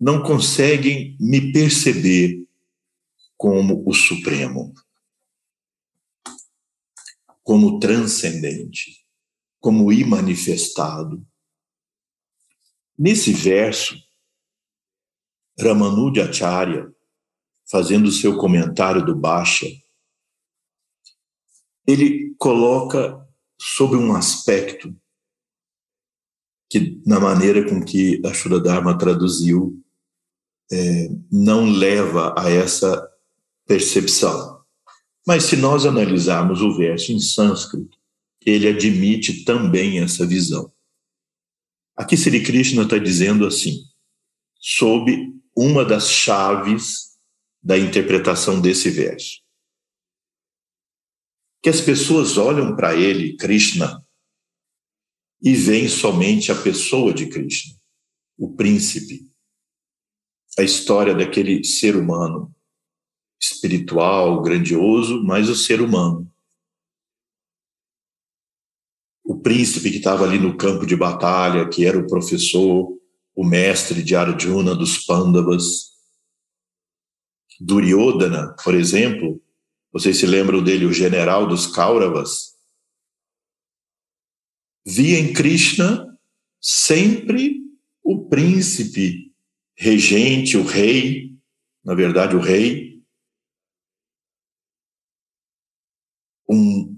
não 0.00 0.22
conseguem 0.22 1.16
me 1.20 1.52
perceber 1.52 2.44
como 3.36 3.88
o 3.88 3.94
supremo 3.94 4.74
como 7.42 7.78
transcendente, 7.78 9.04
como 9.60 9.92
imanifestado. 9.92 11.26
Nesse 12.98 13.32
verso, 13.32 13.96
Ramanujacharya, 15.58 16.92
fazendo 17.70 18.08
o 18.08 18.12
seu 18.12 18.36
comentário 18.36 19.04
do 19.04 19.14
Baixa, 19.14 19.66
ele 21.86 22.34
coloca 22.38 23.26
sobre 23.60 23.96
um 23.96 24.14
aspecto 24.14 24.94
que, 26.68 27.02
na 27.06 27.20
maneira 27.20 27.68
com 27.68 27.84
que 27.84 28.20
a 28.24 28.32
Shura 28.32 28.60
traduziu, 28.98 29.82
é, 30.70 31.08
não 31.30 31.70
leva 31.70 32.34
a 32.36 32.50
essa 32.50 33.08
percepção. 33.66 34.51
Mas 35.26 35.44
se 35.44 35.56
nós 35.56 35.86
analisarmos 35.86 36.60
o 36.60 36.76
verso 36.76 37.12
em 37.12 37.20
sânscrito, 37.20 37.96
ele 38.44 38.68
admite 38.68 39.44
também 39.44 40.00
essa 40.00 40.26
visão. 40.26 40.72
Aqui 41.96 42.16
Sri 42.16 42.42
Krishna 42.42 42.82
está 42.82 42.98
dizendo 42.98 43.46
assim, 43.46 43.84
sob 44.58 45.32
uma 45.56 45.84
das 45.84 46.08
chaves 46.08 47.12
da 47.62 47.78
interpretação 47.78 48.60
desse 48.60 48.90
verso. 48.90 49.40
Que 51.62 51.68
as 51.68 51.80
pessoas 51.80 52.36
olham 52.36 52.74
para 52.74 52.96
ele, 52.96 53.36
Krishna, 53.36 54.04
e 55.40 55.54
veem 55.54 55.88
somente 55.88 56.50
a 56.50 56.60
pessoa 56.60 57.12
de 57.14 57.28
Krishna, 57.28 57.76
o 58.36 58.54
príncipe, 58.56 59.30
a 60.58 60.62
história 60.62 61.14
daquele 61.14 61.62
ser 61.62 61.96
humano 61.96 62.54
espiritual, 63.42 64.40
grandioso, 64.40 65.22
mas 65.24 65.48
o 65.48 65.56
ser 65.56 65.80
humano. 65.80 66.30
O 69.24 69.40
príncipe 69.40 69.90
que 69.90 69.96
estava 69.96 70.24
ali 70.24 70.38
no 70.38 70.56
campo 70.56 70.86
de 70.86 70.94
batalha, 70.94 71.68
que 71.68 71.84
era 71.84 71.98
o 71.98 72.06
professor, 72.06 72.96
o 73.34 73.44
mestre 73.44 74.02
de 74.02 74.14
Arjuna 74.14 74.74
dos 74.74 75.04
Pandavas. 75.04 75.90
Duryodhana, 77.60 78.54
por 78.62 78.74
exemplo, 78.74 79.40
vocês 79.92 80.18
se 80.18 80.26
lembram 80.26 80.62
dele, 80.62 80.84
o 80.84 80.92
general 80.92 81.46
dos 81.46 81.66
Kauravas? 81.66 82.52
Via 84.84 85.18
em 85.18 85.32
Krishna 85.32 86.06
sempre 86.60 87.60
o 88.02 88.28
príncipe, 88.28 89.32
regente, 89.76 90.56
o 90.56 90.64
rei, 90.64 91.36
na 91.84 91.94
verdade, 91.94 92.34
o 92.34 92.40
rei, 92.40 92.91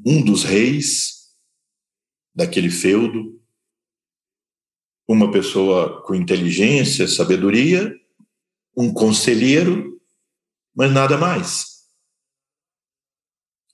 um, 0.05 0.23
dos 0.23 0.45
reis 0.45 1.31
daquele 2.35 2.71
feudo, 2.71 3.41
uma 5.09 5.31
pessoa 5.31 6.03
com 6.03 6.15
inteligência, 6.15 7.07
sabedoria, 7.09 7.95
um 8.77 8.93
conselheiro, 8.93 10.01
mas 10.75 10.93
nada 10.93 11.17
mais. 11.17 11.75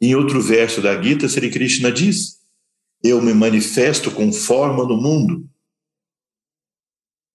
Em 0.01 0.15
outro 0.15 0.41
verso 0.41 0.81
da 0.81 1.01
Gita, 1.01 1.29
Sri 1.29 1.51
Krishna 1.51 1.91
diz: 1.91 2.41
Eu 3.03 3.21
me 3.23 3.35
manifesto 3.35 4.11
com 4.11 4.33
forma 4.33 4.85
no 4.85 4.97
mundo. 4.97 5.49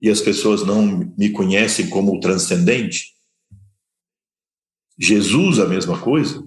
E 0.01 0.09
as 0.09 0.21
pessoas 0.21 0.65
não 0.65 0.85
me 1.17 1.31
conhecem 1.31 1.89
como 1.89 2.15
o 2.15 2.19
transcendente. 2.19 3.13
Jesus, 4.99 5.59
a 5.59 5.67
mesma 5.67 5.99
coisa. 5.99 6.43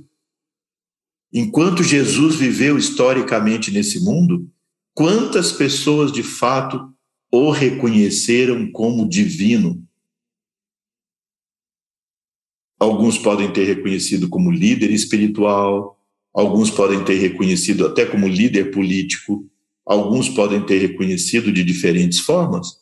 Enquanto 1.32 1.82
Jesus 1.82 2.36
viveu 2.36 2.78
historicamente 2.78 3.70
nesse 3.70 4.02
mundo, 4.02 4.50
quantas 4.94 5.52
pessoas 5.52 6.10
de 6.10 6.22
fato 6.22 6.92
o 7.30 7.50
reconheceram 7.50 8.70
como 8.72 9.08
divino? 9.08 9.86
Alguns 12.80 13.18
podem 13.18 13.52
ter 13.52 13.64
reconhecido 13.64 14.28
como 14.28 14.50
líder 14.50 14.90
espiritual, 14.90 16.00
alguns 16.32 16.70
podem 16.70 17.04
ter 17.04 17.16
reconhecido 17.16 17.86
até 17.86 18.06
como 18.06 18.26
líder 18.26 18.70
político, 18.70 19.46
alguns 19.84 20.28
podem 20.28 20.64
ter 20.64 20.78
reconhecido 20.78 21.52
de 21.52 21.62
diferentes 21.62 22.20
formas, 22.20 22.78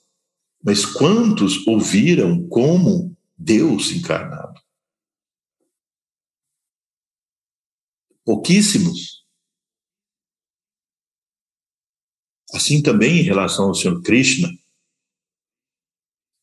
mas 0.63 0.85
quantos 0.85 1.67
ouviram 1.67 2.47
como 2.49 3.17
Deus 3.37 3.91
encarnado? 3.91 4.66
Pouquíssimos. 8.27 9.25
Assim 12.53 12.83
também 12.83 13.21
em 13.21 13.23
relação 13.23 13.67
ao 13.69 13.75
Senhor 13.75 14.03
Krishna. 14.03 14.49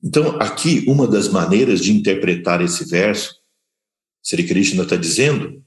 Então, 0.01 0.37
aqui, 0.41 0.85
uma 0.87 1.07
das 1.07 1.27
maneiras 1.27 1.81
de 1.81 1.91
interpretar 1.91 2.61
esse 2.61 2.85
verso, 2.85 3.35
Sri 4.21 4.47
Krishna 4.47 4.83
está 4.83 4.95
dizendo, 4.95 5.63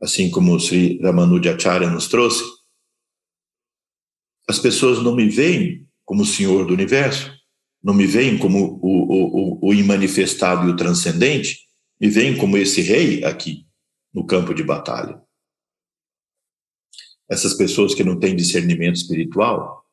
assim 0.00 0.30
como 0.30 0.58
Sri 0.58 0.98
Ramanujacharya 1.00 1.90
nos 1.90 2.08
trouxe, 2.08 2.42
as 4.48 4.58
pessoas 4.58 5.02
não 5.02 5.14
me 5.14 5.28
veem 5.28 5.86
como 6.04 6.22
o 6.22 6.26
Senhor 6.26 6.66
do 6.66 6.74
Universo, 6.74 7.30
não 7.82 7.94
me 7.94 8.06
veem 8.06 8.38
como 8.38 8.78
o, 8.82 8.88
o, 8.88 9.58
o, 9.66 9.68
o 9.68 9.74
imanifestado 9.74 10.68
e 10.68 10.72
o 10.72 10.76
transcendente, 10.76 11.60
me 12.00 12.08
veem 12.08 12.36
como 12.36 12.56
esse 12.56 12.80
rei 12.82 13.24
aqui 13.24 13.66
no 14.14 14.24
campo 14.24 14.54
de 14.54 14.62
batalha. 14.62 15.20
Essas 17.28 17.54
pessoas 17.54 17.94
que 17.94 18.04
não 18.04 18.18
têm 18.18 18.36
discernimento 18.36 18.96
espiritual, 18.96 19.84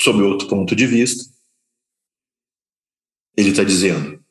sob 0.00 0.22
outro 0.22 0.48
ponto 0.48 0.74
de 0.74 0.86
vista, 0.86 1.30
ele 3.36 3.50
está 3.50 3.62
dizendo: 3.62 4.24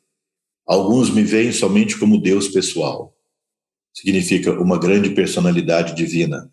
alguns 0.65 1.09
me 1.13 1.23
veem 1.23 1.51
somente 1.51 1.99
como 1.99 2.21
Deus 2.21 2.47
pessoal. 2.47 3.15
Significa 3.93 4.53
uma 4.53 4.79
grande 4.79 5.13
personalidade 5.13 5.93
divina, 5.93 6.51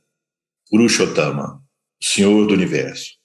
Purushottama, 0.68 1.64
Senhor 2.02 2.46
do 2.46 2.52
universo, 2.52 3.16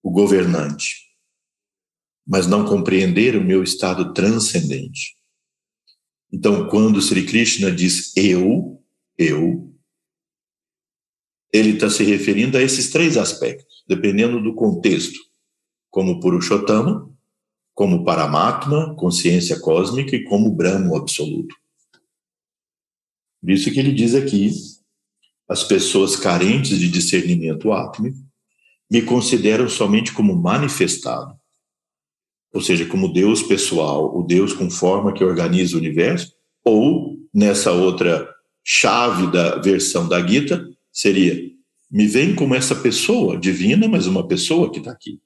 o 0.00 0.10
governante 0.12 1.09
mas 2.30 2.46
não 2.46 2.64
compreender 2.64 3.34
o 3.34 3.42
meu 3.42 3.60
estado 3.60 4.12
transcendente. 4.14 5.16
Então, 6.32 6.68
quando 6.68 7.02
Sri 7.02 7.26
Krishna 7.26 7.72
diz 7.72 8.16
eu, 8.16 8.80
eu, 9.18 9.74
ele 11.52 11.70
está 11.70 11.90
se 11.90 12.04
referindo 12.04 12.56
a 12.56 12.62
esses 12.62 12.88
três 12.90 13.16
aspectos, 13.16 13.82
dependendo 13.88 14.40
do 14.40 14.54
contexto, 14.54 15.18
como 15.90 16.20
Purushottama, 16.20 17.12
como 17.74 18.04
Paramatma, 18.04 18.94
consciência 18.94 19.58
cósmica, 19.58 20.14
e 20.14 20.22
como 20.22 20.54
Brahmo 20.54 20.94
absoluto. 20.96 21.56
Isso 23.42 23.72
que 23.72 23.80
ele 23.80 23.92
diz 23.92 24.14
aqui, 24.14 24.52
as 25.48 25.64
pessoas 25.64 26.14
carentes 26.14 26.78
de 26.78 26.88
discernimento 26.88 27.72
átmico 27.72 28.18
me 28.88 29.02
consideram 29.02 29.68
somente 29.68 30.12
como 30.12 30.36
manifestado, 30.36 31.39
ou 32.52 32.60
seja, 32.60 32.84
como 32.86 33.12
Deus 33.12 33.42
pessoal, 33.42 34.16
o 34.16 34.22
Deus 34.22 34.52
com 34.52 34.70
forma 34.70 35.12
que 35.12 35.24
organiza 35.24 35.76
o 35.76 35.78
universo, 35.78 36.32
ou 36.64 37.16
nessa 37.32 37.72
outra 37.72 38.28
chave 38.64 39.30
da 39.30 39.56
versão 39.56 40.08
da 40.08 40.24
Gita, 40.26 40.68
seria: 40.92 41.40
me 41.90 42.06
vem 42.06 42.34
como 42.34 42.54
essa 42.54 42.74
pessoa 42.74 43.38
divina, 43.38 43.88
mas 43.88 44.06
uma 44.06 44.26
pessoa 44.26 44.70
que 44.70 44.78
está 44.78 44.90
aqui. 44.90 45.20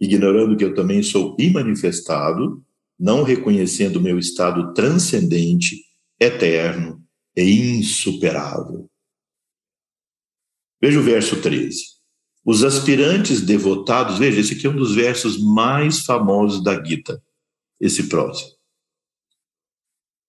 Ignorando 0.00 0.56
que 0.56 0.64
eu 0.64 0.74
também 0.74 1.02
sou 1.02 1.36
imanifestado, 1.38 2.62
não 2.98 3.22
reconhecendo 3.22 4.00
meu 4.00 4.18
estado 4.18 4.72
transcendente, 4.74 5.76
eterno 6.18 7.02
e 7.36 7.78
insuperável. 7.78 8.88
Veja 10.80 10.98
o 10.98 11.02
verso 11.02 11.40
13. 11.40 11.91
Os 12.44 12.64
aspirantes 12.64 13.40
devotados, 13.40 14.18
veja, 14.18 14.40
esse 14.40 14.54
aqui 14.54 14.66
é 14.66 14.70
um 14.70 14.76
dos 14.76 14.94
versos 14.94 15.38
mais 15.40 16.00
famosos 16.00 16.62
da 16.62 16.82
Gita, 16.82 17.22
esse 17.80 18.08
próximo. 18.08 18.50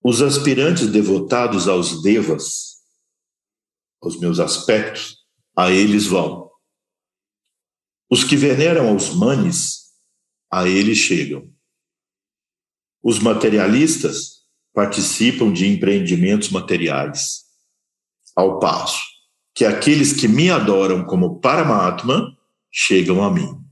Os 0.03 0.21
aspirantes 0.21 0.87
devotados 0.87 1.67
aos 1.67 2.03
devas, 2.03 2.83
aos 3.99 4.19
meus 4.19 4.39
aspectos, 4.39 5.25
a 5.55 5.71
eles 5.71 6.05
vão. 6.05 6.51
Os 8.09 8.23
que 8.23 8.35
veneram 8.35 8.89
aos 8.89 9.15
manes, 9.15 9.93
a 10.51 10.67
eles 10.67 10.99
chegam. 10.99 11.51
Os 13.01 13.17
materialistas 13.17 14.43
participam 14.71 15.51
de 15.51 15.67
empreendimentos 15.67 16.49
materiais, 16.49 17.43
ao 18.35 18.59
passo 18.59 19.12
que 19.53 19.65
aqueles 19.65 20.13
que 20.13 20.27
me 20.27 20.49
adoram 20.49 21.05
como 21.05 21.39
Paramatma 21.39 22.35
chegam 22.71 23.23
a 23.23 23.31
mim. 23.31 23.63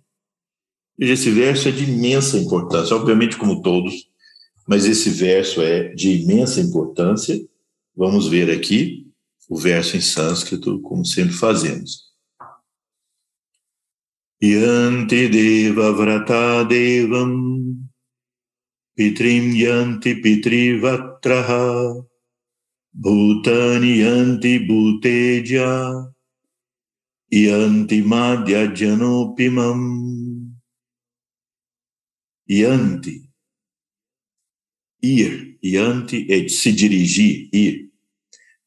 Veja, 0.98 1.14
esse 1.14 1.32
verso 1.32 1.68
é 1.68 1.72
de 1.72 1.86
imensa 1.86 2.38
importância, 2.38 2.96
obviamente, 2.96 3.38
como 3.38 3.62
todos, 3.62 4.08
mas 4.68 4.86
esse 4.86 5.10
verso 5.10 5.62
é 5.62 5.90
de 5.96 6.22
imensa 6.22 6.62
importância. 6.62 7.40
Vamos 7.96 8.28
ver 8.28 8.52
aqui 8.52 9.08
o 9.50 9.58
verso 9.58 9.98
em 9.98 10.02
sânscrito, 10.02 10.80
como 10.82 11.04
sempre 11.04 11.34
fazemos. 11.34 12.12
Yanti 14.44 15.28
deva 15.30 15.92
vrata 15.92 16.64
devam 16.66 17.78
pitrim 18.96 19.56
yanti 19.56 20.16
pitrivatraha 20.16 22.04
bhutani 22.94 24.00
yanti 24.00 24.60
bhuteja 24.68 26.12
yanti. 27.32 28.02
Madhya 28.02 28.74
janopimam 28.76 29.82
yanti 32.48 33.32
ir. 35.02 35.58
Yanti 35.64 36.26
é 36.30 36.48
se 36.48 36.72
dirigir 36.72 37.50
ir. 37.54 37.92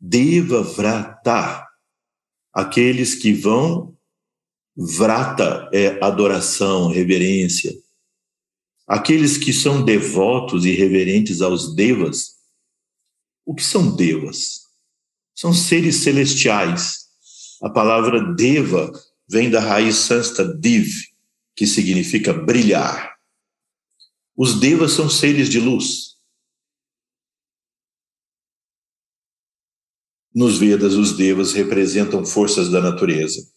Deva 0.01 0.63
vrata, 0.63 1.67
aqueles 2.53 3.15
que 3.15 3.33
vão, 3.33 3.97
vrata 4.77 5.69
é 5.73 5.99
adoração, 6.05 6.89
reverência. 6.89 7.73
Aqueles 8.87 9.39
que 9.39 9.53
são 9.53 9.85
devotos 9.85 10.67
e 10.67 10.73
reverentes 10.73 11.41
aos 11.41 11.75
devas, 11.75 12.35
o 13.45 13.55
que 13.55 13.63
são 13.63 13.95
devas? 13.95 14.65
São 15.35 15.53
seres 15.53 15.97
celestiais. 15.97 17.05
A 17.63 17.71
palavra 17.71 18.35
deva 18.35 18.93
vem 19.29 19.51
da 19.51 19.61
raiz 19.61 19.97
sânscrita 19.97 20.57
div, 20.59 20.89
que 21.57 21.67
significa 21.67 22.33
brilhar. 22.33 23.15
Os 24.37 24.59
devas 24.59 24.93
são 24.93 25.09
seres 25.09 25.49
de 25.49 25.61
luz. 25.61 26.15
Nos 30.35 30.59
Vedas, 30.59 30.95
os 30.95 31.17
devas 31.17 31.53
representam 31.53 32.25
forças 32.25 32.69
da 32.69 32.81
natureza. 32.81 33.49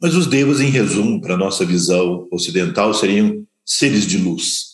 Mas 0.00 0.14
os 0.14 0.26
devas, 0.26 0.60
em 0.60 0.70
resumo, 0.70 1.20
para 1.20 1.36
nossa 1.36 1.64
visão 1.64 2.28
ocidental, 2.30 2.92
seriam 2.92 3.46
seres 3.64 4.06
de 4.06 4.18
luz. 4.18 4.67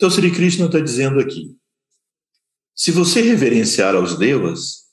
Então, 0.00 0.08
Sri 0.08 0.32
Krishna 0.32 0.64
está 0.64 0.80
dizendo 0.80 1.20
aqui: 1.20 1.54
se 2.74 2.90
você 2.90 3.20
reverenciar 3.20 3.94
aos 3.94 4.16
devas, 4.16 4.88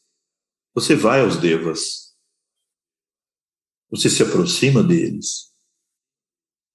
você 0.76 0.96
vai 0.96 1.22
aos 1.22 1.38
devas. 1.38 2.14
Você 3.90 4.10
se 4.10 4.22
aproxima 4.22 4.84
deles. 4.84 5.54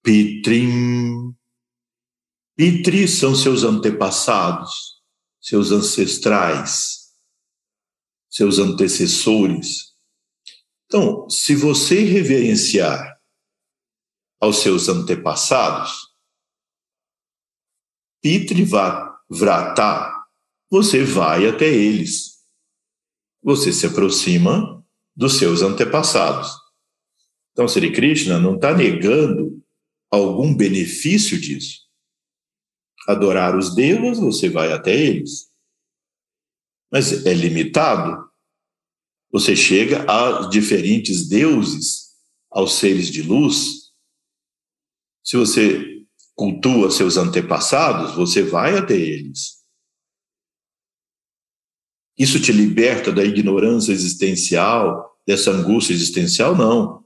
Pitrim. 0.01 1.35
Pitri 2.55 3.07
são 3.07 3.35
seus 3.35 3.63
antepassados 3.63 4.93
seus 5.43 5.71
ancestrais, 5.73 7.11
seus 8.29 8.59
antecessores. 8.59 9.93
Então, 10.85 11.29
se 11.29 11.53
você 11.53 12.01
reverenciar 12.05 13.19
aos 14.39 14.59
seus 14.59 14.87
antepassados, 14.87 16.12
Pitrivrata, 18.23 20.11
você 20.67 21.03
vai 21.03 21.47
até 21.47 21.67
eles. 21.67 22.39
Você 23.43 23.71
se 23.71 23.85
aproxima 23.85 24.83
dos 25.15 25.37
seus 25.37 25.61
antepassados. 25.61 26.51
Então, 27.51 27.67
Sri 27.67 27.91
Krishna 27.91 28.39
não 28.39 28.55
está 28.55 28.75
negando 28.75 29.61
algum 30.09 30.55
benefício 30.55 31.39
disso 31.39 31.83
adorar 33.07 33.57
os 33.57 33.75
devas, 33.75 34.19
você 34.19 34.49
vai 34.49 34.71
até 34.71 34.95
eles. 34.95 35.51
Mas 36.91 37.25
é 37.25 37.33
limitado. 37.33 38.29
Você 39.31 39.55
chega 39.55 40.05
a 40.09 40.47
diferentes 40.47 41.27
deuses, 41.27 42.13
aos 42.51 42.75
seres 42.75 43.07
de 43.07 43.23
luz. 43.23 43.91
Se 45.23 45.35
você 45.35 45.92
cultua 46.35 46.89
seus 46.89 47.17
antepassados, 47.17 48.15
você 48.15 48.41
vai 48.41 48.77
até 48.77 48.95
eles. 48.95 49.63
Isso 52.17 52.39
te 52.39 52.51
liberta 52.51 53.11
da 53.11 53.23
ignorância 53.23 53.91
existencial, 53.91 55.17
dessa 55.25 55.51
angústia 55.51 55.93
existencial? 55.93 56.55
Não. 56.55 57.03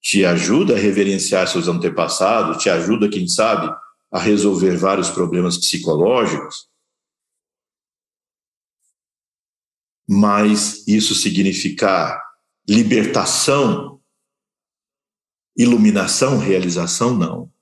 Te 0.00 0.24
ajuda 0.24 0.74
a 0.74 0.78
reverenciar 0.78 1.48
seus 1.48 1.68
antepassados, 1.68 2.62
te 2.62 2.68
ajuda, 2.68 3.08
quem 3.08 3.26
sabe, 3.28 3.74
a 4.10 4.18
resolver 4.18 4.76
vários 4.76 5.10
problemas 5.10 5.56
psicológicos, 5.56 6.68
mas 10.08 10.86
isso 10.86 11.14
significar 11.14 12.22
libertação, 12.68 14.00
iluminação, 15.56 16.38
realização, 16.38 17.16
não. 17.16 17.53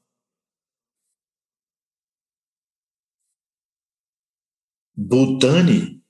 Butani, 4.94 6.02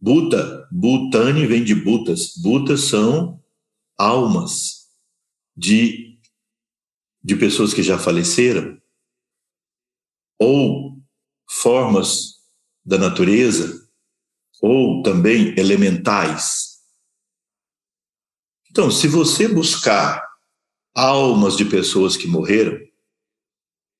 Buta, 0.00 0.68
Butani 0.70 1.46
vem 1.46 1.64
de 1.64 1.74
Butas. 1.74 2.36
Butas 2.36 2.82
são 2.88 3.42
almas 3.96 4.88
de, 5.56 6.18
de 7.22 7.36
pessoas 7.36 7.72
que 7.72 7.82
já 7.82 7.98
faleceram 7.98 8.80
ou 10.38 11.00
formas 11.48 12.34
da 12.84 12.98
natureza, 12.98 13.88
ou 14.60 15.02
também 15.02 15.58
elementais. 15.58 16.80
Então, 18.70 18.90
se 18.90 19.08
você 19.08 19.48
buscar 19.48 20.22
almas 20.94 21.56
de 21.56 21.64
pessoas 21.64 22.16
que 22.16 22.26
morreram, 22.26 22.78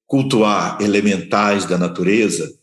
cultuar 0.06 0.80
elementais 0.82 1.64
da 1.64 1.78
natureza, 1.78 2.60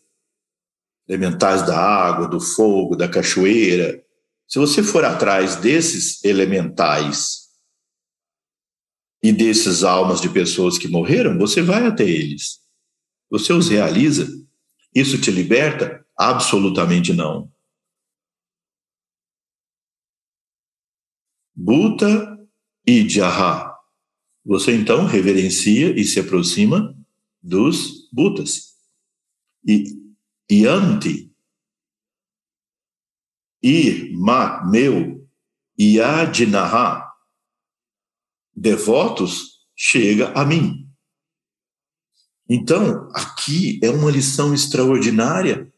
elementais 1.12 1.66
da 1.66 1.78
água, 1.78 2.26
do 2.26 2.40
fogo, 2.40 2.96
da 2.96 3.06
cachoeira, 3.06 4.02
se 4.48 4.58
você 4.58 4.82
for 4.82 5.04
atrás 5.04 5.58
desses 5.58 6.24
elementais 6.24 7.50
e 9.22 9.34
desses 9.34 9.84
almas 9.84 10.22
de 10.22 10.30
pessoas 10.30 10.78
que 10.78 10.88
morreram, 10.88 11.38
você 11.38 11.62
vai 11.62 11.86
até 11.86 12.06
eles. 12.06 12.62
Você 13.30 13.52
os 13.52 13.68
realiza? 13.68 14.26
Isso 14.96 15.20
te 15.20 15.30
liberta? 15.32 16.06
Absolutamente 16.18 17.12
não. 17.14 17.52
Buta 21.54 22.40
e. 22.88 23.06
Você 24.46 24.74
então 24.74 25.06
reverencia 25.06 25.92
e 26.00 26.06
se 26.06 26.22
aproxima 26.22 26.98
dos 27.44 28.10
Butas. 28.14 28.76
E 29.68 30.01
Yanti, 30.52 31.32
Ir, 33.64 34.12
Ma, 34.18 34.66
meu, 34.66 35.30
Yadinaha, 35.80 37.08
devotos, 38.54 39.68
chega 39.76 40.32
a 40.34 40.44
mim. 40.44 40.90
Então, 42.50 43.08
aqui 43.14 43.80
é 43.84 43.90
uma 43.90 44.12
lição 44.12 44.54
extraordinária. 44.54 45.72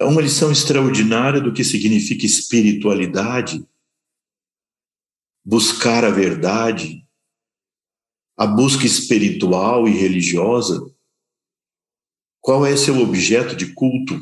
É 0.00 0.04
uma 0.04 0.22
lição 0.22 0.50
extraordinária 0.50 1.40
do 1.40 1.52
que 1.52 1.62
significa 1.62 2.24
espiritualidade, 2.24 3.64
buscar 5.44 6.04
a 6.04 6.10
verdade, 6.10 7.06
a 8.36 8.46
busca 8.46 8.86
espiritual 8.86 9.86
e 9.86 9.90
religiosa. 9.90 10.80
Qual 12.40 12.64
é 12.64 12.76
seu 12.76 12.98
objeto 12.98 13.54
de 13.54 13.74
culto? 13.74 14.18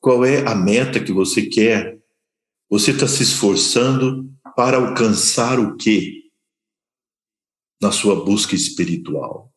Qual 0.00 0.24
é 0.24 0.46
a 0.46 0.54
meta 0.54 1.02
que 1.02 1.12
você 1.12 1.46
quer? 1.48 1.98
Você 2.70 2.90
está 2.90 3.08
se 3.08 3.22
esforçando 3.22 4.30
para 4.54 4.76
alcançar 4.76 5.58
o 5.58 5.76
quê 5.76 6.30
na 7.80 7.90
sua 7.90 8.24
busca 8.24 8.54
espiritual? 8.54 9.52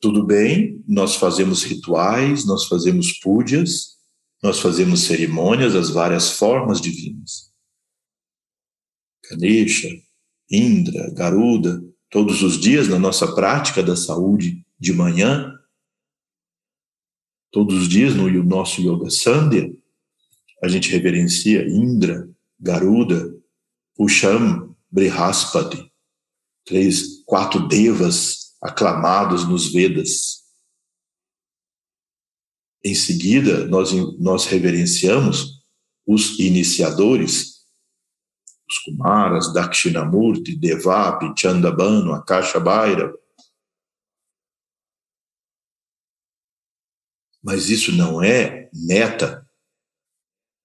Tudo 0.00 0.24
bem, 0.24 0.84
nós 0.86 1.16
fazemos 1.16 1.62
rituais, 1.62 2.46
nós 2.46 2.66
fazemos 2.66 3.18
púdias, 3.18 3.98
nós 4.42 4.60
fazemos 4.60 5.04
cerimônias, 5.04 5.74
as 5.74 5.88
várias 5.88 6.32
formas 6.32 6.80
divinas. 6.80 7.50
Ganesha, 9.30 9.88
Indra, 10.50 11.10
Garuda, 11.14 11.82
todos 12.14 12.42
os 12.42 12.58
dias 12.58 12.88
na 12.88 12.98
nossa 12.98 13.34
prática 13.34 13.82
da 13.82 13.94
saúde 13.94 14.64
de 14.78 14.92
manhã, 14.94 15.54
Todos 17.54 17.82
os 17.82 17.88
dias 17.88 18.16
no 18.16 18.28
nosso 18.42 18.80
Yoga 18.80 19.08
Sandhya, 19.08 19.72
a 20.60 20.66
gente 20.66 20.90
reverencia 20.90 21.64
Indra, 21.68 22.28
Garuda, 22.58 23.32
Pusham, 23.94 24.74
Brihaspati, 24.90 25.88
três, 26.64 27.22
quatro 27.24 27.68
devas 27.68 28.56
aclamados 28.60 29.48
nos 29.48 29.72
Vedas. 29.72 30.42
Em 32.82 32.96
seguida, 32.96 33.68
nós, 33.68 33.92
nós 34.18 34.46
reverenciamos 34.46 35.62
os 36.04 36.40
iniciadores, 36.40 37.53
os 38.68 38.78
Kumaras, 38.78 39.52
Dakshinamurti, 39.52 40.56
Devapi, 40.56 41.32
Chandabano, 41.36 42.14
Akasha 42.14 42.58
Bhairava, 42.58 43.14
Mas 47.44 47.68
isso 47.68 47.92
não 47.92 48.22
é 48.22 48.70
meta, 48.72 49.46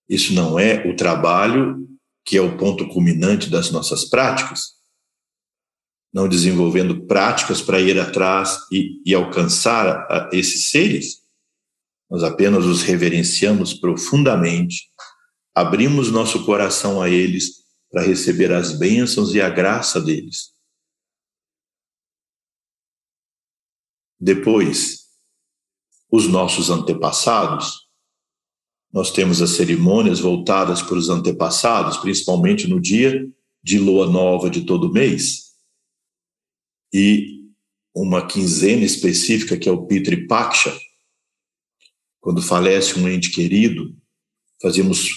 isso 0.08 0.34
não 0.34 0.58
é 0.58 0.88
o 0.88 0.96
trabalho 0.96 1.86
que 2.24 2.38
é 2.38 2.42
o 2.42 2.58
ponto 2.58 2.88
culminante 2.88 3.50
das 3.50 3.70
nossas 3.70 4.06
práticas. 4.06 4.80
Não 6.14 6.30
desenvolvendo 6.30 7.06
práticas 7.06 7.62
para 7.62 7.82
ir 7.82 8.00
atrás 8.00 8.60
e, 8.72 9.02
e 9.06 9.14
alcançar 9.14 9.88
a, 9.88 10.28
a 10.28 10.30
esses 10.32 10.70
seres, 10.70 11.18
nós 12.10 12.24
apenas 12.24 12.66
os 12.66 12.82
reverenciamos 12.82 13.74
profundamente, 13.74 14.90
abrimos 15.54 16.10
nosso 16.10 16.46
coração 16.46 17.02
a 17.02 17.10
eles 17.10 17.59
para 17.92 18.04
receber 18.04 18.52
as 18.52 18.78
bênçãos 18.78 19.34
e 19.34 19.42
a 19.42 19.50
graça 19.50 20.00
deles. 20.00 20.54
Depois, 24.20 25.00
os 26.12 26.28
nossos 26.28 26.70
antepassados. 26.70 27.88
Nós 28.92 29.12
temos 29.12 29.42
as 29.42 29.52
cerimônias 29.52 30.20
voltadas 30.20 30.82
para 30.82 30.98
os 30.98 31.10
antepassados, 31.10 31.98
principalmente 31.98 32.68
no 32.68 32.82
dia 32.82 33.28
de 33.62 33.78
lua 33.78 34.10
nova 34.10 34.50
de 34.50 34.66
todo 34.66 34.92
mês. 34.92 35.54
E 36.92 37.40
uma 37.94 38.26
quinzena 38.26 38.84
específica 38.84 39.58
que 39.58 39.70
é 39.70 39.72
o 39.72 39.86
Pitri 39.86 40.26
Paksha. 40.26 40.76
Quando 42.20 42.42
falece 42.42 43.00
um 43.00 43.08
ente 43.08 43.32
querido, 43.32 43.96
fazemos 44.62 45.08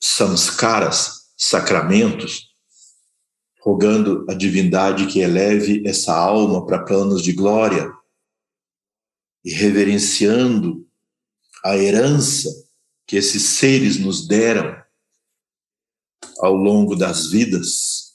samskaras, 0.00 1.21
sacramentos, 1.44 2.52
rogando 3.60 4.24
a 4.30 4.34
divindade 4.34 5.06
que 5.06 5.18
eleve 5.18 5.82
essa 5.84 6.14
alma 6.14 6.64
para 6.64 6.84
planos 6.84 7.20
de 7.20 7.32
glória 7.32 7.92
e 9.44 9.52
reverenciando 9.52 10.88
a 11.64 11.76
herança 11.76 12.48
que 13.04 13.16
esses 13.16 13.42
seres 13.42 13.98
nos 13.98 14.28
deram 14.28 14.80
ao 16.38 16.54
longo 16.54 16.94
das 16.94 17.28
vidas, 17.28 18.12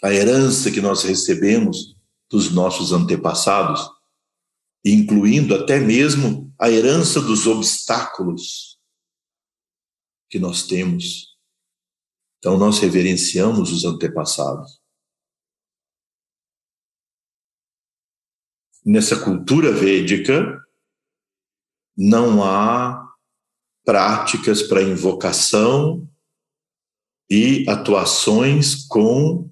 a 0.00 0.14
herança 0.14 0.70
que 0.70 0.80
nós 0.80 1.02
recebemos 1.02 1.96
dos 2.30 2.52
nossos 2.52 2.92
antepassados, 2.92 3.84
incluindo 4.84 5.56
até 5.56 5.80
mesmo 5.80 6.54
a 6.56 6.70
herança 6.70 7.20
dos 7.20 7.48
obstáculos 7.48 8.78
que 10.30 10.38
nós 10.38 10.62
temos. 10.62 11.27
Então, 12.38 12.56
nós 12.56 12.78
reverenciamos 12.78 13.72
os 13.72 13.84
antepassados. 13.84 14.80
nessa 18.88 19.22
cultura 19.22 19.70
védica, 19.70 20.64
não 21.94 22.42
há 22.42 23.06
práticas 23.84 24.62
para 24.62 24.82
invocação 24.82 26.08
e 27.28 27.68
atuações 27.68 28.86
com 28.86 29.50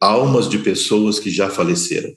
almas 0.00 0.48
de 0.48 0.58
pessoas 0.58 1.20
que 1.20 1.30
já 1.30 1.50
faleceram. 1.50 2.16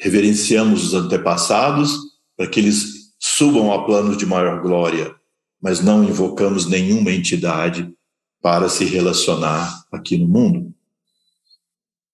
Reverenciamos 0.00 0.84
os 0.84 0.94
antepassados 0.94 1.98
para 2.34 2.48
que 2.48 2.60
eles 2.60 3.14
subam 3.18 3.72
a 3.72 3.84
planos 3.84 4.16
de 4.16 4.24
maior 4.24 4.62
glória, 4.62 5.14
mas 5.60 5.80
não 5.80 6.04
invocamos 6.04 6.66
nenhuma 6.66 7.12
entidade 7.12 7.92
para 8.40 8.68
se 8.68 8.84
relacionar 8.84 9.84
aqui 9.90 10.16
no 10.16 10.28
mundo. 10.28 10.74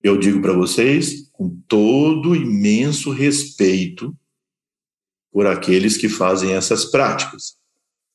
Eu 0.02 0.18
digo 0.18 0.40
para 0.40 0.52
vocês 0.52 1.28
com 1.32 1.50
todo 1.68 2.34
imenso 2.34 3.10
respeito 3.10 4.16
por 5.32 5.46
aqueles 5.46 5.96
que 5.96 6.08
fazem 6.08 6.52
essas 6.52 6.84
práticas. 6.84 7.56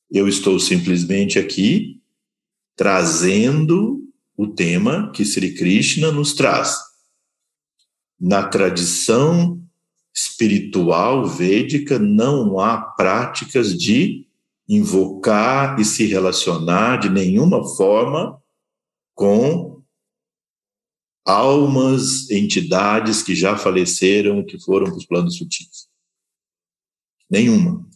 Eu 0.10 0.28
estou 0.28 0.60
simplesmente 0.60 1.38
aqui 1.38 2.00
trazendo 2.76 4.02
o 4.38 4.48
tema 4.48 5.12
que 5.12 5.26
Sri 5.26 5.54
Krishna 5.54 6.12
nos 6.12 6.34
traz. 6.34 6.78
Na 8.20 8.48
tradição 8.48 9.62
espiritual 10.16 11.26
védica 11.26 12.00
não 12.00 12.60
há 12.60 12.78
práticas 12.78 13.78
de 13.78 14.29
invocar 14.70 15.80
e 15.80 15.84
se 15.84 16.06
relacionar 16.06 16.98
de 16.98 17.10
nenhuma 17.10 17.68
forma 17.76 18.40
com 19.16 19.82
almas, 21.26 22.30
entidades 22.30 23.24
que 23.24 23.36
já 23.36 23.58
faleceram, 23.58 24.46
que 24.46 24.60
foram 24.60 24.86
para 24.86 24.96
os 24.96 25.06
planos 25.06 25.38
sutis. 25.38 25.90
Nenhuma. 27.28 27.88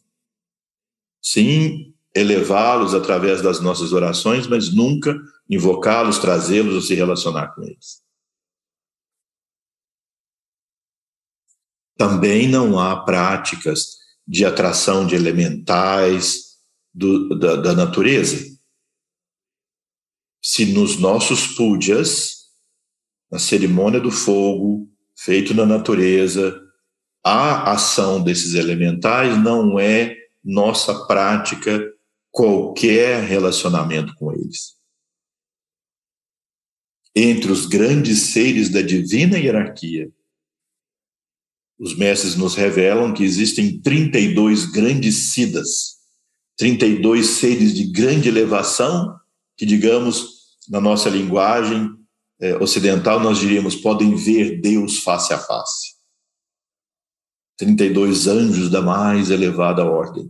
Sim, 1.21 1.93
elevá-los 2.13 2.93
através 2.93 3.41
das 3.41 3.59
nossas 3.59 3.93
orações, 3.93 4.47
mas 4.47 4.73
nunca 4.73 5.15
invocá-los, 5.49 6.17
trazê-los 6.17 6.73
ou 6.75 6.81
se 6.81 6.95
relacionar 6.95 7.53
com 7.53 7.63
eles. 7.63 8.03
Também 11.95 12.47
não 12.47 12.79
há 12.79 13.03
práticas 13.03 13.99
de 14.27 14.43
atração 14.43 15.05
de 15.05 15.15
elementais 15.15 16.42
do, 16.93 17.37
da, 17.37 17.55
da 17.55 17.73
natureza. 17.73 18.53
Se 20.41 20.65
nos 20.65 20.97
nossos 20.97 21.47
pujas 21.55 22.43
na 23.31 23.39
cerimônia 23.39 23.99
do 23.99 24.11
fogo, 24.11 24.87
feito 25.17 25.53
na 25.53 25.65
natureza, 25.65 26.61
a 27.23 27.71
ação 27.71 28.21
desses 28.21 28.53
elementais 28.53 29.41
não 29.41 29.79
é 29.79 30.15
nossa 30.43 31.07
prática 31.07 31.91
qualquer 32.29 33.23
relacionamento 33.23 34.13
com 34.15 34.33
eles. 34.33 34.75
Entre 37.15 37.51
os 37.51 37.65
grandes 37.65 38.33
seres 38.33 38.69
da 38.69 38.81
divina 38.81 39.37
hierarquia, 39.37 40.11
os 41.79 41.95
mestres 41.95 42.35
nos 42.35 42.55
revelam 42.55 43.13
que 43.13 43.23
existem 43.23 43.79
32 43.79 44.65
grandes 44.65 45.33
siddhas, 45.33 45.92
32 46.57 47.25
seres 47.25 47.73
de 47.73 47.85
grande 47.85 48.29
elevação, 48.29 49.15
que, 49.57 49.65
digamos, 49.65 50.57
na 50.69 50.79
nossa 50.79 51.09
linguagem, 51.09 51.89
é, 52.39 52.55
ocidental, 52.57 53.19
nós 53.19 53.39
diríamos, 53.39 53.75
podem 53.75 54.15
ver 54.15 54.61
Deus 54.61 54.99
face 54.99 55.33
a 55.33 55.37
face. 55.37 55.93
32 57.57 58.27
anjos 58.27 58.69
da 58.69 58.81
mais 58.81 59.29
elevada 59.29 59.85
ordem. 59.85 60.29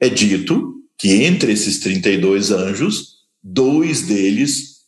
É 0.00 0.08
dito 0.08 0.82
que 0.98 1.24
entre 1.24 1.52
esses 1.52 1.80
32 1.80 2.50
anjos, 2.50 3.18
dois 3.42 4.02
deles, 4.02 4.78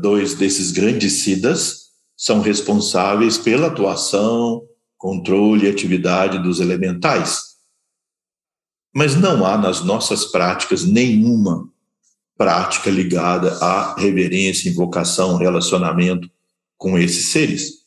dois 0.00 0.34
desses 0.34 0.70
grandes 0.70 1.24
siddhas, 1.24 1.84
são 2.16 2.40
responsáveis 2.40 3.38
pela 3.38 3.68
atuação, 3.68 4.62
controle 4.96 5.66
e 5.66 5.70
atividade 5.70 6.42
dos 6.42 6.60
elementais. 6.60 7.53
Mas 8.94 9.16
não 9.16 9.44
há 9.44 9.58
nas 9.58 9.82
nossas 9.82 10.24
práticas 10.26 10.84
nenhuma 10.84 11.68
prática 12.36 12.90
ligada 12.90 13.58
à 13.58 13.94
reverência, 13.94 14.68
invocação, 14.68 15.36
relacionamento 15.36 16.30
com 16.76 16.98
esses 16.98 17.26
seres. 17.26 17.84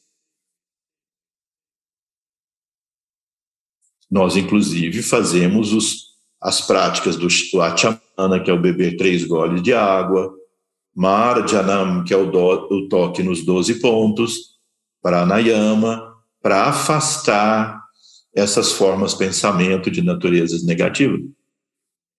Nós, 4.10 4.36
inclusive, 4.36 5.02
fazemos 5.04 5.74
os, 5.74 6.18
as 6.42 6.62
práticas 6.62 7.16
do, 7.16 7.28
do 7.28 8.44
que 8.44 8.50
é 8.50 8.54
o 8.54 8.62
beber 8.62 8.98
três 8.98 9.24
goles 9.26 9.62
de 9.62 9.74
água, 9.74 10.34
Marjanam, 10.96 12.04
que 12.04 12.14
é 12.14 12.18
o, 12.18 12.32
do, 12.32 12.40
o 12.40 12.90
toque 12.90 13.22
nos 13.22 13.46
doze 13.46 13.80
pontos, 13.80 14.58
Pranayama, 15.02 16.16
para 16.42 16.64
afastar 16.64 17.86
essas 18.38 18.72
formas 18.72 19.14
de 19.14 19.18
pensamento 19.18 19.89
de 19.89 20.03
naturezas 20.03 20.64
negativas. 20.64 21.22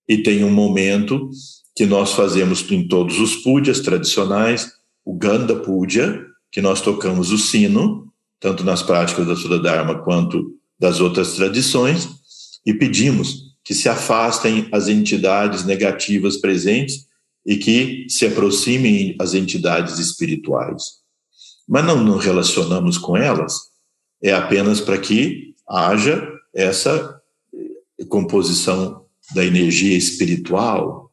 E 0.09 0.19
tem 0.19 0.43
um 0.43 0.51
momento 0.51 1.31
que 1.77 1.87
nós 1.87 2.13
fazemos 2.13 2.69
em 2.73 2.89
todos 2.89 3.21
os 3.21 3.37
pujas 3.37 3.79
tradicionais, 3.79 4.69
o 5.05 5.15
Ganda 5.15 5.55
Puja, 5.55 6.27
que 6.51 6.61
nós 6.61 6.81
tocamos 6.81 7.31
o 7.31 7.39
sino, 7.39 8.13
tanto 8.41 8.65
nas 8.65 8.83
práticas 8.83 9.29
da 9.29 9.37
Sudha 9.37 9.61
Dharma 9.61 10.03
quanto 10.03 10.57
das 10.77 11.01
outras 11.01 11.35
tradições, 11.35 12.09
e 12.67 12.75
pedimos 12.75 13.55
que 13.63 13.73
se 13.73 13.89
afastem 13.89 14.69
as 14.73 14.89
entidades 14.89 15.65
negativas 15.65 16.37
presentes 16.37 17.07
e 17.47 17.57
que 17.57 18.07
se 18.09 18.27
aproximem 18.27 19.15
as 19.21 19.35
entidades 19.35 20.01
espirituais. 20.01 20.83
Mas 21.69 21.85
não 21.85 22.03
nos 22.03 22.25
relacionamos 22.25 22.99
com 22.99 23.17
elas, 23.17 23.55
é 24.21 24.33
apenas 24.33 24.81
para 24.81 24.99
que 24.99 25.55
haja 25.69 26.27
essa 26.55 27.21
composição 28.09 29.07
da 29.35 29.45
energia 29.45 29.97
espiritual. 29.97 31.13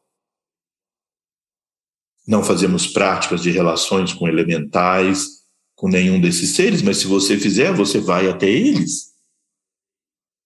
Não 2.28 2.44
fazemos 2.44 2.88
práticas 2.88 3.42
de 3.42 3.52
relações 3.52 4.14
com 4.14 4.28
elementais, 4.28 5.44
com 5.76 5.90
nenhum 5.90 6.20
desses 6.20 6.56
seres, 6.56 6.82
mas 6.82 6.98
se 6.98 7.08
você 7.08 7.38
fizer, 7.38 7.74
você 7.74 8.00
vai 8.00 8.30
até 8.30 8.50
eles. 8.50 9.14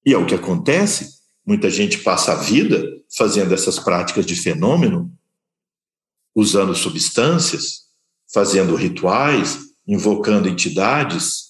E 0.05 0.13
é 0.13 0.17
o 0.17 0.25
que 0.25 0.33
acontece. 0.33 1.19
Muita 1.45 1.69
gente 1.69 1.99
passa 1.99 2.33
a 2.33 2.35
vida 2.35 2.83
fazendo 3.15 3.53
essas 3.53 3.79
práticas 3.79 4.25
de 4.25 4.35
fenômeno, 4.35 5.11
usando 6.35 6.75
substâncias, 6.75 7.87
fazendo 8.31 8.75
rituais, 8.75 9.59
invocando 9.87 10.47
entidades, 10.47 11.49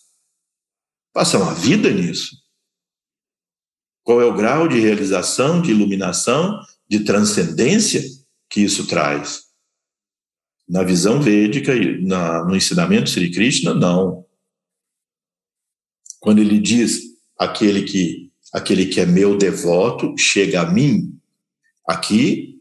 passam 1.14 1.48
a 1.48 1.53
vida 1.53 1.90
nisso. 1.90 2.38
Qual 4.10 4.19
é 4.19 4.26
o 4.26 4.34
grau 4.34 4.68
de 4.68 4.80
realização, 4.80 5.61
de 5.61 5.69
iluminação, 5.69 6.60
de 6.90 7.02
transcendência 7.02 8.02
que 8.49 8.60
isso 8.60 8.88
traz? 8.88 9.44
Na 10.68 10.81
visão 10.81 11.22
védica 11.22 11.76
e 11.76 12.02
no 12.02 12.56
ensinamento 12.56 13.07
Sri 13.07 13.30
Krishna, 13.30 13.72
não. 13.72 14.26
Quando 16.19 16.40
ele 16.40 16.60
diz 16.60 17.03
aquele 17.38 17.84
que 17.84 18.31
aquele 18.52 18.88
que 18.88 18.99
é 18.99 19.06
meu 19.06 19.38
devoto 19.38 20.15
chega 20.18 20.61
a 20.61 20.73
mim, 20.73 21.15
aqui 21.88 22.60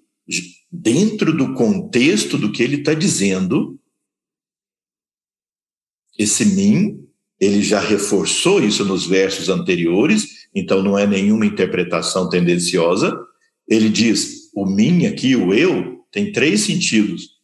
dentro 0.70 1.34
do 1.34 1.54
contexto 1.54 2.36
do 2.36 2.52
que 2.52 2.62
ele 2.62 2.80
está 2.80 2.92
dizendo, 2.92 3.80
esse 6.18 6.44
mim 6.44 7.08
ele 7.40 7.62
já 7.62 7.80
reforçou 7.80 8.62
isso 8.62 8.84
nos 8.84 9.06
versos 9.06 9.48
anteriores, 9.48 10.37
então 10.54 10.82
não 10.82 10.98
é 10.98 11.06
nenhuma 11.06 11.46
interpretação 11.46 12.28
tendenciosa. 12.28 13.16
Ele 13.66 13.88
diz: 13.88 14.50
o 14.54 14.66
mim 14.66 15.06
aqui, 15.06 15.36
o 15.36 15.54
eu, 15.54 16.06
tem 16.10 16.32
três 16.32 16.62
sentidos: 16.62 17.40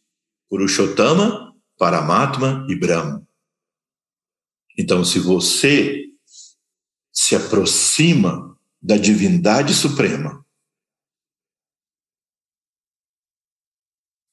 Purushottama, 0.49 1.55
Paramatma 1.77 2.65
e 2.69 2.75
Brahma. 2.75 3.25
Então, 4.77 5.05
se 5.05 5.19
você 5.19 6.05
se 7.11 7.35
aproxima 7.35 8.57
da 8.81 8.97
divindade 8.97 9.73
suprema, 9.73 10.45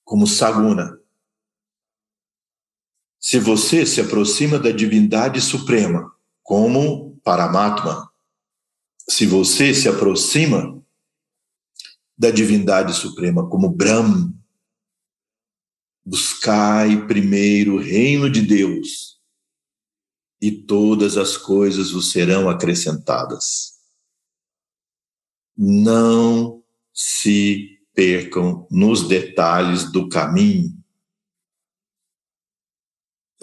como 0.05 0.27
Saguna, 0.27 1.01
se 3.19 3.39
você 3.39 3.87
se 3.87 4.01
aproxima 4.01 4.59
da 4.59 4.73
divindade 4.73 5.41
suprema, 5.41 6.13
como 6.43 7.17
Paramatma, 7.23 8.12
se 9.13 9.27
você 9.27 9.75
se 9.75 9.89
aproxima 9.89 10.83
da 12.17 12.31
divindade 12.31 12.95
suprema, 12.95 13.47
como 13.49 13.69
Brahma, 13.69 14.33
buscai 16.03 17.07
primeiro 17.07 17.75
o 17.75 17.79
reino 17.79 18.31
de 18.31 18.41
Deus 18.41 19.21
e 20.41 20.51
todas 20.51 21.19
as 21.19 21.37
coisas 21.37 21.91
vos 21.91 22.11
serão 22.11 22.49
acrescentadas. 22.49 23.75
Não 25.55 26.65
se 26.93 27.79
percam 27.95 28.67
nos 28.71 29.07
detalhes 29.07 29.93
do 29.93 30.09
caminho 30.09 30.83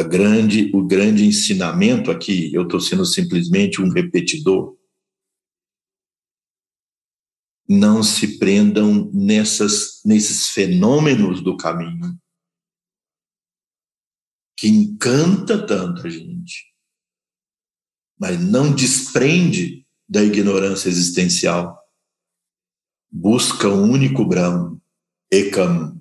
grande, 0.03 0.71
o 0.73 0.83
grande 0.83 1.25
ensinamento 1.25 2.09
aqui, 2.09 2.53
eu 2.53 2.63
estou 2.63 2.79
sendo 2.79 3.05
simplesmente 3.05 3.81
um 3.81 3.89
repetidor. 3.89 4.78
Não 7.69 8.01
se 8.01 8.39
prendam 8.39 9.11
nessas, 9.13 10.01
nesses 10.03 10.47
fenômenos 10.49 11.43
do 11.43 11.55
caminho 11.55 12.19
que 14.57 14.67
encanta 14.67 15.65
tanto 15.65 16.05
a 16.05 16.09
gente, 16.09 16.75
mas 18.19 18.37
não 18.43 18.75
desprende 18.75 19.87
da 20.07 20.21
ignorância 20.21 20.89
existencial. 20.89 21.79
Busca 23.09 23.69
o 23.69 23.83
único 23.83 24.25
Brahma, 24.25 24.77
Ekam, 25.31 25.99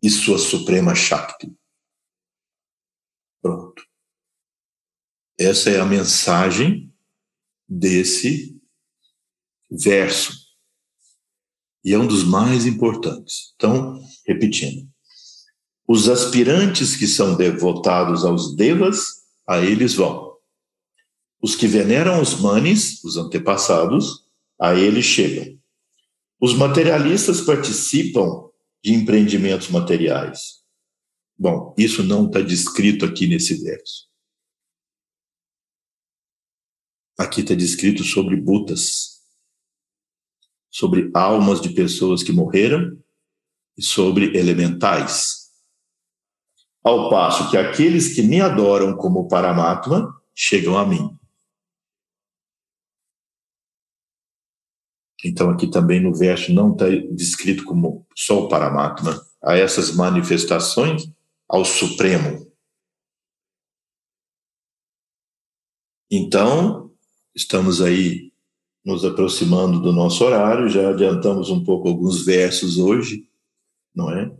e 0.00 0.08
sua 0.08 0.38
suprema 0.38 0.94
Shakti. 0.94 1.52
Pronto. 3.42 3.84
Essa 5.36 5.70
é 5.70 5.80
a 5.80 5.84
mensagem 5.84 6.94
desse 7.68 8.55
verso. 9.70 10.32
E 11.84 11.92
é 11.92 11.98
um 11.98 12.06
dos 12.06 12.24
mais 12.24 12.66
importantes. 12.66 13.52
Então, 13.54 14.00
repetindo. 14.26 14.88
Os 15.88 16.08
aspirantes 16.08 16.96
que 16.96 17.06
são 17.06 17.36
devotados 17.36 18.24
aos 18.24 18.56
devas, 18.56 19.04
a 19.46 19.58
eles 19.58 19.94
vão. 19.94 20.34
Os 21.40 21.54
que 21.54 21.66
veneram 21.66 22.20
os 22.20 22.40
manes, 22.40 23.02
os 23.04 23.16
antepassados, 23.16 24.26
a 24.60 24.74
eles 24.74 25.04
chegam. 25.04 25.56
Os 26.40 26.54
materialistas 26.54 27.40
participam 27.40 28.50
de 28.82 28.92
empreendimentos 28.92 29.68
materiais. 29.68 30.64
Bom, 31.38 31.74
isso 31.78 32.02
não 32.02 32.26
está 32.26 32.40
descrito 32.40 33.04
aqui 33.04 33.26
nesse 33.26 33.62
verso. 33.62 34.06
Aqui 37.18 37.40
está 37.42 37.54
descrito 37.54 38.02
sobre 38.04 38.36
butas, 38.36 39.15
sobre 40.76 41.10
almas 41.14 41.58
de 41.58 41.70
pessoas 41.70 42.22
que 42.22 42.30
morreram 42.30 43.02
e 43.78 43.82
sobre 43.82 44.36
elementais. 44.36 45.50
Ao 46.84 47.08
passo 47.08 47.50
que 47.50 47.56
aqueles 47.56 48.14
que 48.14 48.20
me 48.20 48.42
adoram 48.42 48.94
como 48.94 49.26
Paramatma 49.26 50.14
chegam 50.34 50.76
a 50.76 50.84
mim. 50.84 51.18
Então, 55.24 55.48
aqui 55.48 55.66
também 55.70 55.98
no 55.98 56.14
verso 56.14 56.52
não 56.52 56.72
está 56.72 56.84
descrito 57.10 57.64
como 57.64 58.06
só 58.14 58.44
o 58.44 58.48
Paramatma, 58.50 59.18
a 59.42 59.56
essas 59.56 59.94
manifestações 59.94 61.10
ao 61.48 61.64
Supremo. 61.64 62.52
Então, 66.10 66.94
estamos 67.34 67.80
aí 67.80 68.30
nos 68.86 69.04
aproximando 69.04 69.80
do 69.80 69.92
nosso 69.92 70.24
horário, 70.24 70.68
já 70.68 70.90
adiantamos 70.90 71.50
um 71.50 71.64
pouco 71.64 71.88
alguns 71.88 72.24
versos 72.24 72.78
hoje, 72.78 73.28
não 73.92 74.12
é? 74.12 74.32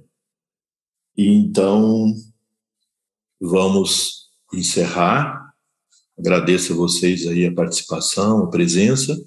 E 1.16 1.26
então, 1.26 2.14
vamos 3.40 4.28
encerrar. 4.54 5.52
Agradeço 6.16 6.72
a 6.72 6.76
vocês 6.76 7.26
aí 7.26 7.44
a 7.44 7.52
participação, 7.52 8.44
a 8.44 8.46
presença, 8.46 9.20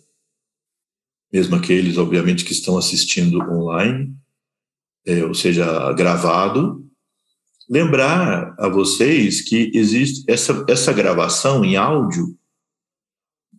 mesmo 1.29 1.57
aqueles, 1.57 1.97
obviamente, 1.97 2.45
que 2.45 2.53
estão 2.53 2.77
assistindo 2.77 3.41
online, 3.41 4.15
é, 5.05 5.25
ou 5.25 5.33
seja, 5.33 5.91
gravado. 5.91 6.87
lembrar 7.69 8.55
a 8.57 8.69
vocês 8.69 9.41
que 9.41 9.69
existe 9.73 10.23
essa, 10.31 10.65
essa 10.69 10.93
gravação 10.93 11.65
em 11.65 11.75
áudio 11.75 12.38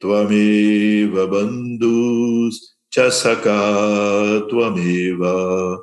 Tuameva 0.00 1.26
bandus 1.26 2.78
Chasaka 2.94 4.46
Tuameva 4.46 5.78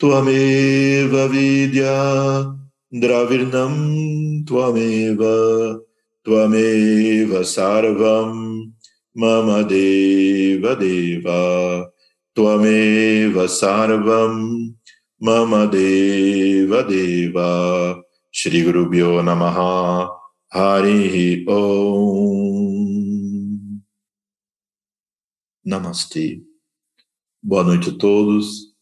Tuameva 0.00 1.28
vidya 1.28 2.56
Dravirnam 2.90 4.46
Tuameva 4.46 5.78
Tuameva 6.24 7.44
sarvam 7.44 8.72
mama 9.14 9.62
deva 9.62 10.74
deva 10.74 11.86
tvameva 12.34 13.46
sarvam 13.46 14.74
mama 15.20 15.66
deva 15.66 16.82
deva 16.82 18.03
Shri 18.36 18.64
Guru 18.64 18.90
Bhyo 18.90 19.22
Namaha. 19.22 20.10
Hari 20.50 21.46
Om. 21.46 23.14
Namastê 25.64 26.42
Boa 27.40 27.62
noite 27.62 27.90
a 27.90 27.96
todos 27.96 28.73